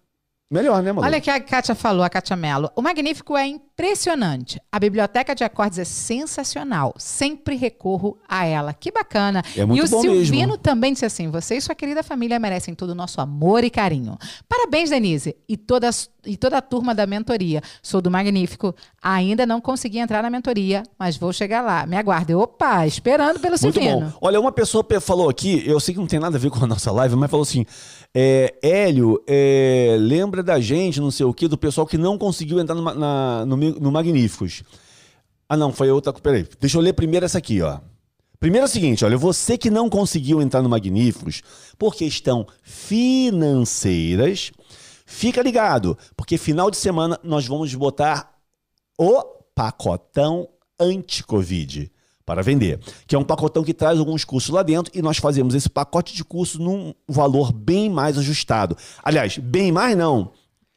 Melhor, 0.51 0.81
né, 0.81 0.91
Malu? 0.91 1.05
Olha 1.05 1.19
o 1.19 1.21
que 1.21 1.29
a 1.29 1.39
Kátia 1.39 1.75
falou, 1.75 2.03
a 2.03 2.09
Kátia 2.09 2.35
Mello. 2.35 2.71
O 2.75 2.81
Magnífico 2.81 3.37
é 3.37 3.45
impressionante. 3.45 4.59
A 4.71 4.79
biblioteca 4.79 5.35
de 5.35 5.43
acordes 5.43 5.77
é 5.77 5.83
sensacional. 5.83 6.95
Sempre 6.97 7.55
recorro 7.55 8.17
a 8.27 8.45
ela. 8.45 8.73
Que 8.73 8.91
bacana. 8.91 9.43
É 9.55 9.63
muito 9.63 9.79
e 9.79 9.85
o 9.85 9.87
bom 9.87 10.01
Silvino 10.01 10.47
mesmo. 10.47 10.57
também 10.57 10.93
disse 10.93 11.05
assim: 11.05 11.29
você 11.29 11.57
e 11.57 11.61
sua 11.61 11.75
querida 11.75 12.01
família 12.01 12.39
merecem 12.39 12.73
todo 12.73 12.89
o 12.89 12.95
nosso 12.95 13.21
amor 13.21 13.63
e 13.63 13.69
carinho. 13.69 14.17
Parabéns, 14.47 14.89
Denise, 14.89 15.37
e 15.47 15.55
toda, 15.55 15.87
e 16.25 16.35
toda 16.35 16.57
a 16.57 16.61
turma 16.63 16.95
da 16.95 17.05
mentoria. 17.05 17.61
Sou 17.83 18.01
do 18.01 18.09
Magnífico. 18.09 18.75
Ainda 19.01 19.45
não 19.45 19.61
consegui 19.61 19.97
entrar 19.99 20.21
na 20.21 20.29
mentoria, 20.29 20.83
mas 20.97 21.15
vou 21.15 21.31
chegar 21.31 21.61
lá. 21.61 21.85
Me 21.85 21.95
aguarde. 21.95 22.35
Opa, 22.35 22.85
esperando 22.85 23.39
pelo 23.39 23.55
Muito 23.61 23.73
Silvino. 23.73 24.01
bom. 24.01 24.13
Olha, 24.21 24.39
uma 24.39 24.51
pessoa 24.51 24.83
pe- 24.83 24.99
falou 24.99 25.29
aqui, 25.29 25.63
eu 25.65 25.79
sei 25.79 25.93
que 25.93 25.99
não 25.99 26.07
tem 26.07 26.19
nada 26.19 26.35
a 26.35 26.39
ver 26.39 26.49
com 26.49 26.63
a 26.63 26.67
nossa 26.67 26.91
live, 26.91 27.15
mas 27.15 27.31
falou 27.31 27.43
assim: 27.43 27.65
é, 28.13 28.53
Hélio, 28.61 29.23
é, 29.25 29.95
lembra 29.99 30.43
da 30.43 30.59
gente, 30.59 30.99
não 30.99 31.11
sei 31.11 31.25
o 31.25 31.33
quê, 31.33 31.47
do 31.47 31.57
pessoal 31.57 31.87
que 31.87 31.97
não 31.97 32.17
conseguiu 32.17 32.59
entrar 32.59 32.75
no, 32.75 32.81
na- 32.93 33.45
no, 33.45 33.55
no 33.55 33.91
Magníficos. 33.91 34.63
Ah, 35.47 35.55
não, 35.57 35.71
foi 35.71 35.89
outra. 35.89 36.11
Peraí, 36.13 36.45
deixa 36.59 36.77
eu 36.77 36.81
ler 36.81 36.93
primeiro 36.93 37.25
essa 37.25 37.37
aqui, 37.37 37.61
ó. 37.61 37.79
Primeiro 38.39 38.65
é 38.65 38.69
o 38.69 38.71
seguinte, 38.71 39.03
olha, 39.03 39.17
você 39.17 39.57
que 39.57 39.69
não 39.69 39.89
conseguiu 39.89 40.41
entrar 40.41 40.61
no 40.61 40.69
Magníficos 40.69 41.41
por 41.77 41.93
questão 41.95 42.45
financeiras, 42.63 44.51
fica 45.05 45.41
ligado, 45.41 45.97
porque 46.15 46.37
final 46.37 46.69
de 46.71 46.77
semana 46.77 47.19
nós 47.23 47.45
vamos 47.47 47.73
botar 47.75 48.31
o 48.99 49.23
pacotão 49.55 50.47
anti-Covid 50.79 51.91
para 52.25 52.43
vender, 52.43 52.79
que 53.07 53.15
é 53.15 53.19
um 53.19 53.23
pacotão 53.23 53.63
que 53.63 53.73
traz 53.73 53.97
alguns 53.97 54.23
cursos 54.23 54.49
lá 54.51 54.61
dentro 54.61 54.91
e 54.95 55.01
nós 55.01 55.17
fazemos 55.17 55.55
esse 55.55 55.69
pacote 55.69 56.13
de 56.13 56.23
curso 56.23 56.61
num 56.61 56.93
valor 57.07 57.51
bem 57.51 57.89
mais 57.89 58.17
ajustado. 58.17 58.77
Aliás, 59.03 59.37
bem 59.39 59.71
mais 59.71 59.97
não, 59.97 60.31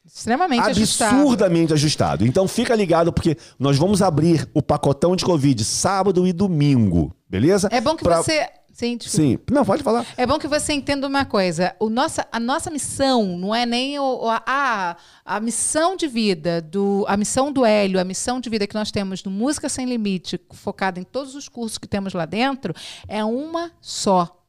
Extremamente 0.05 0.61
ajustado. 0.61 1.15
absurdamente 1.15 1.71
ajustado. 1.73 2.25
Então 2.25 2.47
fica 2.47 2.73
ligado 2.75 3.13
porque 3.13 3.37
nós 3.59 3.77
vamos 3.77 4.01
abrir 4.01 4.49
o 4.53 4.61
pacotão 4.63 5.15
de 5.15 5.23
Covid 5.23 5.63
sábado 5.63 6.25
e 6.25 6.33
domingo, 6.33 7.15
beleza? 7.29 7.69
É 7.71 7.79
bom 7.79 7.95
que 7.95 8.03
Pra- 8.03 8.21
você. 8.23 8.47
Sim, 8.73 8.97
desculpa. 8.97 9.23
Sim, 9.23 9.39
não, 9.51 9.63
pode 9.63 9.83
falar. 9.83 10.03
É 10.17 10.25
bom 10.25 10.39
que 10.39 10.47
você 10.47 10.73
entenda 10.73 11.05
uma 11.07 11.23
coisa. 11.25 11.75
O 11.79 11.91
nossa, 11.91 12.27
a 12.31 12.39
nossa 12.39 12.71
missão 12.71 13.37
não 13.37 13.53
é 13.53 13.67
nem 13.67 13.99
o, 13.99 14.27
a, 14.27 14.97
a, 15.23 15.39
missão 15.39 15.95
de 15.95 16.07
vida, 16.07 16.59
do, 16.59 17.05
a 17.07 17.15
missão 17.15 17.51
do 17.51 17.63
Hélio, 17.63 17.99
a 17.99 18.03
missão 18.03 18.39
de 18.39 18.49
vida 18.49 18.65
que 18.65 18.73
nós 18.73 18.89
temos 18.89 19.23
no 19.23 19.29
Música 19.29 19.69
Sem 19.69 19.85
Limite, 19.85 20.41
focada 20.51 20.99
em 20.99 21.03
todos 21.03 21.35
os 21.35 21.47
cursos 21.47 21.77
que 21.77 21.87
temos 21.87 22.13
lá 22.13 22.25
dentro, 22.25 22.73
é 23.07 23.23
uma 23.23 23.71
só. 23.79 24.43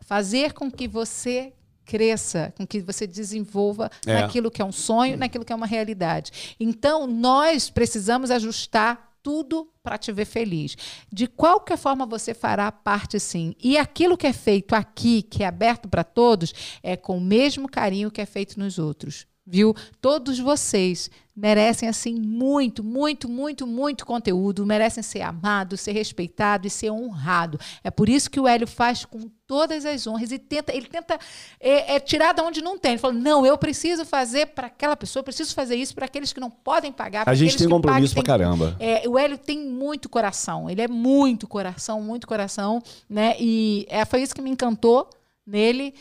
Fazer 0.00 0.52
com 0.52 0.70
que 0.70 0.86
você 0.86 1.54
cresça, 1.86 2.52
com 2.58 2.66
que 2.66 2.80
você 2.82 3.06
desenvolva 3.06 3.90
É. 4.06 4.20
naquilo 4.20 4.50
que 4.50 4.60
é 4.60 4.64
um 4.64 4.70
sonho, 4.70 5.16
naquilo 5.16 5.44
que 5.44 5.54
é 5.54 5.56
uma 5.56 5.66
realidade. 5.66 6.54
Então, 6.60 7.06
nós 7.06 7.70
precisamos 7.70 8.30
ajustar 8.30 9.09
tudo 9.22 9.72
para 9.82 9.98
te 9.98 10.12
ver 10.12 10.24
feliz. 10.24 10.76
De 11.12 11.26
qualquer 11.26 11.78
forma 11.78 12.06
você 12.06 12.34
fará 12.34 12.70
parte 12.70 13.18
sim. 13.20 13.54
E 13.62 13.78
aquilo 13.78 14.16
que 14.16 14.26
é 14.26 14.32
feito 14.32 14.74
aqui, 14.74 15.22
que 15.22 15.42
é 15.42 15.46
aberto 15.46 15.88
para 15.88 16.04
todos, 16.04 16.52
é 16.82 16.96
com 16.96 17.16
o 17.16 17.20
mesmo 17.20 17.68
carinho 17.68 18.10
que 18.10 18.20
é 18.20 18.26
feito 18.26 18.58
nos 18.58 18.78
outros. 18.78 19.29
Viu? 19.46 19.74
Todos 20.00 20.38
vocês 20.38 21.10
merecem 21.34 21.88
assim 21.88 22.14
muito, 22.14 22.84
muito, 22.84 23.26
muito, 23.28 23.66
muito 23.66 24.04
conteúdo, 24.04 24.66
merecem 24.66 25.02
ser 25.02 25.22
amados, 25.22 25.80
ser 25.80 25.92
respeitado 25.92 26.66
e 26.66 26.70
ser 26.70 26.90
honrado. 26.90 27.58
É 27.82 27.90
por 27.90 28.08
isso 28.10 28.30
que 28.30 28.38
o 28.38 28.46
Hélio 28.46 28.66
faz 28.66 29.04
com 29.06 29.30
todas 29.46 29.86
as 29.86 30.06
honras 30.06 30.30
e 30.30 30.38
tenta, 30.38 30.72
ele 30.76 30.86
tenta 30.86 31.18
é, 31.58 31.94
é, 31.96 32.00
tirar 32.00 32.32
da 32.34 32.42
onde 32.44 32.60
não 32.60 32.78
tem. 32.78 32.92
Ele 32.92 33.00
fala: 33.00 33.14
"Não, 33.14 33.44
eu 33.46 33.56
preciso 33.56 34.04
fazer 34.04 34.46
para 34.48 34.66
aquela 34.66 34.94
pessoa, 34.94 35.20
eu 35.20 35.24
preciso 35.24 35.54
fazer 35.54 35.76
isso 35.76 35.94
para 35.94 36.04
aqueles 36.04 36.32
que 36.32 36.38
não 36.40 36.50
podem 36.50 36.92
pagar, 36.92 37.26
A 37.28 37.34
gente 37.34 37.56
tem 37.56 37.68
compromisso 37.68 38.14
tem- 38.14 38.22
caramba. 38.22 38.76
é, 38.78 39.08
o 39.08 39.18
Hélio 39.18 39.38
tem 39.38 39.58
muito 39.66 40.08
coração. 40.08 40.68
Ele 40.68 40.82
é 40.82 40.88
muito 40.88 41.48
coração, 41.48 42.02
muito 42.02 42.26
coração, 42.26 42.82
né? 43.08 43.34
E 43.40 43.86
é, 43.88 44.04
foi 44.04 44.20
isso 44.22 44.34
que 44.34 44.42
me 44.42 44.50
encantou 44.50 45.08
nele, 45.46 45.94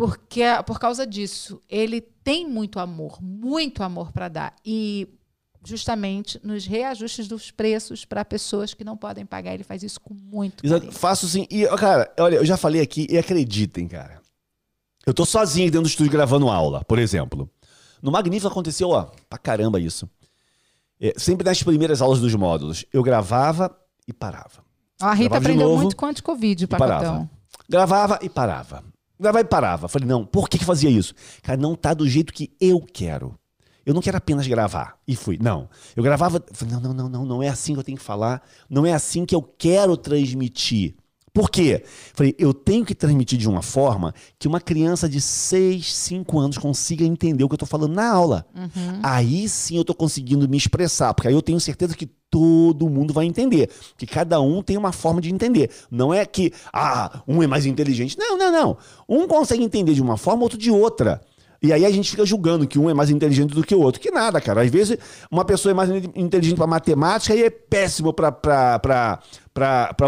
porque 0.00 0.42
por 0.64 0.80
causa 0.80 1.06
disso 1.06 1.60
ele 1.68 2.00
tem 2.00 2.48
muito 2.48 2.80
amor, 2.80 3.18
muito 3.20 3.82
amor 3.82 4.10
para 4.12 4.28
dar 4.28 4.56
e 4.64 5.06
justamente 5.62 6.40
nos 6.42 6.64
reajustes 6.64 7.28
dos 7.28 7.50
preços 7.50 8.06
para 8.06 8.24
pessoas 8.24 8.72
que 8.72 8.82
não 8.82 8.96
podem 8.96 9.26
pagar, 9.26 9.52
ele 9.52 9.62
faz 9.62 9.82
isso 9.82 10.00
com 10.00 10.14
muito 10.14 10.64
Exato, 10.64 10.86
carinho. 10.86 10.98
Faço 10.98 11.28
sim. 11.28 11.46
E, 11.50 11.66
cara, 11.76 12.10
olha, 12.18 12.36
eu 12.36 12.46
já 12.46 12.56
falei 12.56 12.80
aqui 12.80 13.06
e 13.10 13.18
acreditem, 13.18 13.86
cara. 13.86 14.22
Eu 15.04 15.12
tô 15.12 15.26
sozinho 15.26 15.66
dentro 15.66 15.82
do 15.82 15.88
estúdio 15.88 16.10
gravando 16.12 16.48
aula, 16.48 16.82
por 16.86 16.98
exemplo. 16.98 17.50
No 18.00 18.10
Magnífico 18.10 18.50
aconteceu, 18.50 18.88
ó, 18.88 19.10
pra 19.28 19.38
caramba 19.38 19.78
isso. 19.78 20.08
É, 20.98 21.12
sempre 21.18 21.44
nas 21.44 21.62
primeiras 21.62 22.00
aulas 22.00 22.20
dos 22.20 22.34
módulos, 22.34 22.86
eu 22.90 23.02
gravava 23.02 23.70
e 24.08 24.14
parava. 24.14 24.64
A 24.98 25.12
Rita 25.12 25.28
Gravava 25.28 25.40
de 25.40 25.46
aprendeu 25.46 25.68
novo 25.68 25.82
muito 25.82 25.96
com 25.96 26.06
anti-covid, 26.06 26.66
parava. 26.68 27.04
pacotão. 27.04 27.30
Gravava 27.68 28.18
e 28.22 28.30
parava. 28.30 28.82
E 29.20 29.44
parava. 29.44 29.88
Falei, 29.88 30.08
não, 30.08 30.24
por 30.24 30.48
que, 30.48 30.58
que 30.58 30.64
fazia 30.64 30.88
isso? 30.88 31.14
Cara, 31.42 31.60
não 31.60 31.74
tá 31.74 31.92
do 31.92 32.08
jeito 32.08 32.32
que 32.32 32.50
eu 32.60 32.80
quero. 32.80 33.38
Eu 33.84 33.94
não 33.94 34.00
quero 34.00 34.16
apenas 34.16 34.46
gravar. 34.46 34.98
E 35.06 35.16
fui. 35.16 35.38
Não. 35.40 35.68
Eu 35.96 36.02
gravava. 36.02 36.42
Falei, 36.52 36.74
não, 36.74 36.80
não, 36.80 36.94
não, 36.94 37.08
não, 37.08 37.24
não 37.24 37.42
é 37.42 37.48
assim 37.48 37.74
que 37.74 37.80
eu 37.80 37.84
tenho 37.84 37.98
que 37.98 38.04
falar. 38.04 38.42
Não 38.68 38.86
é 38.86 38.92
assim 38.92 39.24
que 39.24 39.34
eu 39.34 39.42
quero 39.42 39.96
transmitir. 39.96 40.94
Por 41.32 41.50
quê? 41.50 41.84
Falei, 42.14 42.34
eu 42.38 42.52
tenho 42.52 42.84
que 42.84 42.94
transmitir 42.94 43.38
de 43.38 43.48
uma 43.48 43.62
forma 43.62 44.12
que 44.38 44.48
uma 44.48 44.60
criança 44.60 45.08
de 45.08 45.20
6, 45.20 45.94
5 45.94 46.38
anos 46.38 46.58
consiga 46.58 47.04
entender 47.04 47.44
o 47.44 47.48
que 47.48 47.54
eu 47.54 47.58
tô 47.58 47.66
falando 47.66 47.94
na 47.94 48.10
aula. 48.10 48.46
Aí 49.02 49.48
sim 49.48 49.76
eu 49.76 49.84
tô 49.84 49.94
conseguindo 49.94 50.48
me 50.48 50.56
expressar, 50.56 51.14
porque 51.14 51.28
aí 51.28 51.34
eu 51.34 51.42
tenho 51.42 51.60
certeza 51.60 51.94
que 51.94 52.06
todo 52.30 52.88
mundo 52.88 53.12
vai 53.12 53.26
entender. 53.26 53.68
Que 53.96 54.06
cada 54.06 54.40
um 54.40 54.62
tem 54.62 54.76
uma 54.76 54.92
forma 54.92 55.20
de 55.20 55.32
entender. 55.32 55.70
Não 55.90 56.14
é 56.14 56.24
que, 56.24 56.52
ah, 56.72 57.22
um 57.26 57.42
é 57.42 57.46
mais 57.46 57.66
inteligente. 57.66 58.16
Não, 58.18 58.38
não, 58.38 58.52
não. 58.52 58.76
Um 59.08 59.26
consegue 59.26 59.62
entender 59.62 59.94
de 59.94 60.02
uma 60.02 60.16
forma, 60.16 60.42
outro 60.42 60.58
de 60.58 60.70
outra. 60.70 61.20
E 61.62 61.72
aí 61.72 61.84
a 61.84 61.90
gente 61.90 62.10
fica 62.10 62.24
julgando 62.24 62.66
que 62.66 62.78
um 62.78 62.88
é 62.88 62.94
mais 62.94 63.10
inteligente 63.10 63.54
do 63.54 63.62
que 63.62 63.74
o 63.74 63.80
outro. 63.80 64.00
Que 64.00 64.10
nada, 64.10 64.40
cara. 64.40 64.62
Às 64.62 64.70
vezes 64.70 64.96
uma 65.30 65.44
pessoa 65.44 65.70
é 65.70 65.74
mais 65.74 65.90
inteligente 66.14 66.56
para 66.56 66.66
matemática 66.66 67.34
e 67.34 67.42
é 67.42 67.50
péssimo 67.50 68.14
para 68.14 69.20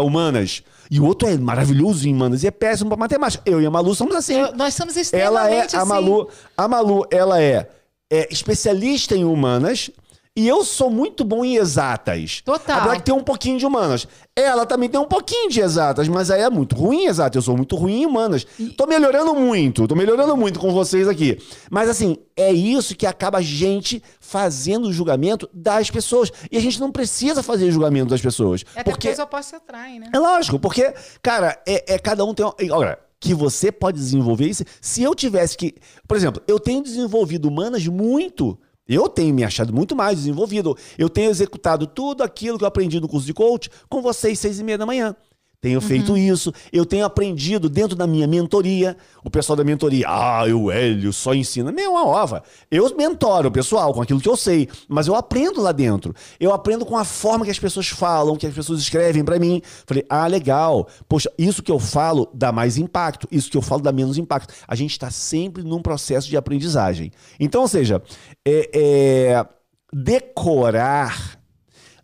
humanas. 0.03 0.63
E 0.89 0.99
o 0.99 1.05
outro 1.05 1.27
é 1.27 1.37
maravilhoso 1.37 2.07
em 2.07 2.13
humanas 2.13 2.43
e 2.43 2.47
é 2.47 2.51
péssimo 2.51 2.89
para 2.89 2.97
matemática. 2.97 3.43
Eu 3.45 3.61
e 3.61 3.65
a 3.65 3.71
Malu 3.71 3.93
somos 3.93 4.15
assim. 4.15 4.33
Eu- 4.35 4.55
nós 4.55 4.73
somos 4.73 4.95
Ela 4.95 5.49
é 5.49 5.65
extremamente 5.65 5.75
a 5.75 5.79
assim. 5.79 5.89
Malu, 5.89 6.29
a 6.57 6.67
Malu, 6.67 7.05
ela 7.11 7.41
é, 7.41 7.69
é 8.11 8.27
especialista 8.31 9.15
em 9.15 9.23
humanas 9.23 9.91
E 10.35 10.47
eu 10.47 10.63
sou 10.63 10.89
muito 10.89 11.23
bom 11.23 11.45
em 11.45 11.57
exatas. 11.57 12.41
Total. 12.43 12.79
A 12.79 12.83
Black 12.85 13.03
tem 13.03 13.13
um 13.13 13.23
pouquinho 13.23 13.59
de 13.59 13.67
humanas. 13.67 14.07
Ela 14.35 14.65
também 14.65 14.89
tem 14.89 14.99
um 14.99 15.05
pouquinho 15.05 15.47
de 15.47 15.61
exatas, 15.61 16.07
mas 16.07 16.31
aí 16.31 16.41
é 16.41 16.49
muito 16.49 16.75
ruim 16.75 17.03
em 17.03 17.05
exatas. 17.05 17.35
Eu 17.35 17.41
sou 17.43 17.55
muito 17.55 17.75
ruim 17.75 18.01
em 18.01 18.05
humanas. 18.07 18.43
Tô 18.75 18.87
melhorando 18.87 19.35
muito, 19.35 19.87
tô 19.87 19.93
melhorando 19.93 20.35
muito 20.35 20.59
com 20.59 20.71
vocês 20.73 21.07
aqui. 21.07 21.37
Mas 21.69 21.87
assim, 21.87 22.17
é 22.35 22.51
isso 22.51 22.95
que 22.95 23.05
acaba 23.05 23.37
a 23.37 23.41
gente 23.43 24.01
fazendo 24.19 24.87
o 24.87 24.93
julgamento 24.93 25.47
das 25.53 25.91
pessoas. 25.91 26.31
E 26.51 26.57
a 26.57 26.61
gente 26.61 26.79
não 26.79 26.91
precisa 26.91 27.43
fazer 27.43 27.69
julgamento 27.69 28.09
das 28.09 28.21
pessoas. 28.21 28.63
É 28.75 28.83
porque 28.83 28.91
porque 28.93 29.09
os 29.11 29.19
opostos 29.19 29.49
se 29.49 29.55
atraem, 29.55 29.99
né? 29.99 30.09
é 30.11 30.17
lógico, 30.17 30.57
porque, 30.59 30.93
cara, 31.21 31.61
é, 31.67 31.93
é 31.93 31.99
cada 31.99 32.25
um 32.25 32.33
tem. 32.33 32.43
uma- 32.43 32.55
Olha, 32.75 32.97
que 33.19 33.35
você 33.35 33.71
pode 33.71 33.99
desenvolver 33.99 34.47
isso. 34.47 34.63
Se 34.81 35.03
eu 35.03 35.13
tivesse 35.13 35.55
que. 35.55 35.75
Por 36.07 36.17
exemplo, 36.17 36.41
eu 36.47 36.59
tenho 36.59 36.81
desenvolvido 36.81 37.47
humanas 37.47 37.85
muito. 37.85 38.57
Eu 38.87 39.07
tenho 39.07 39.33
me 39.33 39.43
achado 39.43 39.73
muito 39.73 39.95
mais 39.95 40.17
desenvolvido. 40.17 40.77
Eu 40.97 41.09
tenho 41.09 41.29
executado 41.29 41.87
tudo 41.87 42.21
aquilo 42.21 42.57
que 42.57 42.63
eu 42.63 42.67
aprendi 42.67 42.99
no 42.99 43.07
curso 43.07 43.25
de 43.25 43.33
coach 43.33 43.69
com 43.89 44.01
vocês, 44.01 44.39
seis 44.39 44.59
e 44.59 44.63
meia 44.63 44.77
da 44.77 44.85
manhã. 44.85 45.15
Tenho 45.63 45.79
feito 45.79 46.17
isso. 46.17 46.53
Eu 46.73 46.85
tenho 46.85 47.05
aprendido 47.05 47.69
dentro 47.69 47.95
da 47.95 48.05
minha 48.05 48.27
mentoria. 48.27 48.97
O 49.23 49.29
pessoal 49.29 49.55
da 49.55 49.63
mentoria, 49.63 50.05
ah, 50.09 50.43
o 50.53 50.69
Hélio 50.69 51.13
só 51.13 51.33
ensina. 51.33 51.71
Meu, 51.71 51.91
uma 51.91 52.05
ova. 52.05 52.43
Eu 52.69 52.93
mentoro 52.97 53.47
o 53.47 53.51
pessoal 53.51 53.93
com 53.93 54.01
aquilo 54.01 54.19
que 54.19 54.27
eu 54.27 54.35
sei, 54.35 54.67
mas 54.89 55.07
eu 55.07 55.15
aprendo 55.15 55.61
lá 55.61 55.71
dentro. 55.71 56.13
Eu 56.37 56.51
aprendo 56.51 56.85
com 56.85 56.97
a 56.97 57.05
forma 57.05 57.45
que 57.45 57.51
as 57.51 57.57
pessoas 57.57 57.87
falam, 57.87 58.35
que 58.35 58.45
as 58.45 58.53
pessoas 58.53 58.81
escrevem 58.81 59.23
pra 59.23 59.39
mim. 59.39 59.61
Falei, 59.87 60.05
ah, 60.09 60.27
legal. 60.27 60.85
Poxa, 61.07 61.31
isso 61.37 61.63
que 61.63 61.71
eu 61.71 61.79
falo 61.79 62.29
dá 62.33 62.51
mais 62.51 62.75
impacto, 62.77 63.25
isso 63.31 63.49
que 63.49 63.55
eu 63.55 63.61
falo 63.61 63.81
dá 63.81 63.93
menos 63.93 64.17
impacto. 64.17 64.53
A 64.67 64.75
gente 64.75 64.91
está 64.91 65.09
sempre 65.09 65.63
num 65.63 65.81
processo 65.81 66.27
de 66.27 66.35
aprendizagem. 66.35 67.09
Então, 67.39 67.61
ou 67.61 67.69
seja, 67.69 68.01
é- 68.45 68.69
é, 68.73 69.45
decorar 69.93 71.39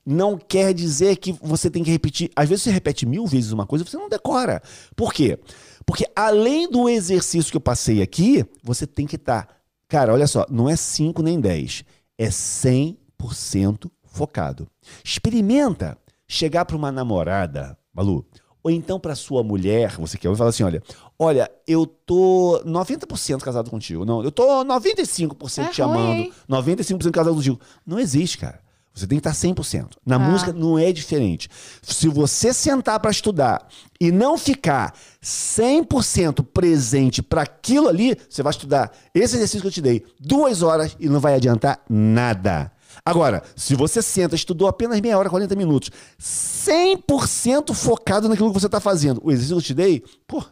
não 0.09 0.39
quer 0.39 0.73
dizer 0.73 1.17
que 1.17 1.31
você 1.33 1.69
tem 1.69 1.83
que 1.83 1.91
repetir. 1.91 2.31
Às 2.35 2.49
vezes 2.49 2.63
você 2.63 2.71
repete 2.71 3.05
mil 3.05 3.27
vezes 3.27 3.51
uma 3.51 3.67
coisa 3.67 3.85
e 3.85 3.87
você 3.87 3.95
não 3.95 4.09
decora. 4.09 4.59
Por 4.95 5.13
quê? 5.13 5.37
Porque 5.85 6.05
além 6.15 6.69
do 6.69 6.89
exercício 6.89 7.51
que 7.51 7.57
eu 7.57 7.61
passei 7.61 8.01
aqui, 8.01 8.43
você 8.63 8.87
tem 8.87 9.05
que 9.05 9.17
estar. 9.17 9.47
cara, 9.87 10.11
olha 10.11 10.25
só, 10.25 10.47
não 10.49 10.67
é 10.67 10.75
5 10.75 11.21
nem 11.21 11.39
10, 11.39 11.83
é 12.17 12.27
100% 12.27 13.89
focado. 14.03 14.67
Experimenta 15.03 15.95
chegar 16.27 16.65
para 16.65 16.75
uma 16.75 16.91
namorada, 16.91 17.77
Malu, 17.93 18.25
ou 18.63 18.71
então 18.71 18.99
para 18.99 19.13
sua 19.15 19.43
mulher, 19.43 19.95
você 19.97 20.17
quer, 20.17 20.35
falar 20.35 20.49
assim: 20.49 20.63
olha, 20.63 20.81
olha, 21.19 21.51
eu 21.67 21.85
tô 21.85 22.61
90% 22.65 23.41
casado 23.41 23.69
contigo. 23.69 24.05
Não, 24.05 24.23
eu 24.23 24.31
tô 24.31 24.65
95% 24.65 25.65
É 25.65 25.69
te 25.69 25.81
ruim, 25.83 25.91
amando, 25.91 26.21
hein? 26.21 26.33
95% 26.49 27.11
casado 27.11 27.35
contigo. 27.35 27.59
Não 27.85 27.99
existe, 27.99 28.39
cara. 28.39 28.59
Você 28.99 29.07
tem 29.07 29.17
que 29.19 29.27
estar 29.27 29.33
100%. 29.33 29.97
Na 30.05 30.17
Ah. 30.17 30.19
música 30.19 30.53
não 30.53 30.77
é 30.77 30.91
diferente. 30.91 31.49
Se 31.81 32.07
você 32.07 32.53
sentar 32.53 32.99
para 32.99 33.09
estudar 33.11 33.67
e 33.99 34.11
não 34.11 34.37
ficar 34.37 34.93
100% 35.21 36.43
presente 36.43 37.21
para 37.21 37.41
aquilo 37.43 37.87
ali, 37.87 38.15
você 38.29 38.43
vai 38.43 38.51
estudar 38.51 38.91
esse 39.13 39.35
exercício 39.35 39.61
que 39.61 39.67
eu 39.67 39.71
te 39.71 39.81
dei 39.81 40.03
duas 40.19 40.61
horas 40.61 40.95
e 40.99 41.07
não 41.09 41.19
vai 41.19 41.35
adiantar 41.35 41.79
nada. 41.89 42.71
Agora, 43.05 43.41
se 43.55 43.75
você 43.75 44.01
senta, 44.01 44.35
estudou 44.35 44.67
apenas 44.67 44.99
meia 44.99 45.17
hora, 45.17 45.29
40 45.29 45.55
minutos, 45.55 45.89
100% 46.19 47.73
focado 47.73 48.27
naquilo 48.29 48.51
que 48.53 48.59
você 48.59 48.65
está 48.65 48.79
fazendo, 48.79 49.21
o 49.23 49.31
exercício 49.31 49.55
que 49.55 49.59
eu 49.59 49.65
te 49.65 49.73
dei, 49.73 50.03
pô, 50.27 50.43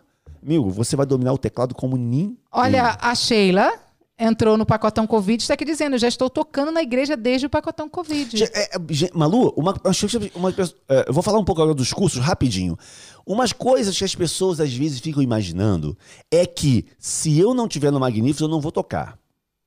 amigo, 0.44 0.70
você 0.70 0.96
vai 0.96 1.06
dominar 1.06 1.34
o 1.34 1.38
teclado 1.38 1.76
como 1.76 1.98
ninguém. 1.98 2.38
Olha, 2.52 2.98
a 3.02 3.14
Sheila 3.14 3.72
entrou 4.20 4.58
no 4.58 4.66
pacotão 4.66 5.06
Covid, 5.06 5.42
está 5.42 5.54
aqui 5.54 5.64
dizendo, 5.64 5.98
já 5.98 6.08
estou 6.08 6.30
tocando 6.30 6.72
na 6.72 6.82
igreja 6.82 7.16
desde 7.16 7.46
o 7.46 7.50
pacotão 7.50 7.88
Covid. 7.88 8.44
É, 8.44 8.76
é, 8.76 8.80
Malu, 9.14 9.54
uma, 9.56 9.76
uma 10.36 10.52
pessoa- 10.52 10.80
é, 10.90 11.06
eu 11.08 11.14
vou 11.14 11.22
falar 11.22 11.38
um 11.38 11.46
pouco 11.46 11.62
agora 11.62 11.76
dos 11.76 11.94
cursos 11.94 12.20
rapidinho. 12.20 12.78
Umas 13.26 13.54
coisas 13.54 13.98
que 13.98 14.04
as 14.04 14.16
pessoas 14.16 14.60
às 14.60 14.74
vezes 14.74 15.00
ficam 15.00 15.22
imaginando 15.22 15.98
é 16.32 16.46
que 16.46 16.86
se 16.98 17.38
eu 17.38 17.54
não 17.54 17.68
tiver 17.68 17.92
no 17.92 18.00
Magníficos, 18.00 18.42
eu 18.42 18.48
não 18.48 18.62
vou 18.62 18.72
tocar. 18.72 19.20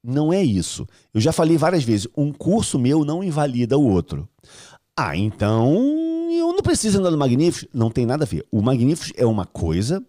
Não 0.02 0.32
é 0.32 0.42
isso. 0.42 0.86
Eu 1.12 1.20
já 1.20 1.30
falei 1.30 1.56
várias 1.58 1.84
vezes, 1.84 2.08
um 2.16 2.32
curso 2.32 2.78
meu 2.78 3.04
não 3.04 3.22
invalida 3.22 3.76
o 3.78 3.86
outro. 3.86 4.28
Ah, 4.96 5.16
então 5.16 5.76
eu 6.32 6.52
não 6.52 6.62
preciso 6.62 6.98
andar 6.98 7.10
no 7.10 7.18
Magníficos. 7.18 7.68
Não 7.72 7.90
tem 7.90 8.04
nada 8.06 8.24
a 8.24 8.26
ver. 8.26 8.46
O 8.50 8.62
Magníficos 8.62 9.12
é 9.16 9.26
uma 9.26 9.44
coisa, 9.44 10.02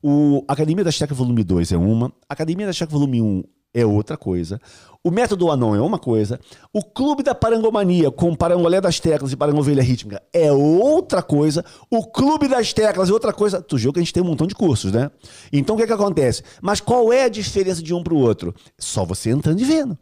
o 0.00 0.44
Academia 0.48 0.84
da 0.84 0.90
Checa 0.90 1.14
Volume 1.14 1.44
2 1.44 1.72
é 1.72 1.76
uma, 1.76 2.12
Academia 2.28 2.66
da 2.66 2.72
Checa 2.72 2.90
Volume 2.92 3.20
1 3.20 3.44
é 3.74 3.84
outra 3.84 4.16
coisa. 4.16 4.60
O 5.04 5.10
Método 5.10 5.50
Anon 5.50 5.74
é 5.74 5.80
uma 5.80 5.98
coisa. 5.98 6.38
O 6.72 6.82
Clube 6.82 7.24
da 7.24 7.34
Parangomania, 7.34 8.10
com 8.10 8.36
Parangolé 8.36 8.80
das 8.80 9.00
Teclas 9.00 9.32
e 9.32 9.36
Parangovelha 9.36 9.82
Rítmica, 9.82 10.22
é 10.32 10.52
outra 10.52 11.20
coisa. 11.22 11.64
O 11.90 12.06
Clube 12.06 12.46
das 12.46 12.72
Teclas 12.72 13.10
é 13.10 13.12
outra 13.12 13.32
coisa. 13.32 13.60
Tu 13.60 13.76
viu 13.76 13.92
que 13.92 13.98
a 13.98 14.02
gente 14.02 14.12
tem 14.12 14.22
um 14.22 14.26
montão 14.26 14.46
de 14.46 14.54
cursos, 14.54 14.92
né? 14.92 15.10
Então 15.52 15.74
o 15.74 15.78
que, 15.78 15.86
que 15.86 15.92
acontece? 15.92 16.44
Mas 16.60 16.80
qual 16.80 17.12
é 17.12 17.24
a 17.24 17.28
diferença 17.28 17.82
de 17.82 17.92
um 17.92 18.02
para 18.02 18.14
o 18.14 18.18
outro? 18.18 18.54
Só 18.78 19.04
você 19.04 19.30
entrando 19.30 19.60
e 19.60 19.64
vendo. 19.64 19.98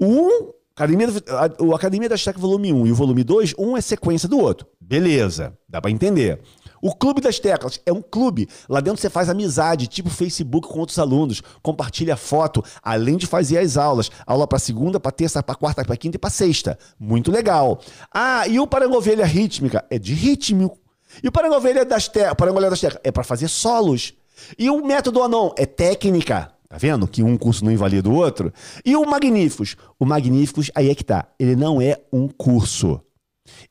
O 0.00 0.06
um, 0.06 0.52
Academia, 0.76 1.08
o 1.58 1.74
Academia 1.74 2.08
da 2.08 2.16
Checa 2.16 2.38
Volume 2.38 2.72
1 2.72 2.86
e 2.86 2.92
o 2.92 2.94
Volume 2.94 3.24
2, 3.24 3.54
um 3.58 3.76
é 3.76 3.80
sequência 3.80 4.28
do 4.28 4.38
outro. 4.38 4.64
Beleza, 4.80 5.58
dá 5.68 5.80
pra 5.80 5.90
entender. 5.90 6.40
O 6.80 6.94
Clube 6.94 7.20
das 7.20 7.38
Teclas 7.38 7.80
é 7.84 7.92
um 7.92 8.02
clube. 8.02 8.48
Lá 8.68 8.80
dentro 8.80 9.00
você 9.00 9.10
faz 9.10 9.28
amizade, 9.28 9.86
tipo 9.86 10.10
Facebook 10.10 10.68
com 10.68 10.78
outros 10.78 10.98
alunos, 10.98 11.42
compartilha 11.62 12.16
foto, 12.16 12.62
além 12.82 13.16
de 13.16 13.26
fazer 13.26 13.58
as 13.58 13.76
aulas. 13.76 14.10
Aula 14.26 14.46
pra 14.46 14.58
segunda, 14.58 15.00
pra 15.00 15.10
terça, 15.10 15.42
pra 15.42 15.54
quarta, 15.54 15.84
pra 15.84 15.96
quinta 15.96 16.16
e 16.16 16.18
pra 16.18 16.30
sexta. 16.30 16.78
Muito 16.98 17.30
legal. 17.30 17.80
Ah, 18.12 18.46
e 18.46 18.58
o 18.60 18.66
Parangovelha 18.66 19.26
Rítmica 19.26 19.84
é 19.90 19.98
de 19.98 20.14
ritmo. 20.14 20.78
E 21.22 21.28
o 21.28 21.32
Parangovelha 21.32 21.84
das 21.84 22.08
Teclas, 22.08 22.34
Parangolé 22.34 22.70
das 22.70 22.80
Teclas 22.80 23.00
é 23.02 23.10
pra 23.10 23.24
fazer 23.24 23.48
solos. 23.48 24.14
E 24.58 24.70
o 24.70 24.84
Método 24.84 25.22
Anon 25.22 25.50
é 25.56 25.66
técnica. 25.66 26.52
Tá 26.68 26.76
vendo? 26.76 27.08
Que 27.08 27.22
um 27.22 27.36
curso 27.38 27.64
não 27.64 27.72
invalida 27.72 28.08
o 28.10 28.14
outro. 28.14 28.52
E 28.84 28.94
o 28.94 29.04
Magníficos? 29.06 29.74
O 29.98 30.04
Magníficos, 30.04 30.70
aí 30.74 30.90
é 30.90 30.94
que 30.94 31.02
tá. 31.02 31.26
Ele 31.38 31.56
não 31.56 31.80
é 31.80 31.98
um 32.12 32.28
curso. 32.28 33.00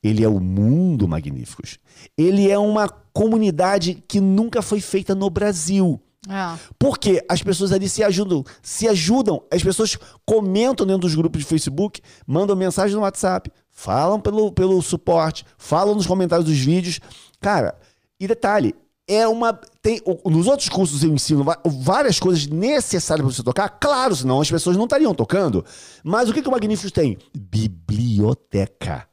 Ele 0.03 0.23
é 0.23 0.28
o 0.28 0.39
mundo 0.39 1.07
Magníficos. 1.07 1.78
Ele 2.17 2.49
é 2.49 2.57
uma 2.57 2.88
comunidade 2.89 4.03
que 4.07 4.19
nunca 4.19 4.61
foi 4.61 4.80
feita 4.80 5.15
no 5.15 5.30
Brasil. 5.30 6.01
Ah, 6.30 6.57
Porque 6.78 7.23
as 7.30 7.41
pessoas 7.41 7.71
ali 7.71 7.88
se 7.88 8.03
ajudam, 8.03 8.43
se 8.61 8.88
ajudam. 8.88 9.41
As 9.51 9.63
pessoas 9.63 9.97
comentam 10.25 10.86
dentro 10.86 11.01
dos 11.01 11.15
grupos 11.15 11.41
de 11.41 11.47
Facebook, 11.47 12.01
mandam 12.25 12.55
mensagem 12.55 12.95
no 12.95 13.01
WhatsApp, 13.03 13.49
falam 13.71 14.19
pelo, 14.19 14.51
pelo 14.51 14.82
suporte, 14.82 15.45
falam 15.57 15.95
nos 15.95 16.05
comentários 16.05 16.47
dos 16.47 16.57
vídeos. 16.57 16.99
Cara, 17.39 17.75
e 18.19 18.28
detalhe, 18.28 18.75
é 19.07 19.25
uma. 19.28 19.53
Tem, 19.82 20.01
nos 20.25 20.47
outros 20.47 20.67
cursos 20.67 21.01
eu 21.01 21.13
ensino 21.13 21.45
várias 21.65 22.19
coisas 22.19 22.45
necessárias 22.45 23.25
para 23.25 23.34
você 23.36 23.43
tocar. 23.43 23.69
Claro, 23.69 24.15
senão 24.15 24.41
as 24.41 24.51
pessoas 24.51 24.75
não 24.75 24.84
estariam 24.84 25.13
tocando. 25.13 25.63
Mas 26.03 26.28
o 26.28 26.34
que, 26.34 26.41
que 26.41 26.49
o 26.49 26.51
Magníficos 26.51 26.91
tem? 26.91 27.17
Biblioteca. 27.34 29.07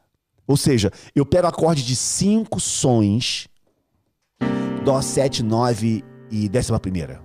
Ou 0.46 0.56
seja, 0.56 0.90
eu 1.14 1.24
pego 1.24 1.46
acorde 1.46 1.82
de 1.82 1.96
cinco 1.96 2.60
sons, 2.60 3.48
Dó, 4.84 5.00
7, 5.00 5.42
9 5.42 6.04
e 6.30 6.48
décima 6.48 6.78
primeira 6.78 7.24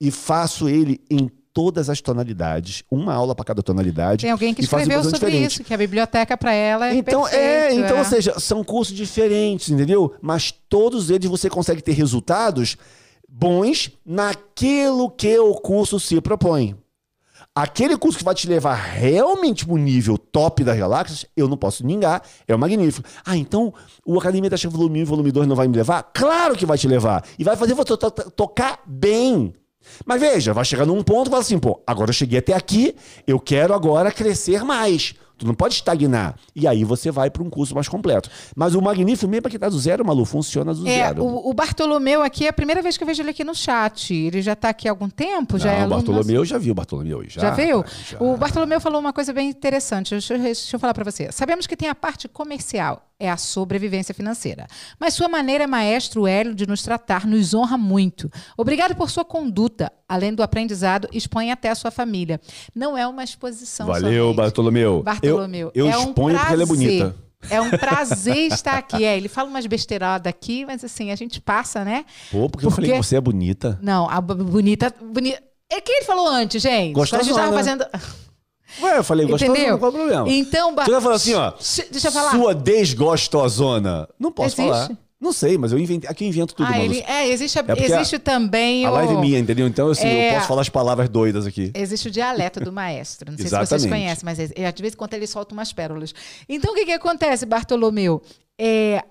e 0.00 0.10
faço 0.10 0.68
ele 0.68 1.00
em 1.10 1.30
todas 1.52 1.88
as 1.88 2.02
tonalidades, 2.02 2.82
uma 2.90 3.14
aula 3.14 3.34
para 3.34 3.46
cada 3.46 3.62
tonalidade. 3.62 4.22
tem 4.22 4.30
alguém 4.30 4.52
que 4.52 4.60
escreveu 4.60 5.02
sobre 5.02 5.16
diferente. 5.16 5.46
isso, 5.46 5.64
que 5.64 5.72
a 5.72 5.78
biblioteca 5.78 6.36
para 6.36 6.52
ela 6.52 6.88
é 6.88 6.94
Então, 6.94 7.26
é, 7.26 7.30
perfeito, 7.30 7.84
então, 7.84 7.96
é. 7.96 7.98
ou 8.00 8.04
seja, 8.04 8.38
são 8.38 8.62
cursos 8.62 8.94
diferentes, 8.94 9.70
entendeu? 9.70 10.14
Mas 10.20 10.52
todos 10.68 11.08
eles 11.08 11.30
você 11.30 11.48
consegue 11.48 11.80
ter 11.80 11.92
resultados 11.92 12.76
bons 13.26 13.90
naquilo 14.04 15.10
que 15.10 15.38
o 15.38 15.54
curso 15.54 15.98
se 15.98 16.20
propõe. 16.20 16.76
Aquele 17.58 17.96
curso 17.96 18.18
que 18.18 18.24
vai 18.24 18.34
te 18.34 18.46
levar 18.46 18.74
realmente 18.74 19.64
o 19.66 19.78
nível 19.78 20.18
top 20.18 20.62
das 20.62 20.76
galáxias, 20.78 21.24
eu 21.34 21.48
não 21.48 21.56
posso 21.56 21.86
negar, 21.86 22.22
é 22.46 22.54
o 22.54 22.58
magnífico. 22.58 23.08
Ah, 23.24 23.34
então 23.34 23.72
o 24.04 24.18
Academia 24.18 24.50
da 24.50 24.58
Chefe 24.58 24.76
Volume 24.76 24.98
1 24.98 25.02
e 25.02 25.04
Volume 25.06 25.32
2 25.32 25.48
não 25.48 25.56
vai 25.56 25.66
me 25.66 25.74
levar? 25.74 26.02
Claro 26.14 26.54
que 26.54 26.66
vai 26.66 26.76
te 26.76 26.86
levar. 26.86 27.24
E 27.38 27.42
vai 27.42 27.56
fazer 27.56 27.72
você 27.72 27.96
to- 27.96 28.10
to- 28.10 28.30
tocar 28.32 28.80
bem. 28.86 29.54
Mas 30.04 30.20
veja, 30.20 30.52
vai 30.52 30.66
chegar 30.66 30.84
num 30.84 31.02
ponto 31.02 31.28
e 31.28 31.30
fala 31.30 31.40
assim, 31.40 31.58
pô, 31.58 31.82
agora 31.86 32.10
eu 32.10 32.14
cheguei 32.14 32.40
até 32.40 32.52
aqui, 32.52 32.94
eu 33.26 33.40
quero 33.40 33.72
agora 33.72 34.12
crescer 34.12 34.62
mais. 34.62 35.14
Tu 35.38 35.46
não 35.46 35.54
pode 35.54 35.74
estagnar. 35.74 36.34
E 36.54 36.66
aí 36.66 36.82
você 36.84 37.10
vai 37.10 37.28
para 37.30 37.42
um 37.42 37.50
curso 37.50 37.74
mais 37.74 37.88
completo. 37.88 38.30
Mas 38.54 38.74
o 38.74 38.80
Magnífico, 38.80 39.28
mesmo 39.30 39.42
para 39.42 39.50
quem 39.50 39.60
tá 39.60 39.68
do 39.68 39.78
zero, 39.78 40.04
Malu, 40.04 40.24
funciona 40.24 40.72
do 40.72 40.86
É, 40.88 41.08
zero. 41.08 41.22
o, 41.24 41.50
o 41.50 41.54
Bartolomeu 41.54 42.22
aqui 42.22 42.46
é 42.46 42.48
a 42.48 42.52
primeira 42.52 42.80
vez 42.80 42.96
que 42.96 43.02
eu 43.04 43.06
vejo 43.06 43.22
ele 43.22 43.30
aqui 43.30 43.44
no 43.44 43.54
chat. 43.54 44.14
Ele 44.14 44.40
já 44.40 44.54
está 44.54 44.70
aqui 44.70 44.88
há 44.88 44.92
algum 44.92 45.08
tempo? 45.10 45.58
Já 45.58 45.72
não, 45.72 45.72
é 45.72 45.86
o 45.86 45.88
nosso? 45.88 46.06
Bartolomeu, 46.06 46.36
eu 46.36 46.44
já 46.44 46.56
vi 46.58 46.70
o 46.70 46.74
Bartolomeu. 46.74 47.22
Já, 47.28 47.40
Já 47.42 47.50
rapaz, 47.50 47.86
já. 48.10 48.18
O 48.18 48.36
Bartolomeu 48.36 48.80
falou 48.80 48.98
uma 49.00 49.12
coisa 49.12 49.32
bem 49.32 49.48
interessante. 49.50 50.10
Deixa 50.12 50.34
eu, 50.34 50.38
deixa 50.40 50.74
eu 50.76 50.80
falar 50.80 50.94
para 50.94 51.04
você. 51.04 51.30
Sabemos 51.30 51.66
que 51.66 51.76
tem 51.76 51.88
a 51.88 51.94
parte 51.94 52.28
comercial, 52.28 53.06
é 53.18 53.30
a 53.30 53.36
sobrevivência 53.36 54.14
financeira. 54.14 54.66
Mas 55.00 55.14
sua 55.14 55.28
maneira, 55.28 55.66
maestro 55.66 56.26
Hélio, 56.26 56.54
de 56.54 56.66
nos 56.66 56.82
tratar, 56.82 57.26
nos 57.26 57.54
honra 57.54 57.78
muito. 57.78 58.30
Obrigado 58.56 58.94
por 58.94 59.10
sua 59.10 59.24
conduta. 59.24 59.90
Além 60.08 60.34
do 60.34 60.42
aprendizado, 60.42 61.08
expõe 61.12 61.50
até 61.50 61.70
a 61.70 61.74
sua 61.74 61.90
família. 61.90 62.40
Não 62.74 62.96
é 62.96 63.06
uma 63.06 63.24
exposição 63.24 63.86
Valeu, 63.86 64.24
somente. 64.24 64.36
Bartolomeu. 64.36 65.02
Bartolomeu. 65.02 65.70
Eu, 65.74 65.86
eu 65.86 65.92
é 65.92 65.96
um 65.98 66.08
exponho 66.08 66.36
porque 66.38 66.52
ela 66.52 66.62
é 66.62 66.66
prazer. 66.66 66.66
bonita. 66.66 67.16
É 67.48 67.60
um 67.60 67.70
prazer 67.70 68.36
estar 68.52 68.76
aqui. 68.78 69.04
É, 69.04 69.16
ele 69.16 69.28
fala 69.28 69.48
umas 69.48 69.66
besteiradas 69.66 70.28
aqui, 70.28 70.64
mas 70.66 70.82
assim, 70.84 71.10
a 71.10 71.16
gente 71.16 71.40
passa, 71.40 71.84
né? 71.84 72.04
Pô, 72.30 72.48
porque 72.50 72.66
eu 72.66 72.70
falei 72.70 72.90
que 72.90 72.96
Porque- 72.96 73.06
você 73.08 73.16
é 73.16 73.20
bonita. 73.20 73.78
Não, 73.82 74.08
a 74.10 74.20
bonita. 74.20 74.92
bonita. 75.00 75.42
É 75.70 75.80
que 75.80 75.90
ele 75.92 76.04
falou 76.04 76.28
antes, 76.28 76.60
gente. 76.62 76.94
Quando 76.94 77.14
a 77.14 77.22
gente 77.22 77.34
tava 77.34 77.50
Gostosona. 77.52 77.56
fazendo. 77.56 77.86
Ué, 78.82 78.98
eu 78.98 79.04
falei 79.04 79.26
gostosa, 79.26 79.52
Entendeu? 79.52 79.78
qual 79.78 79.90
é 79.90 79.94
o 79.94 79.96
problema? 79.98 80.28
Então, 80.30 80.74
Bar- 80.74 80.84
Tu 80.84 80.90
vai 80.92 81.00
falar 81.00 81.14
assim, 81.16 81.34
ó. 81.34 81.52
Deixa 81.90 82.08
eu 82.08 82.12
falar. 82.12 82.30
Sua 82.32 82.54
desgostosona. 82.54 84.08
Não 84.18 84.30
posso 84.32 84.60
Existe? 84.60 84.68
falar. 84.70 84.90
Não 85.18 85.32
sei, 85.32 85.56
mas 85.56 85.72
eu 85.72 85.78
inventei. 85.78 86.10
Aqui 86.10 86.24
eu 86.24 86.28
invento 86.28 86.54
tudo, 86.54 86.70
ah, 86.70 86.78
ele, 86.78 87.00
é, 87.06 87.26
existe, 87.30 87.58
a- 87.58 87.64
porque 87.64 87.84
existe 87.84 88.18
também 88.18 88.84
A 88.84 88.90
o. 88.90 88.94
live 88.94 89.14
é 89.14 89.16
minha, 89.20 89.38
entendeu? 89.38 89.66
Então, 89.66 89.88
assim, 89.88 90.06
É. 90.06 90.30
eu 90.30 90.34
posso 90.34 90.48
falar 90.48 90.60
as 90.60 90.68
palavras 90.68 91.08
doidas 91.08 91.46
aqui. 91.46 91.70
Existe 91.74 92.08
o 92.08 92.10
dialeto 92.10 92.60
do 92.60 92.70
maestro. 92.70 93.30
Não 93.30 93.38
sei 93.38 93.46
se 93.48 93.56
vocês 93.58 93.86
conhecem, 93.86 94.24
mas 94.24 94.38
é- 94.38 94.50
é, 94.54 94.70
de 94.70 94.82
vez 94.82 94.92
em 94.92 94.96
quando 94.96 95.14
ele 95.14 95.26
solta 95.26 95.54
umas 95.54 95.72
pérolas. 95.72 96.12
Então, 96.46 96.72
o 96.72 96.74
que, 96.74 96.84
que 96.84 96.92
acontece, 96.92 97.46
Bartolomeu? 97.46 98.20
É, 98.58 99.02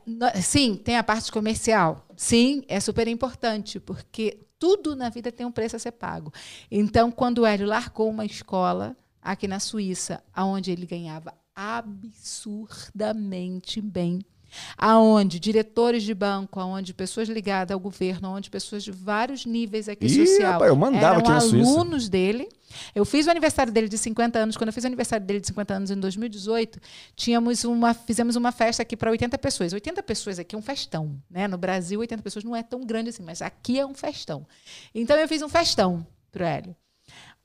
sim, 0.44 0.76
tem 0.76 0.96
a 0.96 1.04
parte 1.04 1.32
comercial. 1.32 2.06
Sim, 2.16 2.62
é 2.68 2.80
super 2.80 3.08
importante, 3.08 3.80
porque 3.80 4.38
tudo 4.60 4.96
na 4.96 5.10
vida 5.10 5.32
tem 5.32 5.46
um 5.46 5.52
preço 5.52 5.76
a 5.76 5.80
ser 5.80 5.92
pago. 5.92 6.32
Então, 6.70 7.10
quando 7.10 7.40
o 7.40 7.46
Hélio 7.48 7.66
largou 7.66 8.10
uma 8.12 8.26
escola 8.26 8.96
aqui 9.26 9.46
na 9.48 9.60
Suíça, 9.60 10.24
onde 10.38 10.70
ele 10.72 10.86
ganhava 10.86 11.34
absurdamente 11.56 13.82
bem, 13.82 14.20
aonde 14.78 15.40
diretores 15.40 16.04
de 16.04 16.14
banco, 16.14 16.60
aonde 16.60 16.94
pessoas 16.94 17.28
ligadas 17.28 17.74
ao 17.74 17.80
governo, 17.80 18.28
aonde 18.28 18.52
pessoas 18.52 18.84
de 18.84 18.92
vários 18.92 19.46
níveis 19.46 19.90
aqui 19.90 20.06
Ih, 20.06 20.28
social 20.28 20.52
rapaz, 20.54 20.70
eu 20.70 20.76
mandava 20.76 21.16
eram 21.16 21.20
aqui 21.20 21.30
na 21.30 21.42
Suíça. 21.42 21.72
alunos 21.72 22.08
dele. 22.08 22.48
Eu 22.94 23.04
fiz 23.06 23.26
o 23.26 23.32
aniversário 23.32 23.74
dele 23.74 23.90
de 23.90 23.98
50 23.98 24.38
anos. 24.38 24.58
Quando 24.58 24.68
eu 24.68 24.74
fiz 24.74 24.84
o 24.84 24.88
aniversário 24.88 25.26
dele 25.26 25.40
de 25.40 25.48
50 25.48 25.74
anos 25.74 25.90
em 25.92 26.00
2018, 26.00 26.80
tínhamos 27.16 27.64
uma, 27.64 27.94
fizemos 27.94 28.36
uma 28.36 28.52
festa 28.52 28.84
aqui 28.84 28.96
para 28.96 29.10
80 29.10 29.38
pessoas. 29.40 29.74
80 29.74 30.04
pessoas 30.04 30.38
aqui 30.40 30.56
é 30.56 30.58
um 30.58 30.62
festão, 30.62 31.20
né? 31.30 31.48
No 31.48 31.58
Brasil, 31.58 32.00
80 32.00 32.22
pessoas 32.22 32.46
não 32.46 32.56
é 32.56 32.62
tão 32.62 32.82
grande 32.82 33.10
assim, 33.10 33.24
mas 33.24 33.42
aqui 33.42 33.80
é 33.80 33.86
um 33.86 33.96
festão. 33.96 34.46
Então 34.94 35.18
eu 35.18 35.28
fiz 35.28 35.42
um 35.42 35.50
festão 35.50 36.06
pro 36.32 36.44
Hélio. 36.44 36.76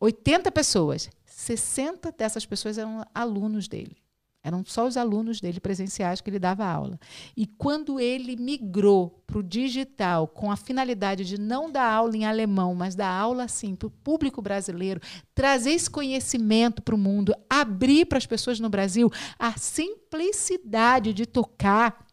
80 0.01 0.51
pessoas. 0.51 1.11
60 1.41 2.13
dessas 2.13 2.45
pessoas 2.45 2.77
eram 2.77 3.03
alunos 3.15 3.67
dele. 3.67 3.97
Eram 4.43 4.65
só 4.65 4.87
os 4.87 4.97
alunos 4.97 5.41
dele 5.41 5.61
presenciais 5.61 6.21
que 6.21 6.31
ele 6.31 6.39
dava 6.39 6.65
aula. 6.65 6.99
E 7.37 7.47
quando 7.47 8.01
ele 8.01 8.37
migrou 8.37 9.23
para 9.27 9.39
o 9.39 9.43
digital 9.43 10.27
com 10.27 10.51
a 10.51 10.57
finalidade 10.57 11.25
de 11.25 11.39
não 11.39 11.71
dar 11.71 11.91
aula 11.91 12.17
em 12.17 12.25
alemão, 12.25 12.75
mas 12.75 12.95
dar 12.95 13.11
aula 13.11 13.45
assim 13.45 13.75
para 13.75 13.89
o 13.89 13.91
público 13.91 14.41
brasileiro, 14.41 15.01
trazer 15.35 15.73
esse 15.73 15.91
conhecimento 15.91 16.81
para 16.81 16.95
o 16.95 16.99
mundo, 16.99 17.35
abrir 17.49 18.07
para 18.07 18.19
as 18.19 18.27
pessoas 18.27 18.61
no 18.61 18.71
Brasil 18.71 19.11
a 19.39 19.53
simplicidade 19.59 21.13
de 21.13 21.27
tocar 21.27 22.07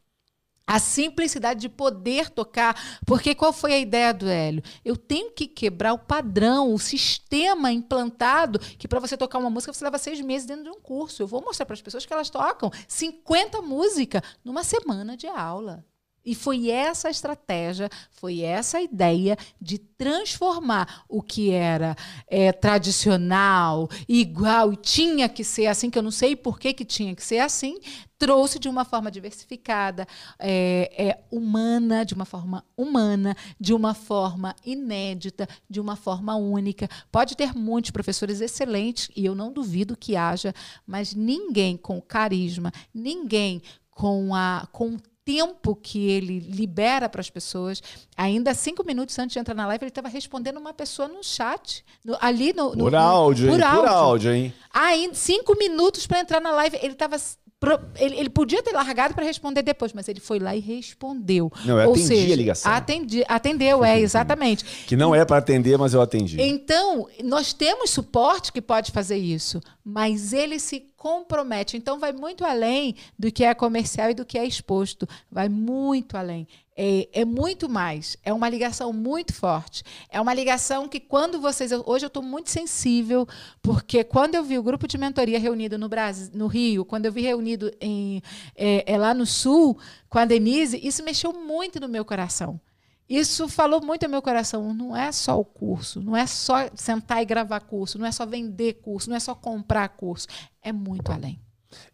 a 0.67 0.79
simplicidade 0.79 1.61
de 1.61 1.69
poder 1.69 2.29
tocar, 2.29 2.99
porque 3.05 3.33
qual 3.33 3.53
foi 3.53 3.73
a 3.73 3.79
ideia 3.79 4.13
do 4.13 4.27
Hélio? 4.27 4.61
Eu 4.83 4.97
tenho 4.97 5.31
que 5.31 5.47
quebrar 5.47 5.93
o 5.93 5.99
padrão, 5.99 6.73
o 6.73 6.77
sistema 6.77 7.71
implantado, 7.71 8.59
que 8.59 8.87
para 8.87 8.99
você 8.99 9.15
tocar 9.15 9.39
uma 9.39 9.49
música 9.49 9.71
você 9.71 9.85
leva 9.85 9.97
seis 9.97 10.19
meses 10.19 10.45
dentro 10.45 10.65
de 10.65 10.69
um 10.69 10.81
curso. 10.81 11.23
Eu 11.23 11.27
vou 11.27 11.41
mostrar 11.41 11.65
para 11.65 11.73
as 11.73 11.81
pessoas 11.81 12.05
que 12.05 12.11
elas 12.11 12.29
tocam 12.29 12.69
50 12.85 13.61
músicas 13.61 14.21
numa 14.43 14.63
semana 14.63 15.15
de 15.15 15.27
aula. 15.27 15.85
E 16.27 16.35
foi 16.35 16.69
essa 16.69 17.09
estratégia, 17.09 17.89
foi 18.11 18.41
essa 18.41 18.81
ideia 18.81 19.37
de 19.61 19.77
transformar 19.77 21.05
o 21.07 21.21
que 21.21 21.51
era 21.51 21.95
é, 22.27 22.51
tradicional, 22.51 23.87
igual, 24.09 24.73
e 24.73 24.75
tinha 24.75 25.29
que 25.29 25.41
ser 25.41 25.67
assim, 25.67 25.89
que 25.89 25.97
eu 25.97 26.03
não 26.03 26.11
sei 26.11 26.35
por 26.35 26.59
que, 26.59 26.73
que 26.73 26.83
tinha 26.83 27.15
que 27.15 27.23
ser 27.23 27.39
assim, 27.39 27.79
trouxe 28.17 28.57
de 28.59 28.67
uma 28.67 28.83
forma 28.83 29.11
diversificada, 29.11 30.07
é, 30.39 30.91
é, 30.97 31.19
humana, 31.31 32.03
de 32.03 32.13
uma 32.13 32.25
forma 32.25 32.63
humana, 32.75 33.35
de 33.59 33.73
uma 33.73 33.93
forma 33.93 34.55
inédita, 34.65 35.47
de 35.69 35.79
uma 35.79 35.95
forma 35.95 36.35
única. 36.35 36.89
Pode 37.11 37.35
ter 37.35 37.53
muitos 37.55 37.91
professores 37.91 38.41
excelentes, 38.41 39.09
e 39.15 39.25
eu 39.25 39.35
não 39.35 39.51
duvido 39.51 39.95
que 39.95 40.15
haja, 40.15 40.53
mas 40.85 41.13
ninguém 41.13 41.77
com 41.77 42.01
carisma, 42.01 42.71
ninguém 42.93 43.61
com, 43.91 44.33
a, 44.33 44.67
com 44.71 44.95
o 44.95 45.01
tempo 45.23 45.75
que 45.75 46.07
ele 46.09 46.39
libera 46.39 47.09
para 47.09 47.19
as 47.19 47.29
pessoas. 47.29 47.83
Ainda 48.15 48.53
cinco 48.53 48.83
minutos 48.85 49.17
antes 49.19 49.33
de 49.33 49.39
entrar 49.39 49.53
na 49.53 49.67
live, 49.67 49.83
ele 49.83 49.89
estava 49.89 50.07
respondendo 50.07 50.57
uma 50.57 50.73
pessoa 50.73 51.07
no 51.07 51.21
chat, 51.23 51.83
no- 52.05 52.17
ali 52.21 52.53
no, 52.53 52.69
no 52.75 52.85
Por 52.85 52.91
no- 52.93 52.97
áudio, 52.97 53.47
por 53.49 53.59
hein? 53.59 53.59
Por 53.59 53.67
áudio. 53.75 53.91
áudio, 53.93 54.31
hein? 54.33 54.53
Ainda 54.73 55.13
cinco 55.15 55.55
minutos 55.57 56.07
para 56.07 56.21
entrar 56.21 56.39
na 56.39 56.51
live, 56.51 56.77
ele 56.81 56.93
estava 56.93 57.17
ele, 57.95 58.15
ele 58.19 58.29
podia 58.29 58.61
ter 58.61 58.71
largado 58.71 59.15
para 59.15 59.23
responder 59.25 59.63
depois, 59.63 59.91
mas 59.91 60.07
ele 60.07 60.19
foi 60.19 60.37
lá 60.37 60.55
e 60.55 60.59
respondeu. 60.59 61.51
Não, 61.65 61.79
eu 61.79 61.87
Ou 61.87 61.93
atendi 61.93 62.07
seja, 62.07 62.33
a 62.33 62.37
ligação. 62.37 62.71
atendi- 62.71 63.25
atendeu, 63.27 63.83
é, 63.83 63.99
exatamente. 63.99 64.63
Que 64.85 64.95
não 64.95 65.15
é 65.15 65.25
para 65.25 65.37
atender, 65.37 65.75
mas 65.77 65.93
eu 65.93 66.01
atendi. 66.01 66.39
Então, 66.39 67.07
nós 67.23 67.53
temos 67.53 67.89
suporte 67.89 68.51
que 68.53 68.61
pode 68.61 68.91
fazer 68.91 69.17
isso, 69.17 69.59
mas 69.83 70.33
ele 70.33 70.59
se 70.59 70.86
compromete. 70.97 71.77
Então, 71.77 71.99
vai 71.99 72.11
muito 72.11 72.43
além 72.43 72.95
do 73.17 73.31
que 73.31 73.43
é 73.43 73.53
comercial 73.53 74.09
e 74.09 74.15
do 74.15 74.25
que 74.25 74.37
é 74.37 74.45
exposto. 74.45 75.07
Vai 75.31 75.47
muito 75.47 76.17
além. 76.17 76.47
É, 76.75 77.07
é 77.13 77.25
muito 77.25 77.69
mais. 77.69 78.17
É 78.23 78.33
uma 78.33 78.49
ligação 78.49 78.91
muito 78.91 79.33
forte. 79.33 79.83
É 80.09 80.19
uma 80.19 80.33
ligação 80.33 80.87
que, 80.87 80.99
quando 80.99 81.39
vocês. 81.39 81.71
hoje 81.71 82.05
eu 82.05 82.07
estou 82.07 82.21
muito 82.21 82.49
sensível, 82.49 83.27
porque 83.61 84.03
quando 84.03 84.35
eu 84.35 84.43
vi 84.43 84.57
o 84.57 84.63
grupo 84.63 84.87
de 84.87 84.97
mentoria 84.97 85.39
reunido 85.39 85.77
no 85.77 85.87
Brasil, 85.87 86.31
no 86.33 86.47
Rio, 86.47 86.83
quando 86.83 87.05
eu 87.05 87.11
vi 87.11 87.21
reunido 87.21 87.71
em, 87.79 88.21
é, 88.55 88.91
é 88.91 88.97
lá 88.97 89.13
no 89.13 89.25
Sul, 89.25 89.77
com 90.09 90.19
a 90.19 90.25
Denise, 90.25 90.79
isso 90.83 91.03
mexeu 91.03 91.31
muito 91.31 91.79
no 91.79 91.87
meu 91.87 92.03
coração. 92.03 92.59
Isso 93.09 93.47
falou 93.47 93.81
muito 93.81 94.03
ao 94.03 94.09
meu 94.09 94.21
coração. 94.21 94.73
Não 94.73 94.95
é 94.95 95.11
só 95.11 95.39
o 95.39 95.45
curso, 95.45 96.01
não 96.01 96.15
é 96.15 96.27
só 96.27 96.67
sentar 96.75 97.21
e 97.21 97.25
gravar 97.25 97.59
curso, 97.61 97.97
não 97.97 98.05
é 98.05 98.11
só 98.11 98.25
vender 98.25 98.73
curso, 98.81 99.09
não 99.09 99.15
é 99.15 99.19
só 99.19 99.33
comprar 99.33 99.87
curso. 99.89 100.27
É 100.61 100.71
muito 100.71 101.11
além. 101.11 101.39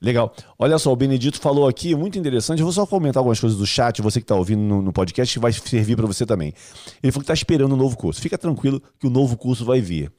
Legal. 0.01 0.33
Olha 0.57 0.77
só, 0.77 0.91
o 0.91 0.95
Benedito 0.95 1.39
falou 1.39 1.67
aqui, 1.67 1.95
muito 1.95 2.17
interessante. 2.17 2.59
Eu 2.59 2.65
vou 2.65 2.73
só 2.73 2.85
comentar 2.85 3.19
algumas 3.19 3.39
coisas 3.39 3.57
do 3.57 3.65
chat, 3.65 4.01
você 4.01 4.19
que 4.19 4.23
está 4.23 4.35
ouvindo 4.35 4.61
no, 4.61 4.81
no 4.81 4.93
podcast, 4.93 5.33
que 5.33 5.39
vai 5.39 5.51
servir 5.51 5.95
para 5.95 6.05
você 6.05 6.25
também. 6.25 6.53
Ele 7.01 7.11
falou 7.11 7.21
que 7.21 7.31
está 7.31 7.33
esperando 7.33 7.73
um 7.73 7.77
novo 7.77 7.97
curso. 7.97 8.21
Fica 8.21 8.37
tranquilo 8.37 8.81
que 8.99 9.07
o 9.07 9.09
novo 9.09 9.35
curso 9.37 9.65
vai 9.65 9.81
vir. 9.81 10.11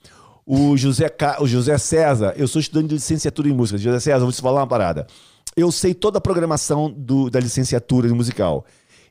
O 0.46 0.76
José, 0.76 1.10
o 1.40 1.46
José 1.46 1.78
César, 1.78 2.34
eu 2.36 2.46
sou 2.46 2.60
estudante 2.60 2.88
de 2.88 2.94
licenciatura 2.94 3.48
em 3.48 3.52
música. 3.52 3.78
José 3.78 3.98
César, 4.00 4.20
vou 4.24 4.32
te 4.32 4.42
falar 4.42 4.60
uma 4.60 4.66
parada. 4.66 5.06
Eu 5.56 5.70
sei 5.72 5.94
toda 5.94 6.18
a 6.18 6.20
programação 6.20 6.90
do- 6.90 7.30
da 7.30 7.38
licenciatura 7.40 8.08
em 8.08 8.12
musical. 8.12 8.66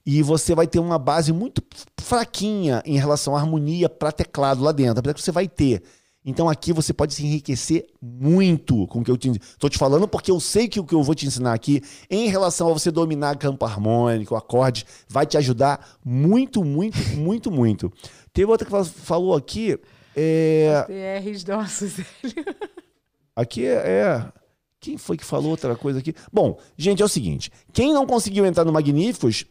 E 0.05 0.21
você 0.21 0.53
vai 0.53 0.67
ter 0.67 0.79
uma 0.79 0.99
base 0.99 1.31
muito 1.31 1.63
fraquinha 1.99 2.81
em 2.85 2.97
relação 2.97 3.35
à 3.35 3.39
harmonia 3.39 3.87
para 3.87 4.11
teclado 4.11 4.61
lá 4.61 4.71
dentro, 4.71 4.99
apesar 4.99 5.13
que 5.13 5.21
você 5.21 5.31
vai 5.31 5.47
ter. 5.47 5.81
Então 6.25 6.47
aqui 6.49 6.71
você 6.71 6.93
pode 6.93 7.13
se 7.13 7.25
enriquecer 7.25 7.85
muito 8.01 8.87
com 8.87 8.99
o 8.99 9.03
que 9.03 9.11
eu 9.11 9.17
te 9.17 9.29
Estou 9.31 9.69
te 9.69 9.77
falando 9.77 10.07
porque 10.07 10.31
eu 10.31 10.39
sei 10.39 10.69
que 10.69 10.79
o 10.79 10.85
que 10.85 10.95
eu 10.95 11.03
vou 11.03 11.13
te 11.13 11.25
ensinar 11.25 11.53
aqui, 11.53 11.81
em 12.09 12.29
relação 12.29 12.69
a 12.69 12.73
você 12.73 12.89
dominar 12.91 13.37
campo 13.37 13.65
harmônico, 13.65 14.35
acorde, 14.35 14.85
vai 15.07 15.25
te 15.25 15.37
ajudar 15.37 15.85
muito, 16.03 16.63
muito, 16.63 16.97
muito, 17.17 17.51
muito. 17.51 17.91
Teve 18.31 18.49
outra 18.49 18.65
que 18.65 18.71
fal- 18.71 18.85
falou 18.85 19.35
aqui. 19.35 19.77
É, 20.15 20.85
PRs 21.21 21.43
nossos. 21.45 21.93
aqui 23.35 23.65
é, 23.65 23.73
é- 23.73 24.31
Quem 24.79 24.97
foi 24.97 25.17
que 25.17 25.25
falou 25.25 25.51
outra 25.51 25.75
coisa 25.75 25.99
aqui? 25.99 26.13
Bom, 26.31 26.57
gente, 26.77 27.01
é 27.01 27.05
o 27.05 27.09
seguinte: 27.09 27.51
quem 27.73 27.93
não 27.93 28.05
conseguiu 28.05 28.45
entrar 28.45 28.63
no 28.63 28.71
Magníficos, 28.71 29.45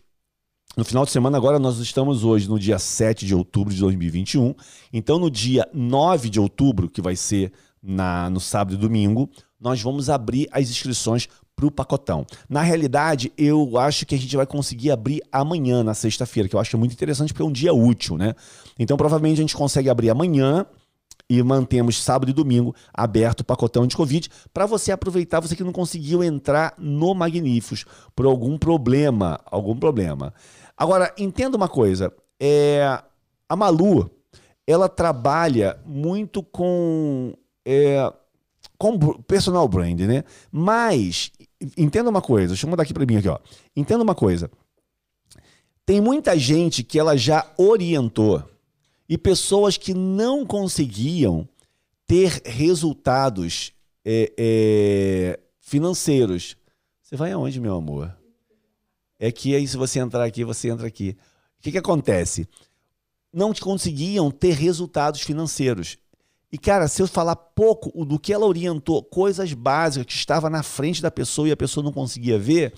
no 0.77 0.85
final 0.85 1.05
de 1.05 1.11
semana, 1.11 1.37
agora 1.37 1.59
nós 1.59 1.79
estamos 1.79 2.25
hoje 2.25 2.49
no 2.49 2.59
dia 2.59 2.79
7 2.79 3.27
de 3.27 3.35
outubro 3.35 3.75
de 3.75 3.81
2021. 3.81 4.55
Então, 4.91 5.19
no 5.19 5.31
dia 5.31 5.69
9 5.73 6.31
de 6.31 6.41
outubro, 6.41 6.89
que 6.89 7.03
vai 7.03 7.15
ser 7.15 7.53
na, 7.83 8.31
no 8.31 8.41
sábado 8.41 8.75
e 8.75 8.79
domingo, 8.79 9.29
nós 9.61 9.83
vamos 9.83 10.09
abrir 10.09 10.49
as 10.51 10.71
inscrições 10.71 11.29
para 11.55 11.67
o 11.67 11.71
pacotão. 11.71 12.27
Na 12.49 12.63
realidade, 12.63 13.31
eu 13.37 13.77
acho 13.77 14.07
que 14.07 14.15
a 14.15 14.19
gente 14.19 14.35
vai 14.35 14.47
conseguir 14.47 14.91
abrir 14.91 15.21
amanhã, 15.31 15.85
na 15.85 15.93
sexta-feira, 15.93 16.49
que 16.49 16.57
eu 16.57 16.61
acho 16.61 16.75
é 16.75 16.79
muito 16.79 16.93
interessante 16.93 17.35
porque 17.35 17.43
é 17.43 17.47
um 17.47 17.53
dia 17.53 17.75
útil, 17.75 18.17
né? 18.17 18.35
Então, 18.79 18.97
provavelmente 18.97 19.39
a 19.39 19.43
gente 19.43 19.57
consegue 19.57 19.91
abrir 19.91 20.09
amanhã 20.09 20.65
e 21.29 21.43
mantemos 21.43 22.03
sábado 22.03 22.31
e 22.31 22.33
domingo 22.33 22.75
aberto 22.93 23.41
o 23.41 23.45
pacotão 23.45 23.87
de 23.87 23.97
Covid 23.97 24.29
para 24.53 24.67
você 24.67 24.93
aproveitar, 24.93 25.41
você 25.41 25.55
que 25.57 25.65
não 25.65 25.73
conseguiu 25.73 26.23
entrar 26.23 26.75
no 26.79 27.15
Magníficos 27.15 27.85
por 28.15 28.27
algum 28.27 28.59
problema, 28.59 29.41
algum 29.47 29.77
problema. 29.77 30.35
Agora, 30.77 31.15
entenda 31.19 31.57
uma 31.57 31.69
coisa, 31.69 32.13
é, 32.41 32.83
a 33.49 33.57
Malu, 33.57 34.11
ela 34.67 34.89
trabalha 34.89 35.79
muito 35.85 36.43
com, 36.43 37.35
é, 37.65 38.13
com 38.79 38.99
personal 39.23 39.67
brand, 39.69 40.01
né? 40.01 40.25
Mas, 40.51 41.31
entenda 41.77 42.11
uma 42.11 42.23
coisa, 42.23 42.49
deixa 42.49 42.67
eu 42.67 42.71
mudar 42.71 42.83
aqui 42.83 42.95
para 42.95 43.07
mim 43.07 43.17
aqui, 43.17 43.29
ó. 43.29 43.39
Entenda 43.77 44.03
uma 44.03 44.15
coisa, 44.15 44.51
tem 45.85 46.01
muita 46.01 46.39
gente 46.39 46.83
que 46.83 46.99
ela 46.99 47.17
já 47.17 47.47
orientou 47.57 48.43
e 49.09 49.19
pessoas 49.19 49.77
que 49.77 49.93
não 49.93 50.47
conseguiam 50.47 51.49
ter 52.07 52.41
resultados 52.45 53.73
é, 54.05 54.33
é, 54.39 55.41
financeiros. 55.61 56.57
Você 57.03 57.17
vai 57.17 57.33
aonde, 57.33 57.61
meu 57.61 57.75
amor? 57.75 58.17
É 59.23 59.31
que 59.31 59.55
aí, 59.55 59.69
se 59.69 59.77
você 59.77 60.01
entrar 60.01 60.25
aqui, 60.25 60.43
você 60.43 60.69
entra 60.69 60.85
aqui. 60.85 61.17
O 61.61 61.63
que, 61.63 61.71
que 61.71 61.79
acontece? 61.79 62.49
Não 63.33 63.55
conseguiam 63.55 64.33
ter 64.33 64.53
resultados 64.53 65.21
financeiros. 65.21 65.97
E, 66.51 66.59
cara, 66.59 66.89
se 66.89 67.01
eu 67.01 67.07
falar 67.07 67.37
pouco 67.37 68.05
do 68.05 68.19
que 68.19 68.33
ela 68.33 68.45
orientou, 68.45 69.01
coisas 69.01 69.53
básicas 69.53 70.07
que 70.07 70.13
estava 70.13 70.51
na 70.51 70.65
frente 70.65 71.01
da 71.01 71.09
pessoa 71.09 71.47
e 71.47 71.53
a 71.53 71.57
pessoa 71.57 71.85
não 71.85 71.93
conseguia 71.93 72.37
ver, 72.37 72.75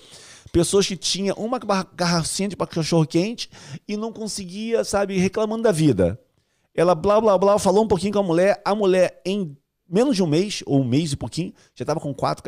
pessoas 0.51 0.85
que 0.85 0.95
tinham 0.95 1.35
uma 1.35 1.57
garrafinha 1.95 2.49
de 2.49 2.55
cachorro 2.55 3.07
quente 3.07 3.49
e 3.87 3.97
não 3.97 4.13
conseguia, 4.13 4.83
sabe, 4.83 5.17
reclamando 5.17 5.63
da 5.63 5.71
vida. 5.71 6.21
Ela 6.75 6.93
blá 6.93 7.19
blá 7.19 7.39
blá 7.39 7.57
falou 7.57 7.83
um 7.83 7.87
pouquinho 7.87 8.13
com 8.13 8.19
a 8.19 8.23
mulher, 8.23 8.61
a 8.63 8.75
mulher 8.75 9.19
em 9.25 9.57
menos 9.89 10.15
de 10.15 10.23
um 10.23 10.27
mês, 10.27 10.63
ou 10.65 10.81
um 10.81 10.83
mês 10.83 11.11
e 11.11 11.15
pouquinho, 11.15 11.53
já 11.75 11.83
estava 11.83 11.99
com 11.99 12.13
quatro 12.13 12.43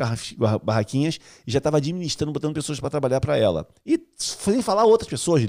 barraquinhas 0.62 1.18
e 1.46 1.50
já 1.50 1.58
estava 1.58 1.76
administrando, 1.76 2.32
botando 2.32 2.54
pessoas 2.54 2.80
para 2.80 2.90
trabalhar 2.90 3.20
para 3.20 3.36
ela. 3.36 3.68
E 3.86 4.00
sem 4.16 4.60
falar 4.62 4.84
outras 4.84 5.08
pessoas, 5.08 5.42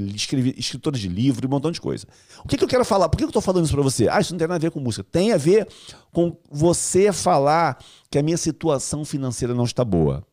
escritores 0.57 0.99
de 0.99 1.07
livro, 1.07 1.47
um 1.47 1.49
montão 1.49 1.71
de 1.71 1.81
coisa. 1.81 2.07
O 2.43 2.47
que, 2.47 2.57
que 2.57 2.63
eu 2.63 2.67
quero 2.67 2.85
falar? 2.85 3.09
Por 3.09 3.17
que 3.17 3.23
eu 3.23 3.29
estou 3.29 3.41
falando 3.41 3.65
isso 3.65 3.73
para 3.73 3.83
você? 3.83 4.07
Ah, 4.07 4.19
isso 4.19 4.33
não 4.33 4.39
tem 4.39 4.47
nada 4.47 4.57
a 4.57 4.59
ver 4.59 4.71
com 4.71 4.79
música. 4.79 5.03
Tem 5.03 5.31
a 5.31 5.37
ver 5.37 5.67
com 6.11 6.37
você 6.49 7.11
falar 7.11 7.77
que 8.09 8.17
a 8.17 8.23
minha 8.23 8.37
situação 8.37 9.03
financeira 9.05 9.53
não 9.53 9.63
está 9.63 9.83
boa. 9.83 10.25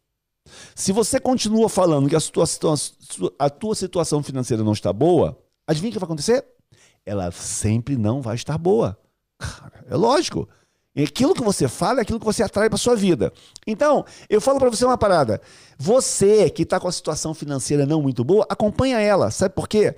Se 0.75 0.93
você 0.93 1.19
continua 1.19 1.69
falando 1.69 2.09
que 2.09 2.17
a, 2.17 2.21
sua, 2.21 2.45
a 3.39 3.51
tua 3.51 3.75
situação 3.75 4.23
financeira 4.23 4.63
não 4.63 4.73
está 4.73 4.93
boa, 4.93 5.37
adivinha 5.67 5.91
o 5.91 5.93
que 5.93 5.99
vai 5.99 6.07
acontecer? 6.07 6.45
ela 7.07 7.31
sempre 7.31 7.97
não 7.97 8.21
vai 8.21 8.35
estar 8.35 8.59
boa. 8.59 8.99
É 9.89 9.95
lógico. 9.95 10.49
Aquilo 10.97 11.34
que 11.34 11.42
você 11.42 11.68
fala 11.68 12.01
é 12.01 12.03
aquilo 12.03 12.18
que 12.18 12.24
você 12.24 12.42
atrai 12.42 12.68
para 12.68 12.78
sua 12.78 12.97
vida. 12.97 13.32
Então, 13.66 14.05
eu 14.30 14.40
falo 14.40 14.59
para 14.59 14.70
você 14.70 14.84
uma 14.84 14.97
parada. 14.97 15.40
Você 15.78 16.49
que 16.49 16.62
está 16.62 16.80
com 16.80 16.88
a 16.88 16.92
situação 16.92 17.34
financeira 17.34 17.84
não 17.84 18.01
muito 18.01 18.24
boa, 18.24 18.47
acompanha 18.49 18.99
ela. 18.99 19.30
Sabe 19.30 19.55
por 19.55 19.68
quê? 19.68 19.94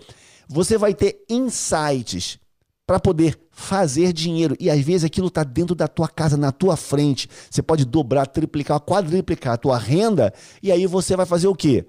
Você 0.49 0.77
vai 0.77 0.95
ter 0.95 1.25
insights 1.29 2.39
para 2.85 2.99
poder 2.99 3.39
fazer 3.53 4.13
dinheiro. 4.13 4.57
E 4.59 4.71
às 4.71 4.81
vezes 4.81 5.05
aquilo 5.05 5.29
está 5.29 5.45
dentro 5.45 5.75
da 5.75 5.87
tua 5.87 6.09
casa, 6.09 6.37
na 6.37 6.51
tua 6.51 6.77
frente. 6.77 7.29
Você 7.49 7.63
pode 7.63 7.85
dobrar, 7.85 8.27
triplicar, 8.27 8.81
quadriplicar 8.81 9.55
a 9.55 9.59
tua 9.59 9.79
renda. 9.79 10.33
E 10.63 10.73
aí 10.73 10.87
você 10.87 11.15
vai 11.15 11.27
fazer 11.27 11.47
o 11.47 11.55
quê? 11.55 11.87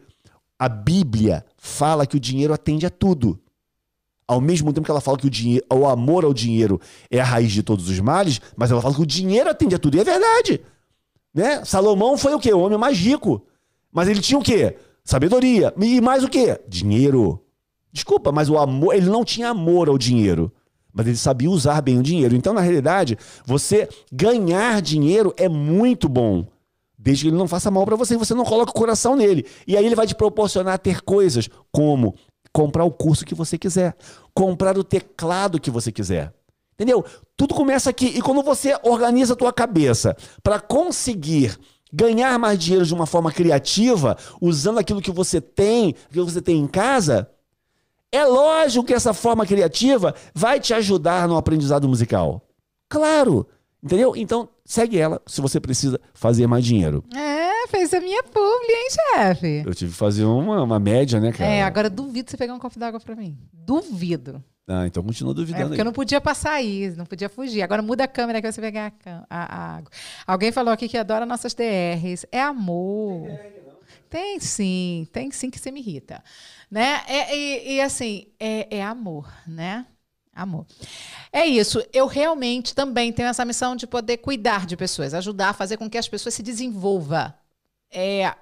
A 0.57 0.67
Bíblia 0.67 1.45
fala 1.57 2.05
que 2.05 2.17
o 2.17 2.19
dinheiro 2.19 2.53
atende 2.53 2.85
a 2.85 2.89
tudo 2.89 3.39
ao 4.29 4.39
mesmo 4.39 4.71
tempo 4.71 4.85
que 4.85 4.91
ela 4.91 5.01
fala 5.01 5.17
que 5.17 5.25
o, 5.25 5.29
dinheiro, 5.29 5.65
o 5.73 5.87
amor 5.87 6.23
ao 6.23 6.35
dinheiro 6.35 6.79
é 7.09 7.19
a 7.19 7.23
raiz 7.23 7.51
de 7.51 7.63
todos 7.63 7.89
os 7.89 7.99
males, 7.99 8.39
mas 8.55 8.69
ela 8.69 8.79
fala 8.79 8.93
que 8.93 9.01
o 9.01 9.05
dinheiro 9.05 9.49
atende 9.49 9.73
a 9.73 9.79
tudo. 9.79 9.97
E 9.97 9.99
é 9.99 10.03
verdade. 10.03 10.61
Né? 11.33 11.65
Salomão 11.65 12.15
foi 12.15 12.35
o 12.35 12.39
quê? 12.39 12.53
O 12.53 12.59
homem 12.59 12.77
mais 12.77 12.95
rico. 12.95 13.41
Mas 13.91 14.07
ele 14.07 14.21
tinha 14.21 14.37
o 14.37 14.43
quê? 14.43 14.75
Sabedoria. 15.03 15.73
E 15.81 15.99
mais 15.99 16.23
o 16.23 16.29
quê? 16.29 16.61
Dinheiro. 16.67 17.43
Desculpa, 17.91 18.31
mas 18.31 18.51
o 18.51 18.57
amor, 18.59 18.93
ele 18.93 19.09
não 19.09 19.25
tinha 19.25 19.49
amor 19.49 19.89
ao 19.89 19.97
dinheiro. 19.97 20.53
Mas 20.93 21.07
ele 21.07 21.17
sabia 21.17 21.49
usar 21.49 21.81
bem 21.81 21.97
o 21.97 22.03
dinheiro. 22.03 22.35
Então, 22.35 22.53
na 22.53 22.61
realidade, 22.61 23.17
você 23.43 23.89
ganhar 24.13 24.79
dinheiro 24.79 25.33
é 25.37 25.49
muito 25.49 26.07
bom. 26.07 26.45
Desde 26.95 27.23
que 27.23 27.29
ele 27.29 27.37
não 27.37 27.47
faça 27.47 27.71
mal 27.71 27.83
para 27.83 27.95
você 27.95 28.13
e 28.13 28.17
você 28.17 28.35
não 28.35 28.45
coloque 28.45 28.71
o 28.71 28.75
coração 28.75 29.15
nele. 29.15 29.43
E 29.65 29.75
aí 29.75 29.83
ele 29.83 29.95
vai 29.95 30.05
te 30.05 30.13
proporcionar 30.13 30.77
ter 30.77 31.01
coisas 31.01 31.49
como 31.71 32.13
comprar 32.53 32.83
o 32.83 32.91
curso 32.91 33.25
que 33.25 33.35
você 33.35 33.57
quiser, 33.57 33.95
comprar 34.33 34.77
o 34.77 34.83
teclado 34.83 35.59
que 35.59 35.71
você 35.71 35.91
quiser. 35.91 36.33
Entendeu? 36.73 37.03
Tudo 37.35 37.53
começa 37.53 37.89
aqui. 37.89 38.05
E 38.07 38.21
quando 38.21 38.41
você 38.41 38.77
organiza 38.83 39.33
a 39.33 39.35
tua 39.35 39.51
cabeça 39.51 40.15
para 40.41 40.59
conseguir 40.59 41.59
ganhar 41.91 42.37
mais 42.39 42.57
dinheiro 42.57 42.85
de 42.85 42.93
uma 42.93 43.05
forma 43.05 43.31
criativa, 43.31 44.15
usando 44.39 44.77
aquilo 44.77 45.01
que 45.01 45.11
você 45.11 45.41
tem, 45.41 45.95
aquilo 46.09 46.25
que 46.25 46.31
você 46.31 46.41
tem 46.41 46.57
em 46.57 46.67
casa, 46.67 47.29
é 48.11 48.23
lógico 48.25 48.85
que 48.85 48.93
essa 48.93 49.13
forma 49.13 49.45
criativa 49.45 50.15
vai 50.33 50.59
te 50.59 50.73
ajudar 50.73 51.27
no 51.27 51.35
aprendizado 51.35 51.87
musical. 51.87 52.41
Claro. 52.87 53.47
Entendeu? 53.83 54.13
Então, 54.15 54.49
segue 54.65 54.97
ela 54.97 55.21
se 55.25 55.41
você 55.41 55.59
precisa 55.59 55.99
fazer 56.13 56.47
mais 56.47 56.65
dinheiro. 56.65 57.03
É, 57.15 57.38
fez 57.69 57.93
a 57.93 58.01
minha 58.01 58.23
publi, 58.23 58.71
hein, 58.71 58.87
chefe? 58.89 59.63
Eu 59.65 59.73
tive 59.73 59.91
que 59.91 59.97
fazer 59.97 60.25
uma, 60.25 60.63
uma 60.63 60.79
média, 60.79 61.19
né, 61.19 61.31
cara? 61.31 61.49
É, 61.49 61.63
agora 61.63 61.89
duvido 61.89 62.29
você 62.29 62.37
pegar 62.37 62.53
um 62.53 62.59
copo 62.59 62.79
d'água 62.79 62.99
pra 62.99 63.15
mim. 63.15 63.37
Duvido. 63.53 64.43
Ah, 64.67 64.85
então 64.85 65.01
continua 65.01 65.33
duvidando. 65.33 65.63
É, 65.63 65.67
porque 65.67 65.75
aí. 65.75 65.81
eu 65.81 65.85
não 65.85 65.93
podia 65.93 66.21
passar 66.21 66.53
aí, 66.53 66.93
não 66.95 67.05
podia 67.05 67.29
fugir. 67.29 67.61
Agora 67.61 67.81
muda 67.81 68.03
a 68.03 68.07
câmera 68.07 68.41
que 68.41 68.51
você 68.51 68.61
pegar 68.61 68.93
a, 69.29 69.75
água. 69.77 69.91
Alguém 70.27 70.51
falou 70.51 70.71
aqui 70.71 70.87
que 70.87 70.97
adora 70.97 71.25
nossas 71.25 71.53
DRs. 71.53 72.25
É 72.31 72.41
amor. 72.41 73.27
Tem 74.09 74.39
sim, 74.39 75.07
tem 75.11 75.31
sim 75.31 75.49
que 75.49 75.59
você 75.59 75.71
me 75.71 75.79
irrita. 75.79 76.23
Né? 76.69 77.01
É, 77.07 77.35
e, 77.35 77.75
e 77.75 77.81
assim, 77.81 78.27
é, 78.39 78.77
é 78.77 78.83
amor, 78.83 79.31
né? 79.47 79.85
Amor. 80.35 80.65
É 81.33 81.45
isso. 81.45 81.83
Eu 81.91 82.05
realmente 82.05 82.73
também 82.73 83.11
tenho 83.11 83.27
essa 83.27 83.43
missão 83.43 83.75
de 83.75 83.85
poder 83.85 84.17
cuidar 84.17 84.65
de 84.65 84.77
pessoas, 84.77 85.13
ajudar 85.13 85.49
a 85.49 85.53
fazer 85.53 85.77
com 85.77 85.89
que 85.89 85.97
as 85.97 86.07
pessoas 86.07 86.35
se 86.35 86.43
desenvolvam. 86.43 87.33
É, 87.91 88.33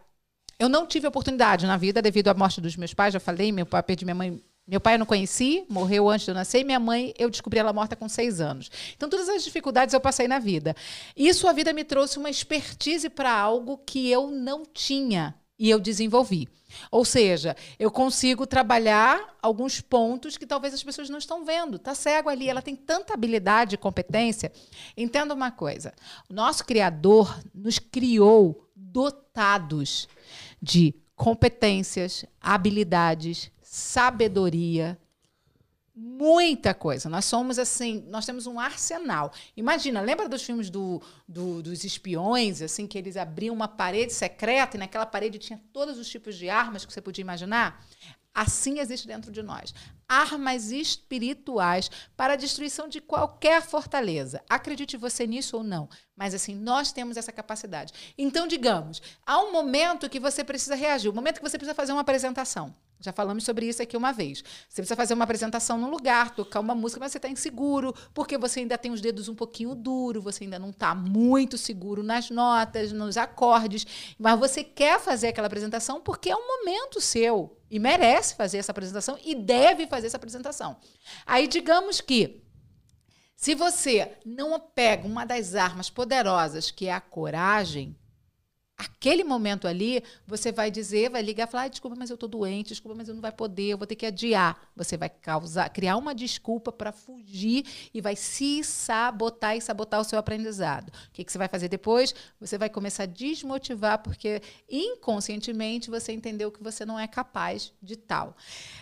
eu 0.59 0.67
não 0.67 0.85
tive 0.87 1.07
oportunidade 1.07 1.65
na 1.65 1.77
vida 1.77 2.01
devido 2.01 2.29
à 2.29 2.33
morte 2.33 2.59
dos 2.59 2.75
meus 2.75 2.93
pais, 2.93 3.13
já 3.13 3.19
falei, 3.19 3.51
meu 3.51 3.65
pai 3.65 3.83
perdi 3.83 4.05
minha 4.05 4.15
mãe. 4.15 4.41
Meu 4.67 4.81
pai 4.81 4.95
eu 4.95 4.99
não 4.99 5.05
conheci, 5.05 5.63
morreu 5.69 6.09
antes 6.09 6.25
de 6.25 6.31
eu 6.31 6.35
nascer, 6.35 6.59
e 6.59 6.63
minha 6.65 6.79
mãe 6.79 7.13
eu 7.17 7.29
descobri 7.29 7.57
ela 7.57 7.71
morta 7.71 7.95
com 7.95 8.09
seis 8.09 8.41
anos. 8.41 8.69
Então, 8.97 9.07
todas 9.07 9.29
as 9.29 9.41
dificuldades 9.41 9.93
eu 9.93 10.01
passei 10.01 10.27
na 10.27 10.39
vida. 10.39 10.75
Isso 11.15 11.47
a 11.47 11.53
vida 11.53 11.71
me 11.71 11.85
trouxe 11.85 12.19
uma 12.19 12.29
expertise 12.29 13.09
para 13.09 13.31
algo 13.31 13.77
que 13.77 14.09
eu 14.09 14.29
não 14.29 14.65
tinha 14.65 15.33
e 15.57 15.69
eu 15.69 15.79
desenvolvi. 15.79 16.49
Ou 16.91 17.05
seja, 17.05 17.55
eu 17.79 17.89
consigo 17.89 18.45
trabalhar 18.45 19.37
alguns 19.41 19.79
pontos 19.79 20.37
que 20.37 20.45
talvez 20.45 20.73
as 20.73 20.83
pessoas 20.83 21.09
não 21.09 21.17
estão 21.17 21.45
vendo. 21.45 21.79
Tá 21.79 21.95
cego 21.95 22.29
ali, 22.29 22.49
ela 22.49 22.61
tem 22.61 22.75
tanta 22.75 23.13
habilidade 23.13 23.75
e 23.75 23.77
competência. 23.77 24.51
Entenda 24.97 25.33
uma 25.33 25.49
coisa: 25.49 25.93
o 26.29 26.33
nosso 26.33 26.65
Criador 26.65 27.39
nos 27.55 27.79
criou 27.79 28.66
dotados 28.97 30.09
de 30.59 30.95
competências, 31.15 32.25
habilidades, 32.41 33.51
sabedoria, 33.61 34.97
muita 35.95 36.73
coisa. 36.73 37.07
Nós 37.07 37.25
somos 37.25 37.59
assim, 37.59 38.03
nós 38.07 38.25
temos 38.25 38.47
um 38.47 38.59
arsenal. 38.59 39.31
Imagina, 39.55 40.01
lembra 40.01 40.27
dos 40.27 40.41
filmes 40.41 40.71
do, 40.71 40.99
do, 41.27 41.61
dos 41.61 41.83
espiões, 41.83 42.59
assim, 42.63 42.87
que 42.87 42.97
eles 42.97 43.17
abriam 43.17 43.53
uma 43.53 43.67
parede 43.67 44.13
secreta 44.13 44.77
e 44.77 44.79
naquela 44.79 45.05
parede 45.05 45.37
tinha 45.37 45.61
todos 45.71 45.99
os 45.99 46.09
tipos 46.09 46.35
de 46.35 46.49
armas 46.49 46.83
que 46.83 46.91
você 46.91 46.99
podia 46.99 47.21
imaginar? 47.21 47.85
Assim 48.37 48.77
existe 48.77 49.07
dentro 49.07 49.31
de 49.31 49.41
nós. 49.41 49.73
Armas 50.07 50.69
espirituais 50.69 51.89
para 52.15 52.33
a 52.33 52.35
destruição 52.35 52.87
de 52.87 53.01
qualquer 53.01 53.63
fortaleza. 53.63 54.43
Acredite 54.47 54.95
você 54.95 55.25
nisso 55.25 55.57
ou 55.57 55.63
não, 55.63 55.89
mas 56.15 56.35
assim, 56.35 56.53
nós 56.53 56.91
temos 56.91 57.17
essa 57.17 57.31
capacidade. 57.31 57.91
Então, 58.15 58.45
digamos, 58.45 59.01
há 59.25 59.39
um 59.39 59.51
momento 59.51 60.07
que 60.07 60.19
você 60.19 60.43
precisa 60.43 60.75
reagir, 60.75 61.09
o 61.09 61.11
um 61.11 61.15
momento 61.15 61.37
que 61.37 61.49
você 61.49 61.57
precisa 61.57 61.73
fazer 61.73 61.93
uma 61.93 62.01
apresentação. 62.01 62.75
Já 62.99 63.11
falamos 63.11 63.43
sobre 63.43 63.67
isso 63.67 63.81
aqui 63.81 63.97
uma 63.97 64.13
vez. 64.13 64.43
Você 64.69 64.83
precisa 64.83 64.95
fazer 64.95 65.15
uma 65.15 65.23
apresentação 65.23 65.79
num 65.79 65.89
lugar, 65.89 66.35
tocar 66.35 66.59
uma 66.59 66.75
música, 66.75 66.99
mas 66.99 67.11
você 67.11 67.17
está 67.17 67.29
inseguro, 67.29 67.91
porque 68.13 68.37
você 68.37 68.59
ainda 68.59 68.77
tem 68.77 68.91
os 68.91 69.01
dedos 69.01 69.27
um 69.27 69.35
pouquinho 69.35 69.73
duros, 69.73 70.23
você 70.23 70.43
ainda 70.43 70.59
não 70.59 70.69
está 70.69 70.93
muito 70.93 71.57
seguro 71.57 72.03
nas 72.03 72.29
notas, 72.29 72.91
nos 72.91 73.17
acordes, 73.17 73.85
mas 74.19 74.39
você 74.39 74.63
quer 74.63 74.99
fazer 74.99 75.29
aquela 75.29 75.47
apresentação 75.47 75.99
porque 75.99 76.29
é 76.29 76.35
um 76.35 76.47
momento 76.47 77.01
seu 77.01 77.56
e 77.69 77.79
merece 77.79 78.35
fazer 78.35 78.57
essa 78.57 78.71
apresentação 78.71 79.17
e 79.23 79.35
deve 79.35 79.87
fazer 79.87 80.07
essa 80.07 80.17
apresentação. 80.17 80.77
Aí, 81.25 81.47
digamos 81.47 82.01
que 82.01 82.43
se 83.35 83.53
você 83.53 84.17
não 84.25 84.59
pega 84.59 85.07
uma 85.07 85.25
das 85.25 85.53
armas 85.53 85.89
poderosas, 85.89 86.71
que 86.71 86.87
é 86.87 86.93
a 86.93 87.01
coragem, 87.01 87.95
aquele 88.77 89.23
momento 89.23 89.67
ali, 89.67 90.03
você 90.25 90.51
vai 90.51 90.69
dizer, 90.69 91.09
vai 91.09 91.21
ligar 91.21 91.47
falar: 91.47 91.63
ah, 91.63 91.67
desculpa, 91.67 91.97
mas 91.97 92.09
eu 92.09 92.13
estou 92.13 92.29
doente, 92.29 92.69
desculpa, 92.69 92.95
mas 92.95 93.07
eu 93.07 93.15
não 93.15 93.21
vai 93.21 93.31
poder, 93.31 93.69
eu 93.69 93.77
vou 93.77 93.87
ter 93.87 93.95
que 93.95 94.05
adiar. 94.05 94.69
Você 94.75 94.95
vai 94.95 95.09
causar, 95.09 95.69
criar 95.69 95.97
uma 95.97 96.13
desculpa 96.13 96.71
para 96.71 96.91
fugir 96.91 97.65
e 97.93 97.99
vai 97.99 98.15
se 98.15 98.63
sabotar 98.63 99.57
e 99.57 99.61
sabotar 99.61 99.99
o 99.99 100.03
seu 100.03 100.19
aprendizado. 100.19 100.89
O 100.89 101.11
que, 101.11 101.23
que 101.23 101.31
você 101.31 101.37
vai 101.37 101.47
fazer 101.47 101.67
depois? 101.67 102.13
Você 102.39 102.57
vai 102.57 102.69
começar 102.69 103.03
a 103.03 103.07
desmotivar, 103.07 103.99
porque 104.03 104.41
inconscientemente 104.69 105.89
você 105.89 106.11
entendeu 106.11 106.51
que 106.51 106.61
você 106.61 106.85
não 106.85 106.99
é 106.99 107.07
capaz 107.07 107.73
de 107.81 107.95
tal. 107.95 108.35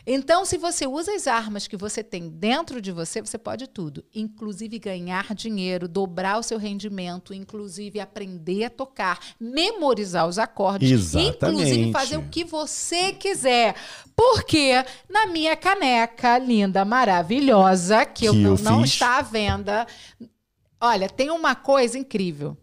Então, 0.06 0.44
se 0.44 0.58
você 0.58 0.86
usa 0.86 1.14
as 1.14 1.26
armas 1.26 1.68
que 1.68 1.78
você 1.78 2.04
tem 2.04 2.30
dentro 2.30 2.82
de 2.82 2.92
você, 2.92 3.22
você 3.22 3.38
pode 3.38 3.68
tudo, 3.68 4.04
inclusive 4.14 4.78
ganhar 4.78 5.34
dinheiro, 5.34 5.88
dobrar 5.88 6.38
o 6.38 6.44
seu 6.44 6.58
rendimento, 6.58 7.34
inclusive 7.34 8.00
aprender 8.00 8.66
a 8.66 8.70
tocar, 8.70 9.20
memorizar 9.40 9.85
memorizar 9.86 10.28
os 10.28 10.40
acordes, 10.40 10.90
Exatamente. 10.92 11.38
inclusive 11.38 11.92
fazer 11.92 12.18
o 12.18 12.24
que 12.24 12.44
você 12.44 13.14
quiser. 13.14 13.76
Porque 14.16 14.72
na 15.10 15.28
minha 15.28 15.56
caneca 15.56 16.38
linda, 16.38 16.84
maravilhosa, 16.84 18.06
que, 18.06 18.22
Que 18.22 18.26
eu 18.28 18.34
não, 18.34 18.56
eu 18.56 18.64
não 18.64 18.82
fiz. 18.82 18.92
está 18.94 19.18
à 19.20 19.22
venda, 19.22 19.86
olha, 20.80 21.10
tem 21.10 21.30
uma 21.30 21.54
coisa 21.54 21.98
incrível. 21.98 22.58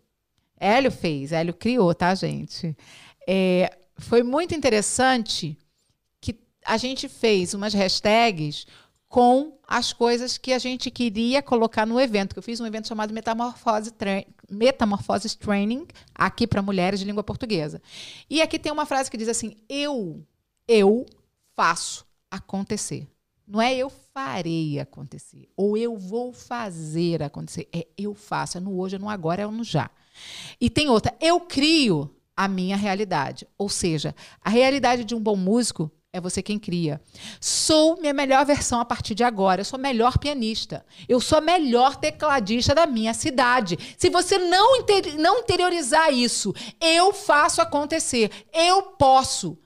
Hélio 0.59 0.91
fez, 0.91 1.33
Hélio 1.33 1.55
criou, 1.55 1.95
tá, 1.95 2.15
gente? 2.15 2.77
É, 3.29 3.71
foi 3.99 4.23
muito 4.23 4.55
interessante 4.55 5.57
que 6.21 6.37
a 6.65 6.77
gente 6.77 7.09
fez 7.09 7.53
umas 7.55 7.75
hashtags 7.75 8.67
com 9.13 9.59
as 9.69 9.93
coisas 9.93 10.39
que 10.39 10.55
a 10.55 10.59
gente 10.59 10.91
queria 10.91 11.43
colocar 11.43 11.87
no 11.87 12.01
evento. 12.01 12.33
que 12.35 12.39
Eu 12.39 12.43
fiz 12.43 12.59
um 12.61 12.67
evento 12.67 12.89
chamado 12.89 13.13
Metamorfose 13.13 13.93
Tra 13.93 14.25
Training, 15.39 15.87
aqui 16.15 16.47
para 16.47 16.63
mulheres 16.63 16.99
de 16.99 17.05
língua 17.05 17.23
portuguesa. 17.23 17.83
E 18.31 18.41
aqui 18.41 18.59
tem 18.59 18.73
uma 18.73 18.87
frase 18.87 19.11
que 19.11 19.19
diz 19.19 19.29
assim: 19.29 19.55
Eu, 19.69 20.27
eu 20.67 21.05
faço 21.55 22.07
acontecer. 22.31 23.07
Não 23.47 23.61
é 23.61 23.77
eu 23.77 23.91
farei 23.91 24.81
acontecer, 24.81 25.47
ou 25.55 25.77
eu 25.77 25.95
vou 25.95 26.33
fazer 26.33 27.23
acontecer. 27.23 27.69
É 27.71 27.87
eu 27.99 28.15
faço, 28.15 28.57
é 28.57 28.61
no 28.63 28.81
hoje, 28.81 28.97
é 28.97 28.99
no 28.99 29.11
agora, 29.11 29.43
é 29.43 29.47
no 29.47 29.63
já. 29.63 29.91
E 30.59 30.71
tem 30.71 30.89
outra, 30.89 31.15
eu 31.21 31.39
crio 31.39 32.17
a 32.35 32.49
minha 32.49 32.79
realidade. 32.79 33.47
Ou 33.59 33.69
seja, 33.69 34.15
a 34.41 34.49
realidade 34.49 35.05
de 35.05 35.15
um 35.15 35.21
bom 35.21 35.37
músico 35.37 35.91
é 36.15 36.21
você 36.21 36.43
quem 36.43 36.59
cria. 36.59 37.01
Sou 37.41 37.99
minha 37.99 38.13
melhor 38.13 38.45
versão 38.45 38.79
a 38.79 38.85
partir 38.85 39.15
de 39.15 39.25
agora. 39.25 39.63
Eu 39.63 39.65
sou 39.65 39.79
a 39.79 39.83
melhor 39.83 40.19
pianista. 40.19 40.85
Eu 41.09 41.19
sou 41.21 41.39
a 41.39 41.41
melhor 41.41 41.97
tecladista 41.97 42.75
da 42.75 42.87
minha 42.87 43.15
cidade. 43.15 43.79
Se 43.97 44.11
você 44.11 44.37
não, 44.37 44.77
inter 44.77 45.19
não 45.19 45.39
interiorizar 45.39 46.13
isso, 46.13 46.55
eu 46.79 47.15
faço 47.15 47.63
acontecer. 47.63 48.31
Eu 48.53 48.83
posso. 48.83 49.57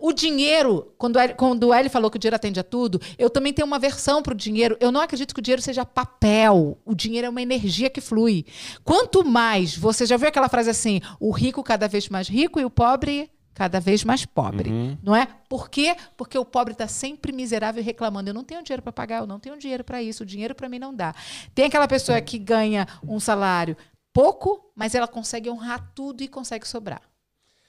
O 0.00 0.10
dinheiro, 0.10 0.94
quando 0.96 1.18
quando 1.36 1.64
o 1.64 1.74
Eli 1.74 1.90
falou 1.90 2.10
que 2.10 2.16
o 2.16 2.18
dinheiro 2.18 2.34
atende 2.34 2.58
a 2.58 2.64
tudo, 2.64 2.98
eu 3.18 3.28
também 3.28 3.52
tenho 3.52 3.66
uma 3.66 3.78
versão 3.78 4.22
para 4.22 4.32
o 4.32 4.36
dinheiro. 4.36 4.74
Eu 4.80 4.90
não 4.90 5.02
acredito 5.02 5.34
que 5.34 5.40
o 5.40 5.42
dinheiro 5.42 5.60
seja 5.60 5.84
papel. 5.84 6.78
O 6.82 6.94
dinheiro 6.94 7.26
é 7.26 7.30
uma 7.30 7.42
energia 7.42 7.90
que 7.90 8.00
flui. 8.00 8.46
Quanto 8.82 9.22
mais, 9.22 9.76
você 9.76 10.06
já 10.06 10.16
viu 10.16 10.28
aquela 10.28 10.48
frase 10.48 10.70
assim: 10.70 11.02
o 11.20 11.30
rico 11.30 11.62
cada 11.62 11.86
vez 11.86 12.08
mais 12.08 12.26
rico 12.26 12.58
e 12.58 12.64
o 12.64 12.70
pobre 12.70 13.30
cada 13.58 13.80
vez 13.80 14.04
mais 14.04 14.24
pobre. 14.24 14.70
Não 15.02 15.16
é? 15.16 15.26
Por 15.48 15.68
quê? 15.68 15.96
Porque 16.16 16.38
o 16.38 16.44
pobre 16.44 16.74
está 16.74 16.86
sempre 16.86 17.32
miserável 17.32 17.82
e 17.82 17.84
reclamando. 17.84 18.30
Eu 18.30 18.34
não 18.34 18.44
tenho 18.44 18.62
dinheiro 18.62 18.80
para 18.80 18.92
pagar, 18.92 19.18
eu 19.18 19.26
não 19.26 19.40
tenho 19.40 19.58
dinheiro 19.58 19.82
para 19.82 20.00
isso, 20.00 20.22
o 20.22 20.26
dinheiro 20.26 20.54
para 20.54 20.68
mim 20.68 20.78
não 20.78 20.94
dá. 20.94 21.12
Tem 21.56 21.64
aquela 21.64 21.88
pessoa 21.88 22.20
que 22.20 22.38
ganha 22.38 22.86
um 23.02 23.18
salário 23.18 23.76
pouco, 24.12 24.70
mas 24.76 24.94
ela 24.94 25.08
consegue 25.08 25.50
honrar 25.50 25.90
tudo 25.92 26.22
e 26.22 26.28
consegue 26.28 26.68
sobrar. 26.68 27.02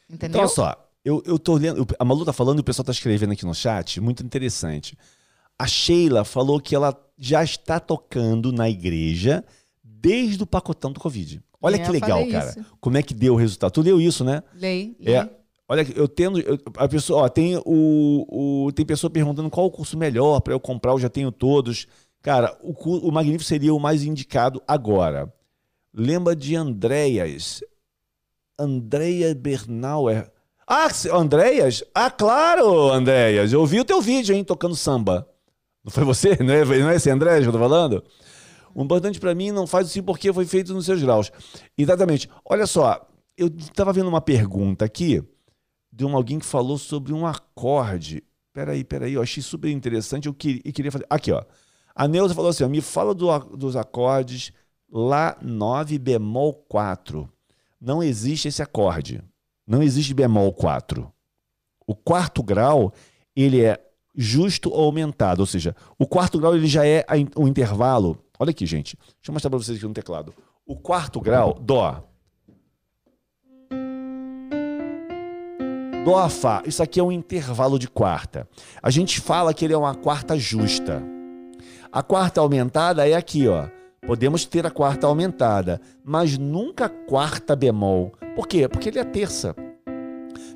Entendeu? 0.08 0.30
Então, 0.30 0.42
olha 0.42 0.48
só, 0.48 0.90
eu, 1.04 1.24
eu 1.26 1.40
tô 1.40 1.56
lendo. 1.56 1.88
A 1.98 2.06
Malu 2.06 2.24
tá 2.24 2.34
falando 2.34 2.60
e 2.60 2.62
o 2.62 2.64
pessoal 2.64 2.86
tá 2.86 2.92
escrevendo 2.92 3.34
aqui 3.34 3.44
no 3.44 3.56
chat, 3.56 4.00
muito 4.00 4.24
interessante. 4.24 4.96
A 5.58 5.66
Sheila 5.66 6.24
falou 6.24 6.62
que 6.62 6.76
ela 6.76 6.96
já 7.18 7.44
está 7.44 7.80
tocando 7.80 8.52
na 8.52 8.70
igreja 8.70 9.44
desde 9.84 10.44
o 10.44 10.46
pacotão 10.46 10.92
do 10.92 11.00
Covid. 11.00 11.42
Olha 11.62 11.76
É, 11.76 11.80
que 11.80 11.92
legal, 11.92 12.26
cara. 12.28 12.50
isso. 12.52 12.66
Como 12.80 12.96
é 12.96 13.04
que 13.04 13.14
deu 13.14 13.34
o 13.34 13.38
resultado? 13.38 13.72
Tu 13.72 13.82
leu 13.82 14.00
isso, 14.00 14.24
né? 14.24 14.44
Lei. 14.54 14.96
É. 15.02 15.39
Olha, 15.72 15.86
eu 15.96 16.08
tendo. 16.08 16.40
eu- 16.40 16.58
a 16.78 16.88
pessoa, 16.88 17.24
ó, 17.24 17.30
tem 17.30 17.56
o, 17.64 18.66
o- 18.66 18.72
Tem 18.74 18.84
pessoa 18.86 19.10
perguntando 19.12 19.50
qual 19.50 19.68
o 19.68 19.72
curso 19.72 19.96
melhor 19.98 20.42
para 20.42 20.54
eu 20.54 20.60
comprar, 20.60 20.92
eu 20.94 21.00
já 21.00 21.10
tenho 21.10 21.32
todos. 21.32 21.86
Cara, 22.22 22.58
o, 22.62 22.74
o 23.08 23.12
Magnífico 23.12 23.44
seria 23.44 23.74
o 23.74 23.80
mais 23.80 24.04
indicado 24.04 24.62
agora. 24.68 25.32
Lembra 25.94 26.36
de 26.36 26.56
Andréas. 26.56 27.62
Andréia 28.60 29.34
Bernauer. 29.34 30.30
Ah, 30.68 30.90
Andréas? 31.14 31.84
Ah, 31.96 32.12
claro, 32.12 32.92
Andréas. 32.92 33.54
Eu 33.54 33.66
vi 33.66 33.80
o 33.80 33.86
teu 33.86 34.02
vídeo, 34.02 34.36
hein, 34.36 34.44
tocando 34.44 34.76
samba. 34.76 35.28
Não 35.84 35.92
foi 35.92 36.04
você? 36.04 36.36
Não 36.44 36.54
é, 36.54 36.66
não 36.66 36.90
é 36.90 36.96
esse 36.96 37.10
Andréas 37.10 37.42
que 37.42 37.48
eu 37.48 37.54
tô 37.54 37.60
falando? 37.60 38.04
O 38.76 38.84
importante 38.84 39.20
para 39.20 39.34
mim 39.34 39.52
não 39.52 39.66
faz 39.66 39.88
assim 39.88 40.04
porque 40.04 40.32
foi 40.34 40.46
feito 40.46 40.74
nos 40.74 40.86
seus 40.86 41.02
graus. 41.02 41.32
Exatamente. 41.78 42.30
Olha 42.46 42.68
só, 42.68 43.08
eu 43.38 43.48
estava 43.48 43.94
vendo 43.94 44.08
uma 44.10 44.22
pergunta 44.22 44.86
aqui 44.86 45.24
de 46.00 46.06
um, 46.06 46.16
alguém 46.16 46.40
que 46.40 46.46
falou 46.46 46.78
sobre 46.78 47.12
um 47.12 47.28
acorde. 47.28 48.24
Peraí, 48.54 48.86
peraí, 48.86 49.14
eu 49.14 49.22
achei 49.22 49.44
super 49.44 49.70
interessante. 49.70 50.28
Eu 50.28 50.34
queria, 50.34 50.62
queria 50.72 50.92
fazer. 50.92 51.06
Aqui, 51.10 51.30
ó. 51.30 51.44
A 51.94 52.08
Neuza 52.08 52.34
falou 52.34 52.50
assim: 52.50 52.64
ó, 52.64 52.70
me 52.70 52.80
fala 52.80 53.14
do 53.14 53.28
dos 53.58 53.76
acordes 53.76 54.54
Lá 54.92 55.38
9 55.42 56.00
bemol 56.00 56.54
4. 56.54 57.30
Não 57.80 58.02
existe 58.02 58.48
esse 58.48 58.62
acorde. 58.62 59.22
Não 59.68 59.84
existe 59.84 60.14
bemol 60.14 60.52
4. 60.52 61.12
O 61.86 61.96
quarto 61.96 62.42
grau, 62.42 62.92
ele 63.36 63.64
é 63.64 63.78
justo 64.16 64.72
ou 64.72 64.86
aumentado, 64.86 65.42
ou 65.42 65.46
seja, 65.46 65.76
o 65.98 66.08
quarto 66.08 66.40
grau 66.40 66.56
ele 66.56 66.66
já 66.66 66.86
é 66.88 67.06
o 67.36 67.48
intervalo. 67.48 68.18
Olha 68.40 68.50
aqui, 68.50 68.66
gente. 68.66 68.98
Deixa 68.98 69.30
eu 69.30 69.34
mostrar 69.34 69.50
para 69.50 69.60
vocês 69.60 69.78
aqui 69.78 69.86
no 69.86 69.94
teclado. 69.94 70.34
O 70.66 70.76
quarto 70.76 71.22
grau, 71.22 71.54
dó. 71.54 72.09
Dó, 76.06 76.30
Fá. 76.30 76.64
Isso 76.66 76.82
aqui 76.82 77.00
é 77.00 77.04
um 77.04 77.12
intervalo 77.12 77.78
de 77.78 77.88
quarta. 77.88 78.48
A 78.82 78.90
gente 78.90 79.20
fala 79.20 79.54
que 79.54 79.66
ele 79.66 79.74
é 79.74 79.78
uma 79.78 79.94
quarta 79.94 80.38
justa. 80.38 81.04
A 81.92 82.02
quarta 82.02 82.40
aumentada 82.40 83.08
é 83.08 83.14
aqui, 83.14 83.48
ó. 83.48 83.68
Podemos 84.06 84.46
ter 84.46 84.66
a 84.66 84.72
quarta 84.72 85.08
aumentada, 85.08 85.80
mas 86.04 86.38
nunca 86.38 86.88
quarta 86.88 87.56
bemol. 87.56 88.12
Por 88.36 88.48
quê? 88.48 88.68
Porque 88.68 88.90
ele 88.90 89.00
é 89.00 89.04
terça. 89.04 89.56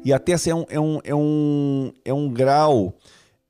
E 0.04 0.14
a 0.14 0.20
terça 0.20 0.50
é 0.50 0.56
um, 0.56 0.66
é 0.70 0.80
um, 0.80 1.00
é 1.04 1.16
um, 1.16 1.94
é 2.06 2.14
um 2.14 2.30
grau 2.30 2.94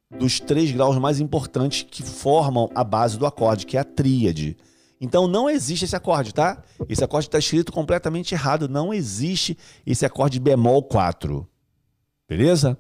dos 0.10 0.40
três 0.40 0.72
graus 0.72 0.98
mais 0.98 1.20
importantes 1.20 1.86
que 1.90 2.04
formam 2.04 2.70
a 2.76 2.84
base 2.84 3.18
do 3.18 3.26
acorde, 3.26 3.66
que 3.66 3.78
é 3.78 3.80
a 3.80 3.86
tríade. 3.86 4.58
Então 5.00 5.28
não 5.28 5.50
existe 5.50 5.86
esse 5.86 5.96
acorde, 5.96 6.34
tá? 6.34 6.64
Esse 6.90 7.04
acorde 7.04 7.28
está 7.28 7.38
escrito 7.38 7.72
completamente 7.72 8.34
errado. 8.34 8.68
Não 8.68 8.94
existe 8.94 9.58
esse 9.86 10.06
acorde 10.06 10.40
bemol 10.40 10.84
4. 10.84 11.48
Beleza? 12.28 12.78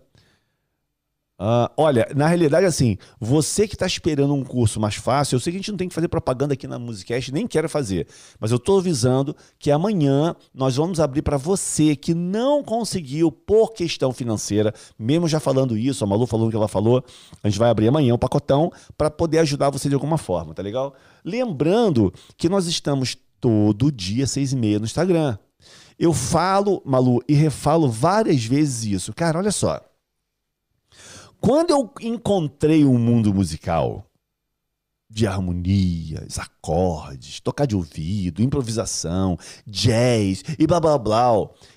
Ah, 1.37 1.71
olha, 1.75 2.07
na 2.15 2.27
realidade, 2.27 2.65
assim, 2.65 2.97
você 3.19 3.67
que 3.67 3.75
está 3.75 3.87
esperando 3.87 4.33
um 4.33 4.43
curso 4.43 4.79
mais 4.79 4.95
fácil, 4.95 5.35
eu 5.35 5.39
sei 5.39 5.51
que 5.51 5.57
a 5.57 5.59
gente 5.59 5.71
não 5.71 5.77
tem 5.77 5.89
que 5.89 5.93
fazer 5.93 6.07
propaganda 6.07 6.53
aqui 6.53 6.67
na 6.67 6.77
Musicast, 6.77 7.33
nem 7.33 7.47
quero 7.47 7.67
fazer, 7.67 8.07
mas 8.39 8.51
eu 8.51 8.57
estou 8.57 8.79
avisando 8.79 9.35
que 9.57 9.71
amanhã 9.71 10.35
nós 10.53 10.75
vamos 10.75 10.99
abrir 10.99 11.21
para 11.23 11.35
você 11.35 11.95
que 11.95 12.13
não 12.13 12.63
conseguiu 12.63 13.31
por 13.31 13.73
questão 13.73 14.13
financeira, 14.13 14.73
mesmo 14.97 15.27
já 15.27 15.39
falando 15.39 15.75
isso, 15.75 16.03
a 16.03 16.07
Malu 16.07 16.27
falando 16.27 16.51
que 16.51 16.55
ela 16.55 16.67
falou, 16.67 17.03
a 17.43 17.49
gente 17.49 17.59
vai 17.59 17.69
abrir 17.69 17.87
amanhã 17.87 18.13
um 18.13 18.17
pacotão 18.17 18.71
para 18.95 19.09
poder 19.09 19.39
ajudar 19.39 19.69
você 19.71 19.89
de 19.89 19.95
alguma 19.95 20.17
forma, 20.17 20.53
tá 20.53 20.61
legal? 20.61 20.93
Lembrando 21.25 22.13
que 22.37 22.47
nós 22.47 22.67
estamos 22.67 23.17
todo 23.41 23.91
dia, 23.91 24.25
seis 24.27 24.53
e 24.53 24.55
meia, 24.55 24.79
no 24.79 24.85
Instagram. 24.85 25.37
Eu 25.97 26.13
falo, 26.13 26.81
Malu, 26.85 27.21
e 27.27 27.33
refalo 27.33 27.89
várias 27.89 28.43
vezes 28.43 28.85
isso. 28.85 29.13
Cara, 29.13 29.39
olha 29.39 29.51
só. 29.51 29.81
Quando 31.39 31.71
eu 31.71 31.91
encontrei 32.01 32.85
um 32.85 32.97
mundo 32.97 33.33
musical 33.33 34.05
de 35.09 35.27
harmonias, 35.27 36.39
acordes, 36.39 37.39
tocar 37.39 37.67
de 37.67 37.75
ouvido, 37.75 38.41
improvisação, 38.41 39.37
jazz 39.67 40.43
e 40.57 40.65
blá 40.65 40.79
blá 40.79 40.97
blá, 40.97 41.33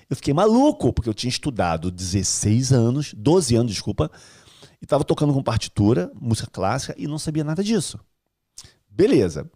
eu 0.09 0.15
fiquei 0.15 0.33
maluco, 0.33 0.91
porque 0.91 1.09
eu 1.09 1.13
tinha 1.13 1.29
estudado 1.29 1.91
16 1.91 2.73
anos, 2.73 3.13
12 3.13 3.55
anos, 3.55 3.71
desculpa, 3.73 4.09
e 4.81 4.85
estava 4.85 5.03
tocando 5.03 5.33
com 5.33 5.43
partitura, 5.43 6.11
música 6.19 6.49
clássica, 6.49 6.95
e 6.97 7.05
não 7.05 7.19
sabia 7.19 7.43
nada 7.43 7.63
disso. 7.63 7.99
Beleza. 8.89 9.49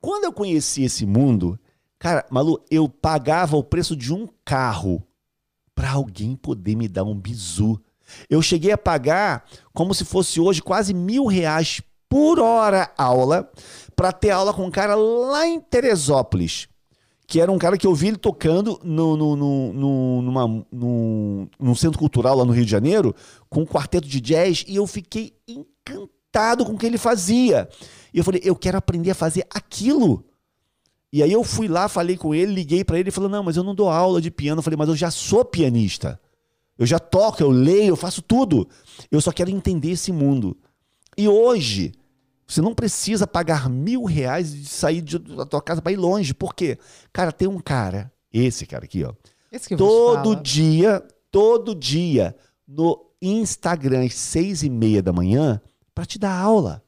Quando 0.00 0.24
eu 0.24 0.32
conheci 0.32 0.84
esse 0.84 1.04
mundo, 1.04 1.58
cara, 1.98 2.26
Malu, 2.30 2.62
eu 2.70 2.88
pagava 2.88 3.56
o 3.56 3.64
preço 3.64 3.96
de 3.96 4.12
um 4.12 4.28
carro 4.44 5.06
para 5.74 5.92
alguém 5.92 6.34
poder 6.34 6.76
me 6.76 6.88
dar 6.88 7.04
um 7.04 7.14
bizu. 7.14 7.80
Eu 8.30 8.40
cheguei 8.40 8.72
a 8.72 8.78
pagar 8.78 9.44
como 9.72 9.92
se 9.94 10.04
fosse 10.04 10.40
hoje 10.40 10.62
quase 10.62 10.94
mil 10.94 11.26
reais 11.26 11.82
por 12.08 12.38
hora 12.38 12.92
aula 12.96 13.50
para 13.94 14.12
ter 14.12 14.30
aula 14.30 14.54
com 14.54 14.64
um 14.64 14.70
cara 14.70 14.94
lá 14.94 15.46
em 15.46 15.60
Teresópolis 15.60 16.68
que 17.26 17.40
era 17.40 17.50
um 17.50 17.58
cara 17.58 17.76
que 17.76 17.86
eu 17.86 17.94
vi 17.94 18.08
ele 18.08 18.16
tocando 18.16 18.78
no, 18.84 19.16
no, 19.16 19.36
no, 19.36 19.72
no, 19.72 20.22
numa, 20.22 20.64
no, 20.70 21.48
num 21.58 21.74
centro 21.74 21.98
cultural 21.98 22.36
lá 22.36 22.44
no 22.44 22.52
Rio 22.52 22.64
de 22.64 22.70
Janeiro, 22.70 23.14
com 23.50 23.62
um 23.62 23.66
quarteto 23.66 24.06
de 24.06 24.20
jazz, 24.20 24.64
e 24.68 24.76
eu 24.76 24.86
fiquei 24.86 25.34
encantado 25.48 26.64
com 26.64 26.72
o 26.72 26.78
que 26.78 26.86
ele 26.86 26.98
fazia. 26.98 27.68
E 28.14 28.18
eu 28.18 28.24
falei, 28.24 28.40
eu 28.44 28.54
quero 28.54 28.78
aprender 28.78 29.10
a 29.10 29.14
fazer 29.14 29.44
aquilo. 29.50 30.24
E 31.16 31.22
aí 31.22 31.32
eu 31.32 31.42
fui 31.42 31.66
lá, 31.66 31.88
falei 31.88 32.14
com 32.14 32.34
ele, 32.34 32.52
liguei 32.52 32.84
para 32.84 32.98
ele 32.98 33.08
e 33.08 33.12
falou: 33.12 33.30
"Não, 33.30 33.42
mas 33.42 33.56
eu 33.56 33.64
não 33.64 33.74
dou 33.74 33.88
aula 33.88 34.20
de 34.20 34.30
piano". 34.30 34.58
Eu 34.58 34.62
falei: 34.62 34.76
"Mas 34.76 34.90
eu 34.90 34.94
já 34.94 35.10
sou 35.10 35.46
pianista. 35.46 36.20
Eu 36.78 36.84
já 36.84 36.98
toco, 36.98 37.42
eu 37.42 37.48
leio, 37.48 37.92
eu 37.92 37.96
faço 37.96 38.20
tudo. 38.20 38.68
Eu 39.10 39.18
só 39.22 39.32
quero 39.32 39.48
entender 39.48 39.92
esse 39.92 40.12
mundo". 40.12 40.54
E 41.16 41.26
hoje, 41.26 41.94
você 42.46 42.60
não 42.60 42.74
precisa 42.74 43.26
pagar 43.26 43.66
mil 43.66 44.04
reais 44.04 44.52
e 44.52 44.66
sair 44.66 45.00
da 45.00 45.46
tua 45.46 45.62
casa 45.62 45.80
para 45.80 45.90
ir 45.90 45.96
longe. 45.96 46.34
Por 46.34 46.54
quê? 46.54 46.76
Cara, 47.14 47.32
tem 47.32 47.48
um 47.48 47.60
cara, 47.60 48.12
esse 48.30 48.66
cara 48.66 48.84
aqui, 48.84 49.02
ó. 49.02 49.14
Esse 49.50 49.68
que 49.68 49.74
todo 49.74 50.36
dia, 50.36 51.02
todo 51.30 51.74
dia, 51.74 52.36
no 52.68 53.06
Instagram, 53.22 54.04
às 54.04 54.12
seis 54.12 54.62
e 54.62 54.68
meia 54.68 55.02
da 55.02 55.14
manhã, 55.14 55.62
para 55.94 56.04
te 56.04 56.18
dar 56.18 56.38
aula. 56.38 56.82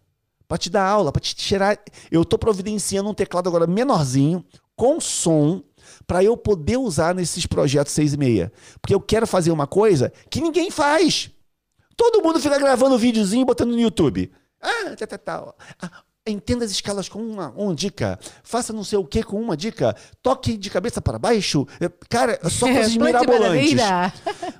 Para 0.48 0.58
te 0.58 0.70
dar 0.70 0.84
aula, 0.84 1.12
para 1.12 1.20
te 1.20 1.36
tirar. 1.36 1.78
Eu 2.10 2.24
tô 2.24 2.38
providenciando 2.38 3.10
um 3.10 3.14
teclado 3.14 3.48
agora 3.48 3.66
menorzinho, 3.66 4.42
com 4.74 4.98
som, 4.98 5.62
para 6.06 6.24
eu 6.24 6.36
poder 6.36 6.78
usar 6.78 7.14
nesses 7.14 7.44
projetos 7.44 7.92
seis 7.92 8.14
e 8.14 8.16
meia. 8.16 8.50
Porque 8.80 8.94
eu 8.94 9.00
quero 9.00 9.26
fazer 9.26 9.50
uma 9.50 9.66
coisa 9.66 10.10
que 10.30 10.40
ninguém 10.40 10.70
faz. 10.70 11.30
Todo 11.94 12.22
mundo 12.22 12.40
fica 12.40 12.58
gravando 12.58 12.96
videozinho 12.96 13.42
e 13.42 13.44
botando 13.44 13.72
no 13.72 13.80
YouTube. 13.80 14.30
Ah, 14.60 14.96
tá, 14.96 15.06
tá, 15.06 15.18
tá. 15.18 15.54
Ah, 15.82 15.90
entenda 16.26 16.64
as 16.64 16.70
escalas 16.70 17.08
com 17.08 17.18
uma, 17.18 17.50
uma 17.50 17.74
dica. 17.74 18.18
Faça 18.42 18.72
não 18.72 18.84
sei 18.84 18.98
o 18.98 19.04
que 19.04 19.22
com 19.22 19.40
uma 19.40 19.56
dica. 19.56 19.94
Toque 20.22 20.56
de 20.56 20.70
cabeça 20.70 21.02
para 21.02 21.18
baixo. 21.18 21.66
É, 21.80 21.90
Cara, 22.08 22.38
só 22.48 22.66
coisas 22.72 22.96
Plante 22.96 22.98
mirabolantes. 22.98 23.80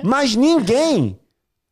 Mas 0.03 0.35
ninguém 0.35 1.19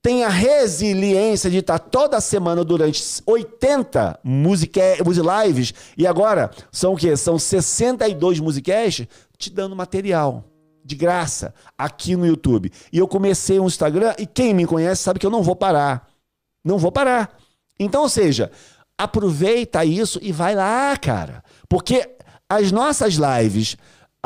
tem 0.07 0.23
a 0.23 0.29
resiliência 0.29 1.51
de 1.51 1.57
estar 1.57 1.81
toda 1.81 2.21
semana 2.21 2.65
durante 2.65 3.03
80 3.27 4.21
musique, 4.23 4.79
music 5.05 5.27
lives 5.27 5.75
e 5.99 6.07
agora 6.07 6.49
são 6.71 6.93
o 6.93 6.97
quê? 6.97 7.17
São 7.17 7.37
62 7.37 8.39
musicasts 8.39 9.09
te 9.37 9.51
dando 9.51 9.75
material 9.75 10.45
de 10.85 10.95
graça 10.95 11.53
aqui 11.77 12.15
no 12.15 12.25
YouTube. 12.25 12.71
E 12.93 12.99
eu 12.99 13.09
comecei 13.09 13.59
um 13.59 13.67
Instagram 13.67 14.15
e 14.17 14.27
quem 14.27 14.55
me 14.55 14.65
conhece 14.65 15.03
sabe 15.03 15.19
que 15.19 15.27
eu 15.27 15.31
não 15.31 15.43
vou 15.43 15.57
parar. 15.57 16.09
Não 16.65 16.79
vou 16.79 16.93
parar. 16.93 17.37
Então, 17.77 18.03
ou 18.03 18.09
seja, 18.09 18.53
aproveita 18.97 19.85
isso 19.85 20.21
e 20.23 20.31
vai 20.31 20.55
lá, 20.55 20.97
cara. 20.97 21.43
Porque 21.69 22.09
as 22.49 22.71
nossas 22.71 23.15
lives, 23.15 23.77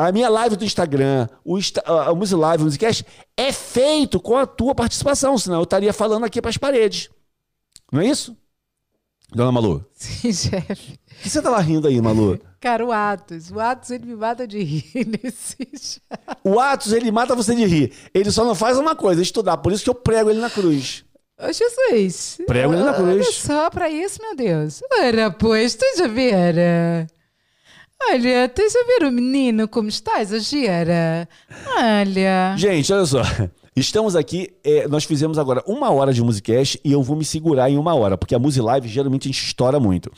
a 0.09 0.13
minha 0.13 0.29
live 0.29 0.57
do 0.57 0.65
Instagram, 0.65 1.29
o, 1.45 1.59
a 1.87 2.15
Music 2.15 2.41
Live, 2.41 2.63
o 2.63 2.67
Musicast, 2.67 3.05
é 3.37 3.53
feito 3.53 4.19
com 4.21 4.37
a 4.37 4.47
tua 4.47 4.75
participação, 4.75 5.37
senão 5.37 5.59
eu 5.59 5.65
estaria 5.65 5.93
falando 5.93 6.25
aqui 6.25 6.41
para 6.41 6.51
as 6.51 6.57
paredes. 6.57 7.11
Não 7.93 8.01
é 8.01 8.07
isso? 8.07 8.37
Dona 9.33 9.53
Malu. 9.53 9.85
Sim, 9.95 10.33
chefe. 10.33 10.99
O 11.19 11.23
que 11.23 11.29
você 11.29 11.43
tava 11.43 11.61
rindo 11.61 11.87
aí, 11.87 12.01
Malu? 12.01 12.41
Cara, 12.61 12.85
o 12.85 12.93
Atos. 12.93 13.51
O 13.51 13.61
Atos, 13.61 13.91
ele 13.91 14.07
me 14.07 14.17
mata 14.17 14.47
de 14.47 14.63
rir 14.63 15.07
nesse. 15.23 16.01
O 16.43 16.59
Atos, 16.59 16.93
ele 16.93 17.11
mata 17.11 17.35
você 17.35 17.55
de 17.55 17.65
rir. 17.65 17.93
Ele 18.13 18.31
só 18.31 18.45
não 18.45 18.55
faz 18.55 18.79
uma 18.79 18.97
coisa, 18.97 19.23
estudar. 19.23 19.59
Por 19.59 19.73
isso 19.73 19.85
que 19.85 19.91
eu 19.91 19.95
prego 19.95 20.31
ele 20.31 20.41
na 20.41 20.51
cruz. 20.51 21.05
Ô, 21.39 21.53
Jesus. 21.53 22.39
Prego 22.47 22.73
ele 22.73 22.83
na 22.83 22.95
cruz. 22.95 23.27
Olha 23.27 23.33
só 23.33 23.71
pra 23.71 23.89
isso, 23.89 24.21
meu 24.21 24.35
Deus. 24.35 24.83
Ora, 25.01 25.31
pois, 25.31 25.75
tu 25.75 25.85
já 25.97 26.07
viera? 26.07 27.07
Olha, 28.09 28.49
tu 28.49 28.63
já 28.63 28.85
viram 28.87 29.09
o 29.11 29.13
menino 29.13 29.69
como 29.69 29.89
está, 29.89 30.21
exagera? 30.23 31.29
Olha. 31.77 32.55
Gente, 32.57 32.93
olha 32.93 33.05
só. 33.07 33.23
Estamos 33.77 34.17
aqui, 34.17 34.49
é, 34.65 34.89
nós 34.89 35.05
fizemos 35.05 35.39
agora 35.39 35.63
uma 35.67 35.91
hora 35.91 36.13
de 36.13 36.23
Musicast 36.23 36.81
e 36.85 36.91
eu 36.93 37.03
vou 37.03 37.15
me 37.17 37.25
segurar 37.25 37.71
em 37.71 37.77
uma 37.79 37.95
hora, 37.95 38.19
porque 38.19 38.35
a 38.35 38.39
Music 38.39 38.61
Live 38.65 38.89
geralmente 38.89 39.29
a 39.29 39.33
gente 39.33 39.45
estoura 39.45 39.79
muito. 39.79 40.11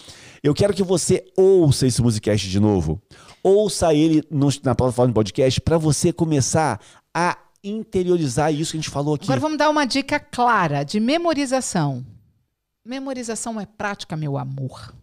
Eu 0.42 0.54
quero 0.54 0.72
que 0.72 0.82
você 0.82 1.24
ouça 1.36 1.86
esse 1.86 2.00
Musicast 2.00 2.48
de 2.48 2.58
novo. 2.58 3.00
Ouça 3.42 3.92
ele 3.92 4.22
no- 4.30 4.48
na 4.64 4.74
plataforma 4.74 5.08
de 5.08 5.14
podcast 5.14 5.60
para 5.60 5.76
você 5.76 6.12
começar 6.12 6.80
a 7.14 7.36
interiorizar 7.62 8.52
isso 8.54 8.72
que 8.72 8.78
a 8.78 8.80
gente 8.80 8.90
falou 8.90 9.14
aqui. 9.14 9.24
Agora 9.26 9.40
vamos 9.40 9.58
dar 9.58 9.68
uma 9.68 9.84
dica 9.84 10.18
clara 10.18 10.82
de 10.82 10.98
memorização. 10.98 12.04
Memorização 12.84 13.60
é 13.60 13.66
prática, 13.66 14.16
meu 14.16 14.38
amor. 14.38 14.94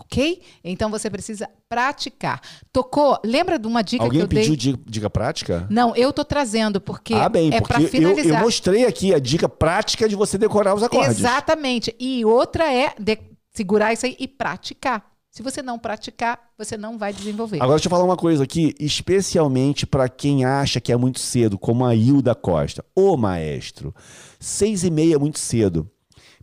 Ok? 0.00 0.42
Então 0.64 0.90
você 0.90 1.08
precisa 1.10 1.48
praticar. 1.68 2.40
Tocou? 2.72 3.18
Lembra 3.24 3.58
de 3.58 3.66
uma 3.66 3.82
dica 3.82 4.02
Alguém 4.02 4.20
que 4.20 4.24
eu 4.24 4.28
dei? 4.28 4.42
pediu 4.42 4.56
dica, 4.56 4.82
dica 4.86 5.10
prática? 5.10 5.66
Não, 5.70 5.94
eu 5.94 6.12
tô 6.12 6.24
trazendo 6.24 6.80
porque 6.80 7.14
ah, 7.14 7.28
bem, 7.28 7.48
é 7.48 7.60
para 7.60 7.78
porque 7.78 7.84
eu, 7.84 7.88
finalizar. 7.88 8.38
eu 8.38 8.44
mostrei 8.44 8.86
aqui 8.86 9.14
a 9.14 9.18
dica 9.18 9.48
prática 9.48 10.08
de 10.08 10.16
você 10.16 10.38
decorar 10.38 10.74
os 10.74 10.82
acordes. 10.82 11.18
Exatamente. 11.18 11.94
E 11.98 12.24
outra 12.24 12.72
é 12.72 12.94
de- 12.98 13.18
segurar 13.52 13.92
isso 13.92 14.06
aí 14.06 14.16
e 14.18 14.26
praticar. 14.26 15.08
Se 15.30 15.42
você 15.44 15.62
não 15.62 15.78
praticar, 15.78 16.40
você 16.58 16.76
não 16.76 16.98
vai 16.98 17.12
desenvolver. 17.12 17.58
Agora 17.58 17.76
deixa 17.76 17.86
eu 17.86 17.90
falar 17.90 18.04
uma 18.04 18.16
coisa 18.16 18.42
aqui, 18.42 18.74
especialmente 18.80 19.86
para 19.86 20.08
quem 20.08 20.44
acha 20.44 20.80
que 20.80 20.90
é 20.92 20.96
muito 20.96 21.20
cedo, 21.20 21.56
como 21.58 21.84
a 21.84 21.94
Hilda 21.94 22.34
Costa. 22.34 22.84
Ô 22.96 23.16
maestro, 23.16 23.94
seis 24.40 24.82
e 24.82 24.90
meia 24.90 25.14
é 25.14 25.18
muito 25.18 25.38
cedo. 25.38 25.88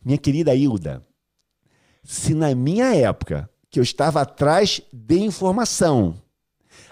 Minha 0.06 0.18
querida 0.18 0.56
Hilda, 0.56 1.04
se 2.10 2.34
na 2.34 2.56
minha 2.56 2.96
época, 2.96 3.50
que 3.70 3.78
eu 3.80 3.84
estava 3.84 4.22
atrás 4.22 4.80
de 4.94 5.20
informação, 5.20 6.16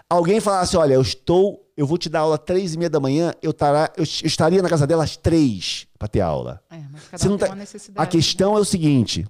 alguém 0.09 0.41
falasse, 0.41 0.75
olha, 0.75 0.93
eu 0.95 1.01
estou, 1.01 1.65
eu 1.77 1.87
vou 1.87 1.97
te 1.97 2.09
dar 2.09 2.19
aula 2.19 2.37
três 2.37 2.73
e 2.73 2.77
meia 2.77 2.89
da 2.89 2.99
manhã, 2.99 3.33
eu, 3.41 3.53
tará, 3.53 3.89
eu 3.95 4.03
estaria 4.03 4.61
na 4.61 4.67
casa 4.67 4.85
dela 4.85 5.05
às 5.05 5.15
três 5.15 5.87
para 5.97 6.09
ter 6.09 6.19
aula. 6.19 6.61
É, 6.69 6.81
Você 7.17 7.27
um 7.27 7.31
não 7.31 7.37
tem 7.37 7.47
tá- 7.47 7.53
uma 7.53 7.59
necessidade. 7.59 8.05
A 8.05 8.11
questão 8.11 8.57
é 8.57 8.59
o 8.59 8.65
seguinte: 8.65 9.25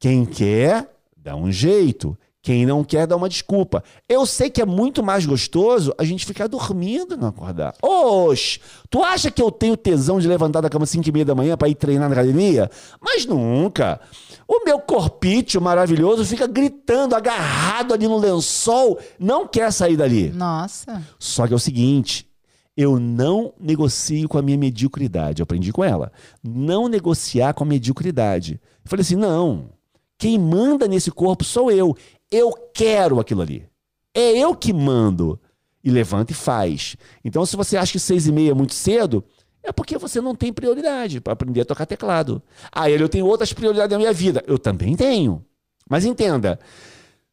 quem 0.00 0.26
quer, 0.26 0.92
dá 1.16 1.36
um 1.36 1.50
jeito. 1.52 2.18
Quem 2.44 2.66
não 2.66 2.84
quer, 2.84 3.06
dá 3.06 3.16
uma 3.16 3.26
desculpa. 3.26 3.82
Eu 4.06 4.26
sei 4.26 4.50
que 4.50 4.60
é 4.60 4.66
muito 4.66 5.02
mais 5.02 5.24
gostoso 5.24 5.94
a 5.96 6.04
gente 6.04 6.26
ficar 6.26 6.46
dormindo 6.46 7.14
e 7.14 7.16
não 7.16 7.28
acordar. 7.28 7.74
Oxe, 7.80 8.60
tu 8.90 9.02
acha 9.02 9.30
que 9.30 9.40
eu 9.40 9.50
tenho 9.50 9.78
tesão 9.78 10.20
de 10.20 10.28
levantar 10.28 10.60
da 10.60 10.68
cama 10.68 10.84
às 10.84 10.90
5 10.90 11.08
e 11.08 11.10
meia 11.10 11.24
da 11.24 11.34
manhã 11.34 11.56
para 11.56 11.70
ir 11.70 11.74
treinar 11.74 12.06
na 12.06 12.14
academia? 12.14 12.70
Mas 13.00 13.24
nunca. 13.24 13.98
O 14.46 14.62
meu 14.62 14.78
corpício 14.78 15.58
maravilhoso 15.58 16.22
fica 16.26 16.46
gritando, 16.46 17.16
agarrado 17.16 17.94
ali 17.94 18.06
no 18.06 18.18
lençol, 18.18 18.98
não 19.18 19.48
quer 19.48 19.72
sair 19.72 19.96
dali. 19.96 20.28
Nossa. 20.28 21.02
Só 21.18 21.46
que 21.46 21.54
é 21.54 21.56
o 21.56 21.58
seguinte, 21.58 22.28
eu 22.76 23.00
não 23.00 23.54
negocio 23.58 24.28
com 24.28 24.36
a 24.36 24.42
minha 24.42 24.58
mediocridade. 24.58 25.40
Eu 25.40 25.44
aprendi 25.44 25.72
com 25.72 25.82
ela. 25.82 26.12
Não 26.42 26.88
negociar 26.88 27.54
com 27.54 27.64
a 27.64 27.66
mediocridade. 27.66 28.60
Eu 28.84 28.90
falei 28.90 29.00
assim: 29.00 29.16
não. 29.16 29.70
Quem 30.18 30.38
manda 30.38 30.86
nesse 30.86 31.10
corpo 31.10 31.44
sou 31.44 31.70
eu. 31.70 31.96
Eu 32.34 32.52
quero 32.74 33.20
aquilo 33.20 33.42
ali. 33.42 33.64
É 34.12 34.32
eu 34.32 34.56
que 34.56 34.72
mando. 34.72 35.38
E 35.84 35.90
levanta 35.90 36.32
e 36.32 36.34
faz. 36.34 36.96
Então, 37.24 37.46
se 37.46 37.54
você 37.54 37.76
acha 37.76 37.92
que 37.92 38.00
seis 38.00 38.26
e 38.26 38.32
meia 38.32 38.50
é 38.50 38.54
muito 38.54 38.74
cedo, 38.74 39.22
é 39.62 39.70
porque 39.70 39.96
você 39.98 40.20
não 40.20 40.34
tem 40.34 40.52
prioridade 40.52 41.20
para 41.20 41.34
aprender 41.34 41.60
a 41.60 41.64
tocar 41.64 41.86
teclado. 41.86 42.42
Ah, 42.72 42.90
eu 42.90 43.08
tenho 43.08 43.26
outras 43.26 43.52
prioridades 43.52 43.92
na 43.92 43.98
minha 43.98 44.12
vida. 44.12 44.42
Eu 44.46 44.58
também 44.58 44.96
tenho. 44.96 45.44
Mas 45.88 46.04
entenda, 46.04 46.58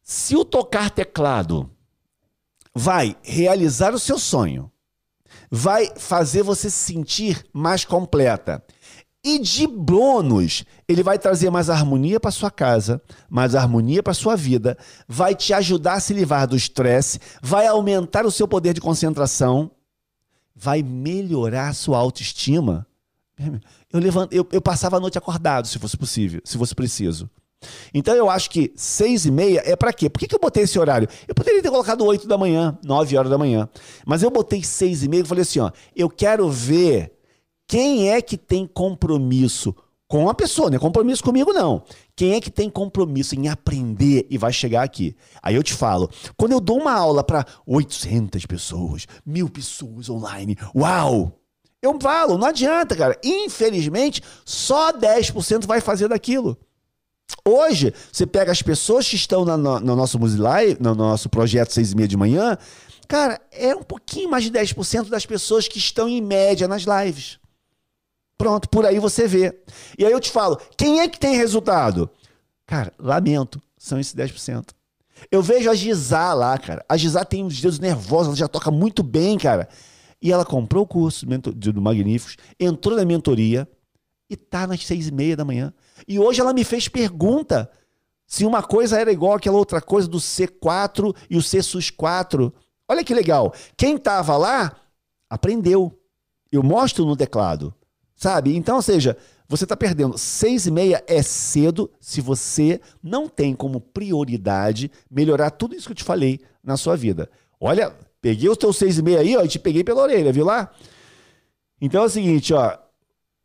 se 0.02 0.36
o 0.36 0.44
tocar 0.44 0.90
teclado 0.90 1.68
vai 2.74 3.16
realizar 3.22 3.94
o 3.94 3.98
seu 3.98 4.18
sonho, 4.18 4.70
vai 5.50 5.90
fazer 5.96 6.42
você 6.42 6.70
se 6.70 6.92
sentir 6.92 7.44
mais 7.52 7.84
completa. 7.84 8.62
E 9.24 9.38
de 9.38 9.68
bônus, 9.68 10.64
ele 10.88 11.02
vai 11.02 11.16
trazer 11.16 11.48
mais 11.48 11.70
harmonia 11.70 12.18
para 12.18 12.32
sua 12.32 12.50
casa, 12.50 13.00
mais 13.30 13.54
harmonia 13.54 14.02
para 14.02 14.14
sua 14.14 14.34
vida, 14.34 14.76
vai 15.06 15.32
te 15.32 15.54
ajudar 15.54 15.94
a 15.94 16.00
se 16.00 16.12
livrar 16.12 16.48
do 16.48 16.56
estresse, 16.56 17.20
vai 17.40 17.68
aumentar 17.68 18.26
o 18.26 18.32
seu 18.32 18.48
poder 18.48 18.74
de 18.74 18.80
concentração, 18.80 19.70
vai 20.56 20.82
melhorar 20.82 21.68
a 21.68 21.72
sua 21.72 21.98
autoestima. 21.98 22.84
Eu, 23.92 24.00
levanto, 24.00 24.32
eu, 24.32 24.46
eu 24.50 24.60
passava 24.60 24.96
a 24.96 25.00
noite 25.00 25.18
acordado, 25.18 25.68
se 25.68 25.78
fosse 25.78 25.96
possível, 25.96 26.40
se 26.44 26.58
fosse 26.58 26.74
preciso. 26.74 27.30
Então 27.94 28.14
eu 28.14 28.28
acho 28.28 28.50
que 28.50 28.72
seis 28.74 29.24
e 29.24 29.30
meia 29.30 29.62
é 29.64 29.76
para 29.76 29.92
quê? 29.92 30.10
Por 30.10 30.18
que, 30.18 30.26
que 30.26 30.34
eu 30.34 30.40
botei 30.40 30.64
esse 30.64 30.78
horário? 30.78 31.08
Eu 31.28 31.34
poderia 31.34 31.62
ter 31.62 31.70
colocado 31.70 32.04
oito 32.04 32.26
da 32.26 32.36
manhã, 32.36 32.76
nove 32.82 33.16
horas 33.16 33.30
da 33.30 33.38
manhã. 33.38 33.68
Mas 34.04 34.22
eu 34.22 34.30
botei 34.30 34.64
seis 34.64 35.04
e 35.04 35.08
meia 35.08 35.22
e 35.22 35.26
falei 35.26 35.42
assim, 35.42 35.60
ó, 35.60 35.70
eu 35.94 36.10
quero 36.10 36.50
ver 36.50 37.12
quem 37.72 38.10
é 38.10 38.20
que 38.20 38.36
tem 38.36 38.66
compromisso 38.66 39.74
com 40.06 40.28
a 40.28 40.34
pessoa, 40.34 40.68
não 40.68 40.76
é 40.76 40.78
compromisso 40.78 41.24
comigo 41.24 41.54
não. 41.54 41.82
Quem 42.14 42.34
é 42.34 42.40
que 42.42 42.50
tem 42.50 42.68
compromisso 42.68 43.34
em 43.34 43.48
aprender 43.48 44.26
e 44.28 44.36
vai 44.36 44.52
chegar 44.52 44.82
aqui? 44.82 45.16
Aí 45.42 45.54
eu 45.54 45.62
te 45.62 45.72
falo, 45.72 46.10
quando 46.36 46.52
eu 46.52 46.60
dou 46.60 46.78
uma 46.78 46.92
aula 46.92 47.24
para 47.24 47.46
800 47.66 48.44
pessoas, 48.44 49.06
mil 49.24 49.48
pessoas 49.48 50.10
online, 50.10 50.54
uau! 50.76 51.32
Eu 51.80 51.96
falo, 51.98 52.36
não 52.36 52.46
adianta, 52.48 52.94
cara. 52.94 53.18
Infelizmente, 53.24 54.20
só 54.44 54.92
10% 54.92 55.66
vai 55.66 55.80
fazer 55.80 56.08
daquilo. 56.08 56.58
Hoje, 57.42 57.94
você 58.12 58.26
pega 58.26 58.52
as 58.52 58.60
pessoas 58.60 59.08
que 59.08 59.16
estão 59.16 59.46
na- 59.46 59.56
no, 59.56 59.80
no 59.80 59.96
nosso 59.96 60.18
Music 60.18 60.38
Live, 60.42 60.76
no 60.78 60.94
nosso 60.94 61.30
projeto 61.30 61.72
6 61.72 61.92
e 61.92 61.96
meia 61.96 62.06
de 62.08 62.18
manhã, 62.18 62.58
Cara, 63.08 63.40
é 63.50 63.74
um 63.74 63.82
pouquinho 63.82 64.30
mais 64.30 64.44
de 64.44 64.50
10% 64.50 65.10
das 65.10 65.26
pessoas 65.26 65.68
que 65.68 65.76
estão 65.76 66.08
em 66.08 66.20
média 66.22 66.66
nas 66.66 66.84
lives. 66.84 67.38
Pronto, 68.42 68.68
por 68.68 68.84
aí 68.84 68.98
você 68.98 69.28
vê. 69.28 69.56
E 69.96 70.04
aí 70.04 70.10
eu 70.10 70.18
te 70.18 70.28
falo, 70.28 70.60
quem 70.76 70.98
é 70.98 71.06
que 71.06 71.16
tem 71.16 71.36
resultado? 71.36 72.10
Cara, 72.66 72.92
lamento, 72.98 73.62
são 73.78 74.00
esses 74.00 74.12
10%. 74.16 74.70
Eu 75.30 75.40
vejo 75.40 75.70
a 75.70 75.74
Gisá 75.76 76.34
lá, 76.34 76.58
cara. 76.58 76.84
A 76.88 76.96
Gisá 76.96 77.24
tem 77.24 77.44
os 77.44 77.60
dedos 77.60 77.78
nervosos, 77.78 78.26
ela 78.26 78.36
já 78.36 78.48
toca 78.48 78.68
muito 78.68 79.00
bem, 79.04 79.38
cara. 79.38 79.68
E 80.20 80.32
ela 80.32 80.44
comprou 80.44 80.82
o 80.82 80.86
curso 80.88 81.24
do 81.24 81.80
Magníficos, 81.80 82.36
entrou 82.58 82.96
na 82.96 83.04
mentoria 83.04 83.68
e 84.28 84.36
tá 84.36 84.66
nas 84.66 84.84
seis 84.84 85.06
e 85.06 85.12
meia 85.12 85.36
da 85.36 85.44
manhã. 85.44 85.72
E 86.08 86.18
hoje 86.18 86.40
ela 86.40 86.52
me 86.52 86.64
fez 86.64 86.88
pergunta 86.88 87.70
se 88.26 88.44
uma 88.44 88.60
coisa 88.60 88.98
era 89.00 89.12
igual 89.12 89.34
àquela 89.34 89.56
outra 89.56 89.80
coisa 89.80 90.08
do 90.08 90.18
C4 90.18 91.14
e 91.30 91.36
o 91.36 91.42
C 91.42 91.62
sus 91.62 91.90
4. 91.90 92.52
Olha 92.88 93.04
que 93.04 93.14
legal. 93.14 93.54
Quem 93.76 93.96
tava 93.96 94.36
lá 94.36 94.74
aprendeu. 95.30 95.96
Eu 96.50 96.64
mostro 96.64 97.04
no 97.04 97.16
teclado. 97.16 97.72
Sabe? 98.16 98.56
Então, 98.56 98.76
ou 98.76 98.82
seja, 98.82 99.16
você 99.48 99.64
está 99.64 99.76
perdendo. 99.76 100.16
Seis 100.16 100.66
e 100.66 100.70
meia 100.70 101.04
é 101.06 101.22
cedo 101.22 101.90
se 102.00 102.20
você 102.20 102.80
não 103.02 103.28
tem 103.28 103.54
como 103.54 103.80
prioridade 103.80 104.90
melhorar 105.10 105.50
tudo 105.50 105.74
isso 105.74 105.86
que 105.86 105.92
eu 105.92 105.96
te 105.96 106.04
falei 106.04 106.40
na 106.64 106.76
sua 106.76 106.96
vida. 106.96 107.30
Olha, 107.60 107.94
peguei 108.20 108.48
os 108.48 108.56
teus 108.56 108.76
seis 108.76 108.98
e 108.98 109.02
meia 109.02 109.20
aí, 109.20 109.36
ó, 109.36 109.42
e 109.42 109.48
te 109.48 109.58
peguei 109.58 109.84
pela 109.84 110.02
orelha, 110.02 110.32
viu 110.32 110.44
lá? 110.44 110.70
Então 111.80 112.02
é 112.02 112.06
o 112.06 112.08
seguinte, 112.08 112.54
ó, 112.54 112.78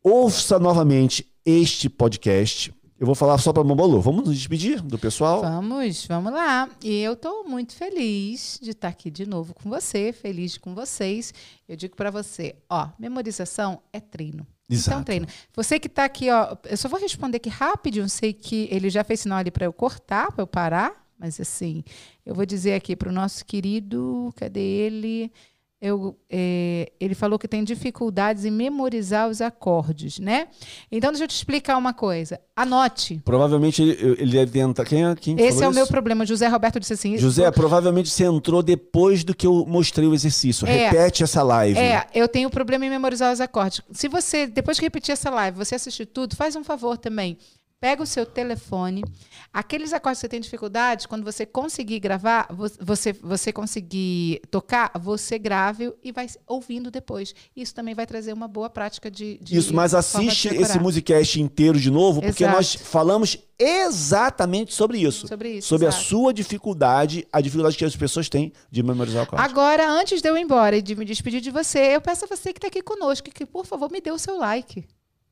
ouça 0.02 0.58
novamente 0.58 1.26
este 1.44 1.90
podcast. 1.90 2.72
Eu 2.98 3.06
vou 3.06 3.14
falar 3.14 3.38
só 3.38 3.52
para 3.52 3.62
Mambalu. 3.62 4.00
Vamos 4.00 4.24
nos 4.24 4.36
despedir 4.36 4.80
do 4.80 4.98
pessoal? 4.98 5.40
Vamos, 5.40 6.06
vamos 6.06 6.32
lá. 6.32 6.68
E 6.82 7.00
eu 7.00 7.12
estou 7.12 7.44
muito 7.44 7.76
feliz 7.76 8.58
de 8.60 8.70
estar 8.70 8.88
aqui 8.88 9.08
de 9.10 9.24
novo 9.24 9.54
com 9.54 9.68
você, 9.70 10.12
feliz 10.12 10.58
com 10.58 10.74
vocês. 10.74 11.32
Eu 11.68 11.76
digo 11.76 11.94
para 11.94 12.10
você, 12.10 12.56
ó, 12.68 12.88
memorização 12.98 13.80
é 13.92 14.00
treino. 14.00 14.46
Então, 14.68 14.76
Exato. 14.76 14.90
Então 14.90 15.04
treina. 15.04 15.28
Você 15.54 15.80
que 15.80 15.86
está 15.86 16.04
aqui, 16.04 16.30
ó, 16.30 16.56
eu 16.64 16.76
só 16.76 16.88
vou 16.88 17.00
responder 17.00 17.38
aqui 17.38 17.48
rapidinho. 17.48 18.08
Sei 18.08 18.32
que 18.32 18.68
ele 18.70 18.90
já 18.90 19.02
fez 19.02 19.20
sinal 19.20 19.38
ali 19.38 19.50
para 19.50 19.64
eu 19.64 19.72
cortar, 19.72 20.30
para 20.32 20.42
eu 20.42 20.46
parar, 20.46 21.06
mas 21.18 21.40
assim, 21.40 21.82
eu 22.24 22.34
vou 22.34 22.44
dizer 22.44 22.74
aqui 22.74 22.94
para 22.94 23.08
o 23.08 23.12
nosso 23.12 23.44
querido, 23.44 24.32
cadê 24.36 24.60
ele? 24.60 25.32
Eu, 25.80 26.18
é, 26.28 26.90
ele 26.98 27.14
falou 27.14 27.38
que 27.38 27.46
tem 27.46 27.62
dificuldades 27.62 28.44
em 28.44 28.50
memorizar 28.50 29.28
os 29.28 29.40
acordes, 29.40 30.18
né? 30.18 30.48
Então, 30.90 31.10
deixa 31.10 31.24
eu 31.24 31.28
te 31.28 31.36
explicar 31.36 31.76
uma 31.76 31.94
coisa. 31.94 32.40
Anote. 32.56 33.20
Provavelmente 33.24 33.82
ele, 33.82 34.16
ele 34.18 34.32
deve 34.32 34.50
tentar. 34.50 34.84
Quem, 34.84 35.04
é, 35.04 35.14
quem 35.14 35.34
Esse 35.34 35.44
é 35.44 35.48
isso? 35.48 35.68
o 35.68 35.74
meu 35.74 35.86
problema. 35.86 36.26
José 36.26 36.48
Roberto 36.48 36.80
disse 36.80 36.94
assim. 36.94 37.16
José, 37.16 37.48
provavelmente 37.52 38.10
você 38.10 38.24
entrou 38.24 38.60
depois 38.60 39.22
do 39.22 39.32
que 39.32 39.46
eu 39.46 39.64
mostrei 39.66 40.08
o 40.08 40.14
exercício. 40.14 40.66
É, 40.66 40.88
Repete 40.88 41.22
essa 41.22 41.44
live. 41.44 41.78
É, 41.78 42.06
eu 42.12 42.26
tenho 42.26 42.50
problema 42.50 42.84
em 42.84 42.90
memorizar 42.90 43.32
os 43.32 43.40
acordes. 43.40 43.80
Se 43.92 44.08
você, 44.08 44.48
depois 44.48 44.80
que 44.80 44.84
repetir 44.84 45.12
essa 45.12 45.30
live, 45.30 45.56
você 45.56 45.76
assistir 45.76 46.06
tudo, 46.06 46.34
faz 46.34 46.56
um 46.56 46.64
favor 46.64 46.98
também. 46.98 47.38
Pega 47.80 48.02
o 48.02 48.06
seu 48.06 48.26
telefone. 48.26 49.04
Aqueles 49.52 49.92
acordes 49.92 50.18
que 50.18 50.22
você 50.22 50.28
tem 50.28 50.40
dificuldade, 50.40 51.06
quando 51.06 51.24
você 51.24 51.46
conseguir 51.46 52.00
gravar, 52.00 52.48
você, 52.80 53.12
você 53.12 53.52
conseguir 53.52 54.40
tocar, 54.50 54.90
você 54.98 55.38
grave 55.38 55.92
e 56.02 56.10
vai 56.10 56.26
ouvindo 56.44 56.90
depois. 56.90 57.32
Isso 57.54 57.72
também 57.72 57.94
vai 57.94 58.04
trazer 58.04 58.32
uma 58.32 58.48
boa 58.48 58.68
prática 58.68 59.08
de. 59.08 59.38
de 59.38 59.56
Isso, 59.56 59.72
mas 59.72 59.94
assiste 59.94 60.48
esse 60.48 60.80
musicast 60.80 61.40
inteiro 61.40 61.78
de 61.78 61.88
novo, 61.88 62.20
porque 62.20 62.42
exato. 62.42 62.56
nós 62.56 62.74
falamos 62.74 63.38
exatamente 63.56 64.74
sobre 64.74 64.98
isso. 64.98 65.28
Sobre 65.28 65.58
isso. 65.58 65.68
Sobre 65.68 65.86
exato. 65.86 66.02
a 66.02 66.04
sua 66.04 66.34
dificuldade, 66.34 67.28
a 67.32 67.40
dificuldade 67.40 67.76
que 67.76 67.84
as 67.84 67.94
pessoas 67.94 68.28
têm 68.28 68.52
de 68.68 68.82
memorizar 68.82 69.20
o 69.20 69.22
acorde. 69.22 69.44
Agora, 69.44 69.88
antes 69.88 70.20
de 70.20 70.28
eu 70.28 70.36
ir 70.36 70.40
embora 70.40 70.76
e 70.76 70.82
de 70.82 70.96
me 70.96 71.04
despedir 71.04 71.40
de 71.40 71.52
você, 71.52 71.94
eu 71.94 72.00
peço 72.00 72.24
a 72.24 72.28
você 72.28 72.52
que 72.52 72.58
está 72.58 72.66
aqui 72.66 72.82
conosco 72.82 73.30
que, 73.30 73.46
por 73.46 73.64
favor, 73.64 73.88
me 73.88 74.00
dê 74.00 74.10
o 74.10 74.18
seu 74.18 74.36
like 74.36 74.84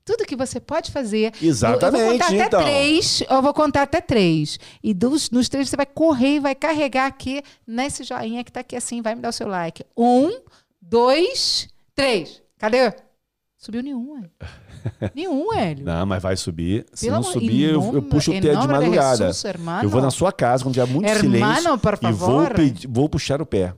tudo 0.07 0.24
que 0.24 0.36
você 0.36 0.61
pode 0.61 0.92
fazer. 0.92 1.32
Exatamente. 1.42 1.98
Eu, 1.98 2.00
eu 2.00 2.07
vou 2.07 2.18
contar 2.18 2.32
então. 2.32 2.61
até 2.61 2.70
três. 2.70 3.22
Eu 3.28 3.42
vou 3.42 3.54
contar 3.54 3.82
até 3.82 4.00
três. 4.00 4.59
E 4.82 4.94
dos, 4.94 5.30
nos 5.30 5.48
três 5.48 5.68
você 5.68 5.76
vai 5.76 5.84
correr 5.84 6.36
e 6.36 6.40
vai 6.40 6.54
carregar 6.54 7.07
aqui 7.07 7.42
nesse 7.66 8.04
joinha 8.04 8.44
que 8.44 8.50
está 8.50 8.61
aqui 8.61 8.76
assim. 8.76 9.02
Vai 9.02 9.16
me 9.16 9.20
dar 9.20 9.30
o 9.30 9.32
seu 9.32 9.48
like. 9.48 9.84
Um, 9.96 10.30
dois, 10.80 11.68
três. 11.92 12.40
Cadê? 12.57 12.94
Subiu 13.59 13.82
nenhum, 13.82 14.12
ué. 14.12 14.30
Nenhum, 15.12 15.52
Hélio. 15.52 15.84
Não, 15.84 16.07
mas 16.07 16.22
vai 16.22 16.36
subir. 16.36 16.86
Se 16.92 17.07
Pelo 17.07 17.16
não 17.16 17.24
subir, 17.24 17.72
eu, 17.72 17.94
eu, 17.94 18.02
puxo 18.02 18.30
o 18.30 18.34
pé 18.34 18.54
de 18.54 18.68
madrugada. 18.68 19.32
Jesus, 19.32 19.44
eu 19.82 19.88
vou 19.88 20.00
na 20.00 20.12
sua 20.12 20.30
casa, 20.30 20.62
quando 20.62 20.74
tiver 20.74 20.86
muito 20.86 21.09
hermano, 21.09 21.34
silêncio. 21.34 21.78
Por 21.78 21.96
favor. 21.96 22.61
E 22.61 22.70
vou, 22.70 22.92
vou 22.92 23.09
puxar 23.09 23.42
o 23.42 23.46
pé. 23.46 23.74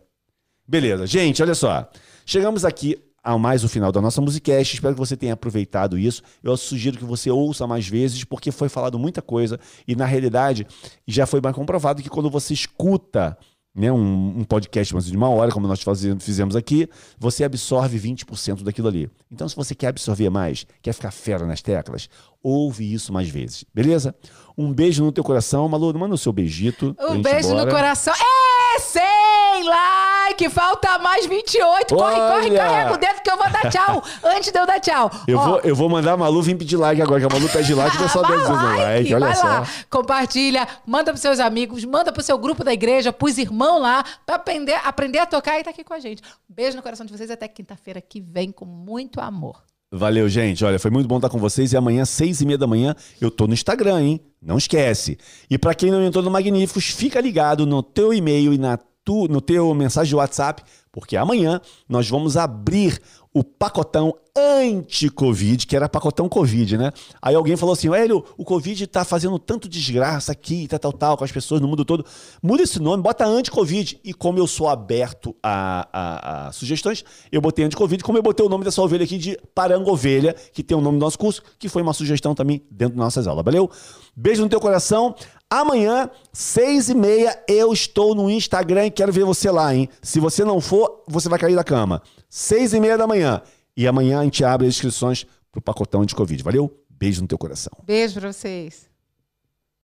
Beleza. 0.66 1.07
Gente, 1.07 1.43
olha 1.43 1.55
só. 1.55 1.89
Chegamos 2.26 2.66
aqui 2.66 3.03
a 3.29 3.39
mais 3.39 3.62
o 3.62 3.68
final 3.68 3.93
da 3.93 4.01
nossa 4.01 4.22
musicast. 4.22 4.74
Espero 4.74 4.95
que 4.95 4.99
você 4.99 5.16
tenha 5.16 5.35
aproveitado 5.35 5.99
isso. 5.99 6.22
Eu 6.43 6.57
sugiro 6.57 6.97
que 6.97 7.05
você 7.05 7.31
ouça 7.31 7.66
mais 7.66 7.87
vezes, 7.87 8.24
porque 8.24 8.51
foi 8.51 8.70
falado 8.70 8.99
muita 8.99 9.20
coisa 9.20 9.61
e, 9.87 9.95
na 9.95 10.07
realidade, 10.07 10.66
já 11.07 11.26
foi 11.26 11.39
mais 11.41 11.55
comprovado 11.55 12.03
que 12.03 12.09
quando 12.09 12.31
você 12.31 12.55
escuta 12.55 13.37
né, 13.74 13.93
um, 13.93 14.39
um, 14.39 14.45
podcast 14.45 14.95
mais 14.95 15.05
de 15.05 15.16
uma 15.16 15.29
hora, 15.29 15.53
como 15.53 15.68
nós 15.68 15.83
fazemos, 15.83 16.24
fizemos 16.24 16.57
aqui, 16.57 16.89
você 17.18 17.45
absorve 17.45 17.99
20% 17.99 18.62
daquilo 18.62 18.89
ali. 18.89 19.11
Então, 19.31 19.47
se 19.47 19.55
você 19.55 19.74
quer 19.74 19.89
absorver 19.89 20.31
mais, 20.31 20.66
quer 20.81 20.95
ficar 20.95 21.11
fera 21.11 21.45
nas 21.45 21.61
teclas, 21.61 22.09
ouve 22.43 22.95
isso 22.95 23.12
mais 23.12 23.29
vezes, 23.29 23.62
beleza? 23.74 24.14
Um 24.57 24.72
beijo 24.72 25.05
no 25.05 25.12
teu 25.12 25.22
coração, 25.22 25.68
Malu, 25.68 25.97
manda 25.99 26.14
o 26.14 26.18
seu 26.18 26.33
beijito. 26.33 26.97
Um 26.99 27.20
beijo 27.20 27.55
no 27.55 27.68
coração. 27.68 28.14
É, 28.14 28.81
sei! 28.81 29.18
100 29.59 29.65
likes, 29.65 30.53
falta 30.53 30.99
mais 30.99 31.27
28. 31.27 31.95
Corre, 31.95 32.15
Olha. 32.15 32.35
corre, 32.35 32.57
carrega 32.57 32.95
o 32.95 32.97
dedo 32.97 33.23
que 33.23 33.31
eu 33.31 33.37
vou 33.37 33.51
dar 33.51 33.71
tchau. 33.71 34.05
Antes 34.25 34.53
de 34.53 34.59
eu 34.59 34.67
dar 34.67 34.81
tchau. 34.81 35.11
Eu, 35.27 35.39
Ó. 35.39 35.45
vou, 35.45 35.61
eu 35.61 35.75
vou 35.75 35.89
mandar 35.89 36.13
a 36.13 36.17
Malu 36.17 36.41
vir 36.43 36.57
pedir 36.57 36.77
like 36.77 37.03
agora, 37.03 37.21
que 37.21 37.27
a 37.27 37.29
Malu 37.29 37.49
pede 37.49 37.75
like 37.75 37.97
e 37.97 37.99
o 37.99 38.03
pessoal 38.03 38.25
deve 38.27 38.43
like. 38.43 39.15
Olha 39.15 39.27
vai 39.27 39.35
só. 39.35 39.47
Lá. 39.47 39.67
Compartilha, 39.91 40.67
manda 40.87 41.11
pros 41.11 41.21
seus 41.21 41.41
amigos, 41.41 41.85
manda 41.85 42.13
pro 42.13 42.23
seu 42.23 42.39
grupo 42.39 42.63
da 42.63 42.73
igreja, 42.73 43.13
pros 43.13 43.39
irmãos 43.39 43.81
lá, 43.81 44.05
pra 44.25 44.37
aprender, 44.37 44.79
aprender 44.85 45.19
a 45.19 45.27
tocar 45.27 45.59
e 45.59 45.65
tá 45.65 45.71
aqui 45.71 45.83
com 45.83 45.95
a 45.95 45.99
gente. 45.99 46.23
Beijo 46.49 46.77
no 46.77 46.83
coração 46.83 47.05
de 47.05 47.13
vocês 47.13 47.31
até 47.31 47.49
quinta-feira 47.49 48.01
que 48.01 48.21
vem 48.21 48.53
com 48.53 48.65
muito 48.65 49.21
amor. 49.21 49.63
Valeu, 49.91 50.29
gente. 50.29 50.65
Olha, 50.65 50.79
foi 50.79 50.91
muito 50.91 51.09
bom 51.09 51.17
estar 51.17 51.31
com 51.31 51.39
vocês. 51.39 51.73
E 51.73 51.77
amanhã, 51.77 52.05
seis 52.05 52.43
e 52.43 52.47
meia 52.47 52.59
da 52.59 52.67
manhã, 52.67 52.95
eu 53.21 53.31
tô 53.31 53.47
no 53.47 53.55
Instagram, 53.55 54.03
hein? 54.03 54.21
Não 54.41 54.59
esquece. 54.59 55.19
E 55.49 55.57
para 55.57 55.75
quem 55.75 55.91
não 55.91 56.05
entrou 56.05 56.23
no 56.23 56.31
Magníficos, 56.31 56.91
fica 56.91 57.19
ligado 57.21 57.65
no 57.65 57.83
teu 57.83 58.13
e-mail 58.13 58.53
e 58.53 58.59
na 58.59 58.79
tu, 59.09 59.27
no 59.27 59.41
teu 59.41 59.73
mensagem 59.73 60.11
de 60.11 60.17
WhatsApp, 60.17 60.63
porque 60.93 61.17
amanhã 61.17 61.63
nós 61.89 62.07
vamos 62.11 62.37
abrir 62.37 63.01
o 63.33 63.45
pacotão 63.45 64.14
anti-Covid, 64.37 65.66
que 65.66 65.74
era 65.74 65.89
pacotão 65.89 66.29
Covid, 66.29 66.79
né? 66.79 66.93
Aí 67.20 67.35
alguém 67.35 67.57
falou 67.57 67.72
assim: 67.72 67.93
Hélio, 67.93 68.24
o 68.37 68.45
Covid 68.45 68.87
tá 68.87 69.05
fazendo 69.05 69.39
tanto 69.39 69.68
desgraça 69.68 70.33
aqui, 70.33 70.66
tal, 70.68 70.79
tal, 70.79 70.93
tal, 70.93 71.16
com 71.16 71.24
as 71.24 71.33
pessoas 71.33 71.61
no 71.61 71.68
mundo 71.68 71.85
todo. 71.85 72.05
Muda 72.43 72.62
esse 72.62 72.81
nome, 72.81 73.03
bota 73.03 73.26
anti-Covid. 73.26 74.01
E 74.05 74.14
como 74.14 74.39
eu 74.39 74.47
sou 74.47 74.68
aberto 74.68 75.35
a, 75.43 75.89
a, 75.93 76.49
a 76.49 76.53
sugestões, 76.53 77.05
eu 77.31 77.41
botei 77.41 77.64
anti-Covid, 77.64 78.03
como 78.03 78.18
eu 78.18 78.22
botei 78.22 78.45
o 78.45 78.49
nome 78.49 78.64
dessa 78.64 78.81
ovelha 78.81 79.05
aqui 79.05 79.18
de 79.18 79.39
Parangovelha, 79.55 80.35
que 80.53 80.62
tem 80.62 80.76
o 80.76 80.81
nome 80.81 80.99
do 80.99 81.05
nosso 81.05 81.18
curso, 81.18 81.43
que 81.59 81.68
foi 81.68 81.83
uma 81.83 81.93
sugestão 81.93 82.35
também 82.35 82.62
dentro 82.70 82.97
das 82.97 83.05
nossas 83.05 83.26
aulas. 83.26 83.45
Valeu? 83.45 83.70
Beijo 84.16 84.43
no 84.43 84.49
teu 84.49 84.61
coração. 84.61 85.14
Amanhã, 85.51 86.11
seis 86.33 86.91
e 86.91 86.95
meia, 86.95 87.43
eu 87.49 87.72
estou 87.72 88.14
no 88.14 88.29
Instagram 88.29 88.87
e 88.87 88.91
quero 88.91 89.12
ver 89.12 89.24
você 89.24 89.51
lá, 89.51 89.74
hein? 89.74 89.89
Se 90.03 90.20
você 90.20 90.45
não 90.45 90.61
for, 90.61 91.05
você 91.09 91.29
vai 91.29 91.39
cair 91.39 91.57
da 91.57 91.64
cama. 91.64 92.03
Seis 92.29 92.72
e 92.72 92.81
meia 92.81 92.99
da 92.99 93.07
manhã. 93.07 93.43
E 93.76 93.87
amanhã 93.87 94.20
a 94.20 94.24
gente 94.24 94.45
abre 94.45 94.66
as 94.66 94.74
inscrições 94.74 95.26
pro 95.51 95.61
pacotão 95.62 96.05
de 96.05 96.14
Covid. 96.14 96.43
Valeu? 96.43 96.85
Beijo 96.91 97.22
no 97.22 97.29
teu 97.29 97.39
coração. 97.39 97.72
Beijo 97.85 98.20
pra 98.20 98.33
vocês. 98.33 98.88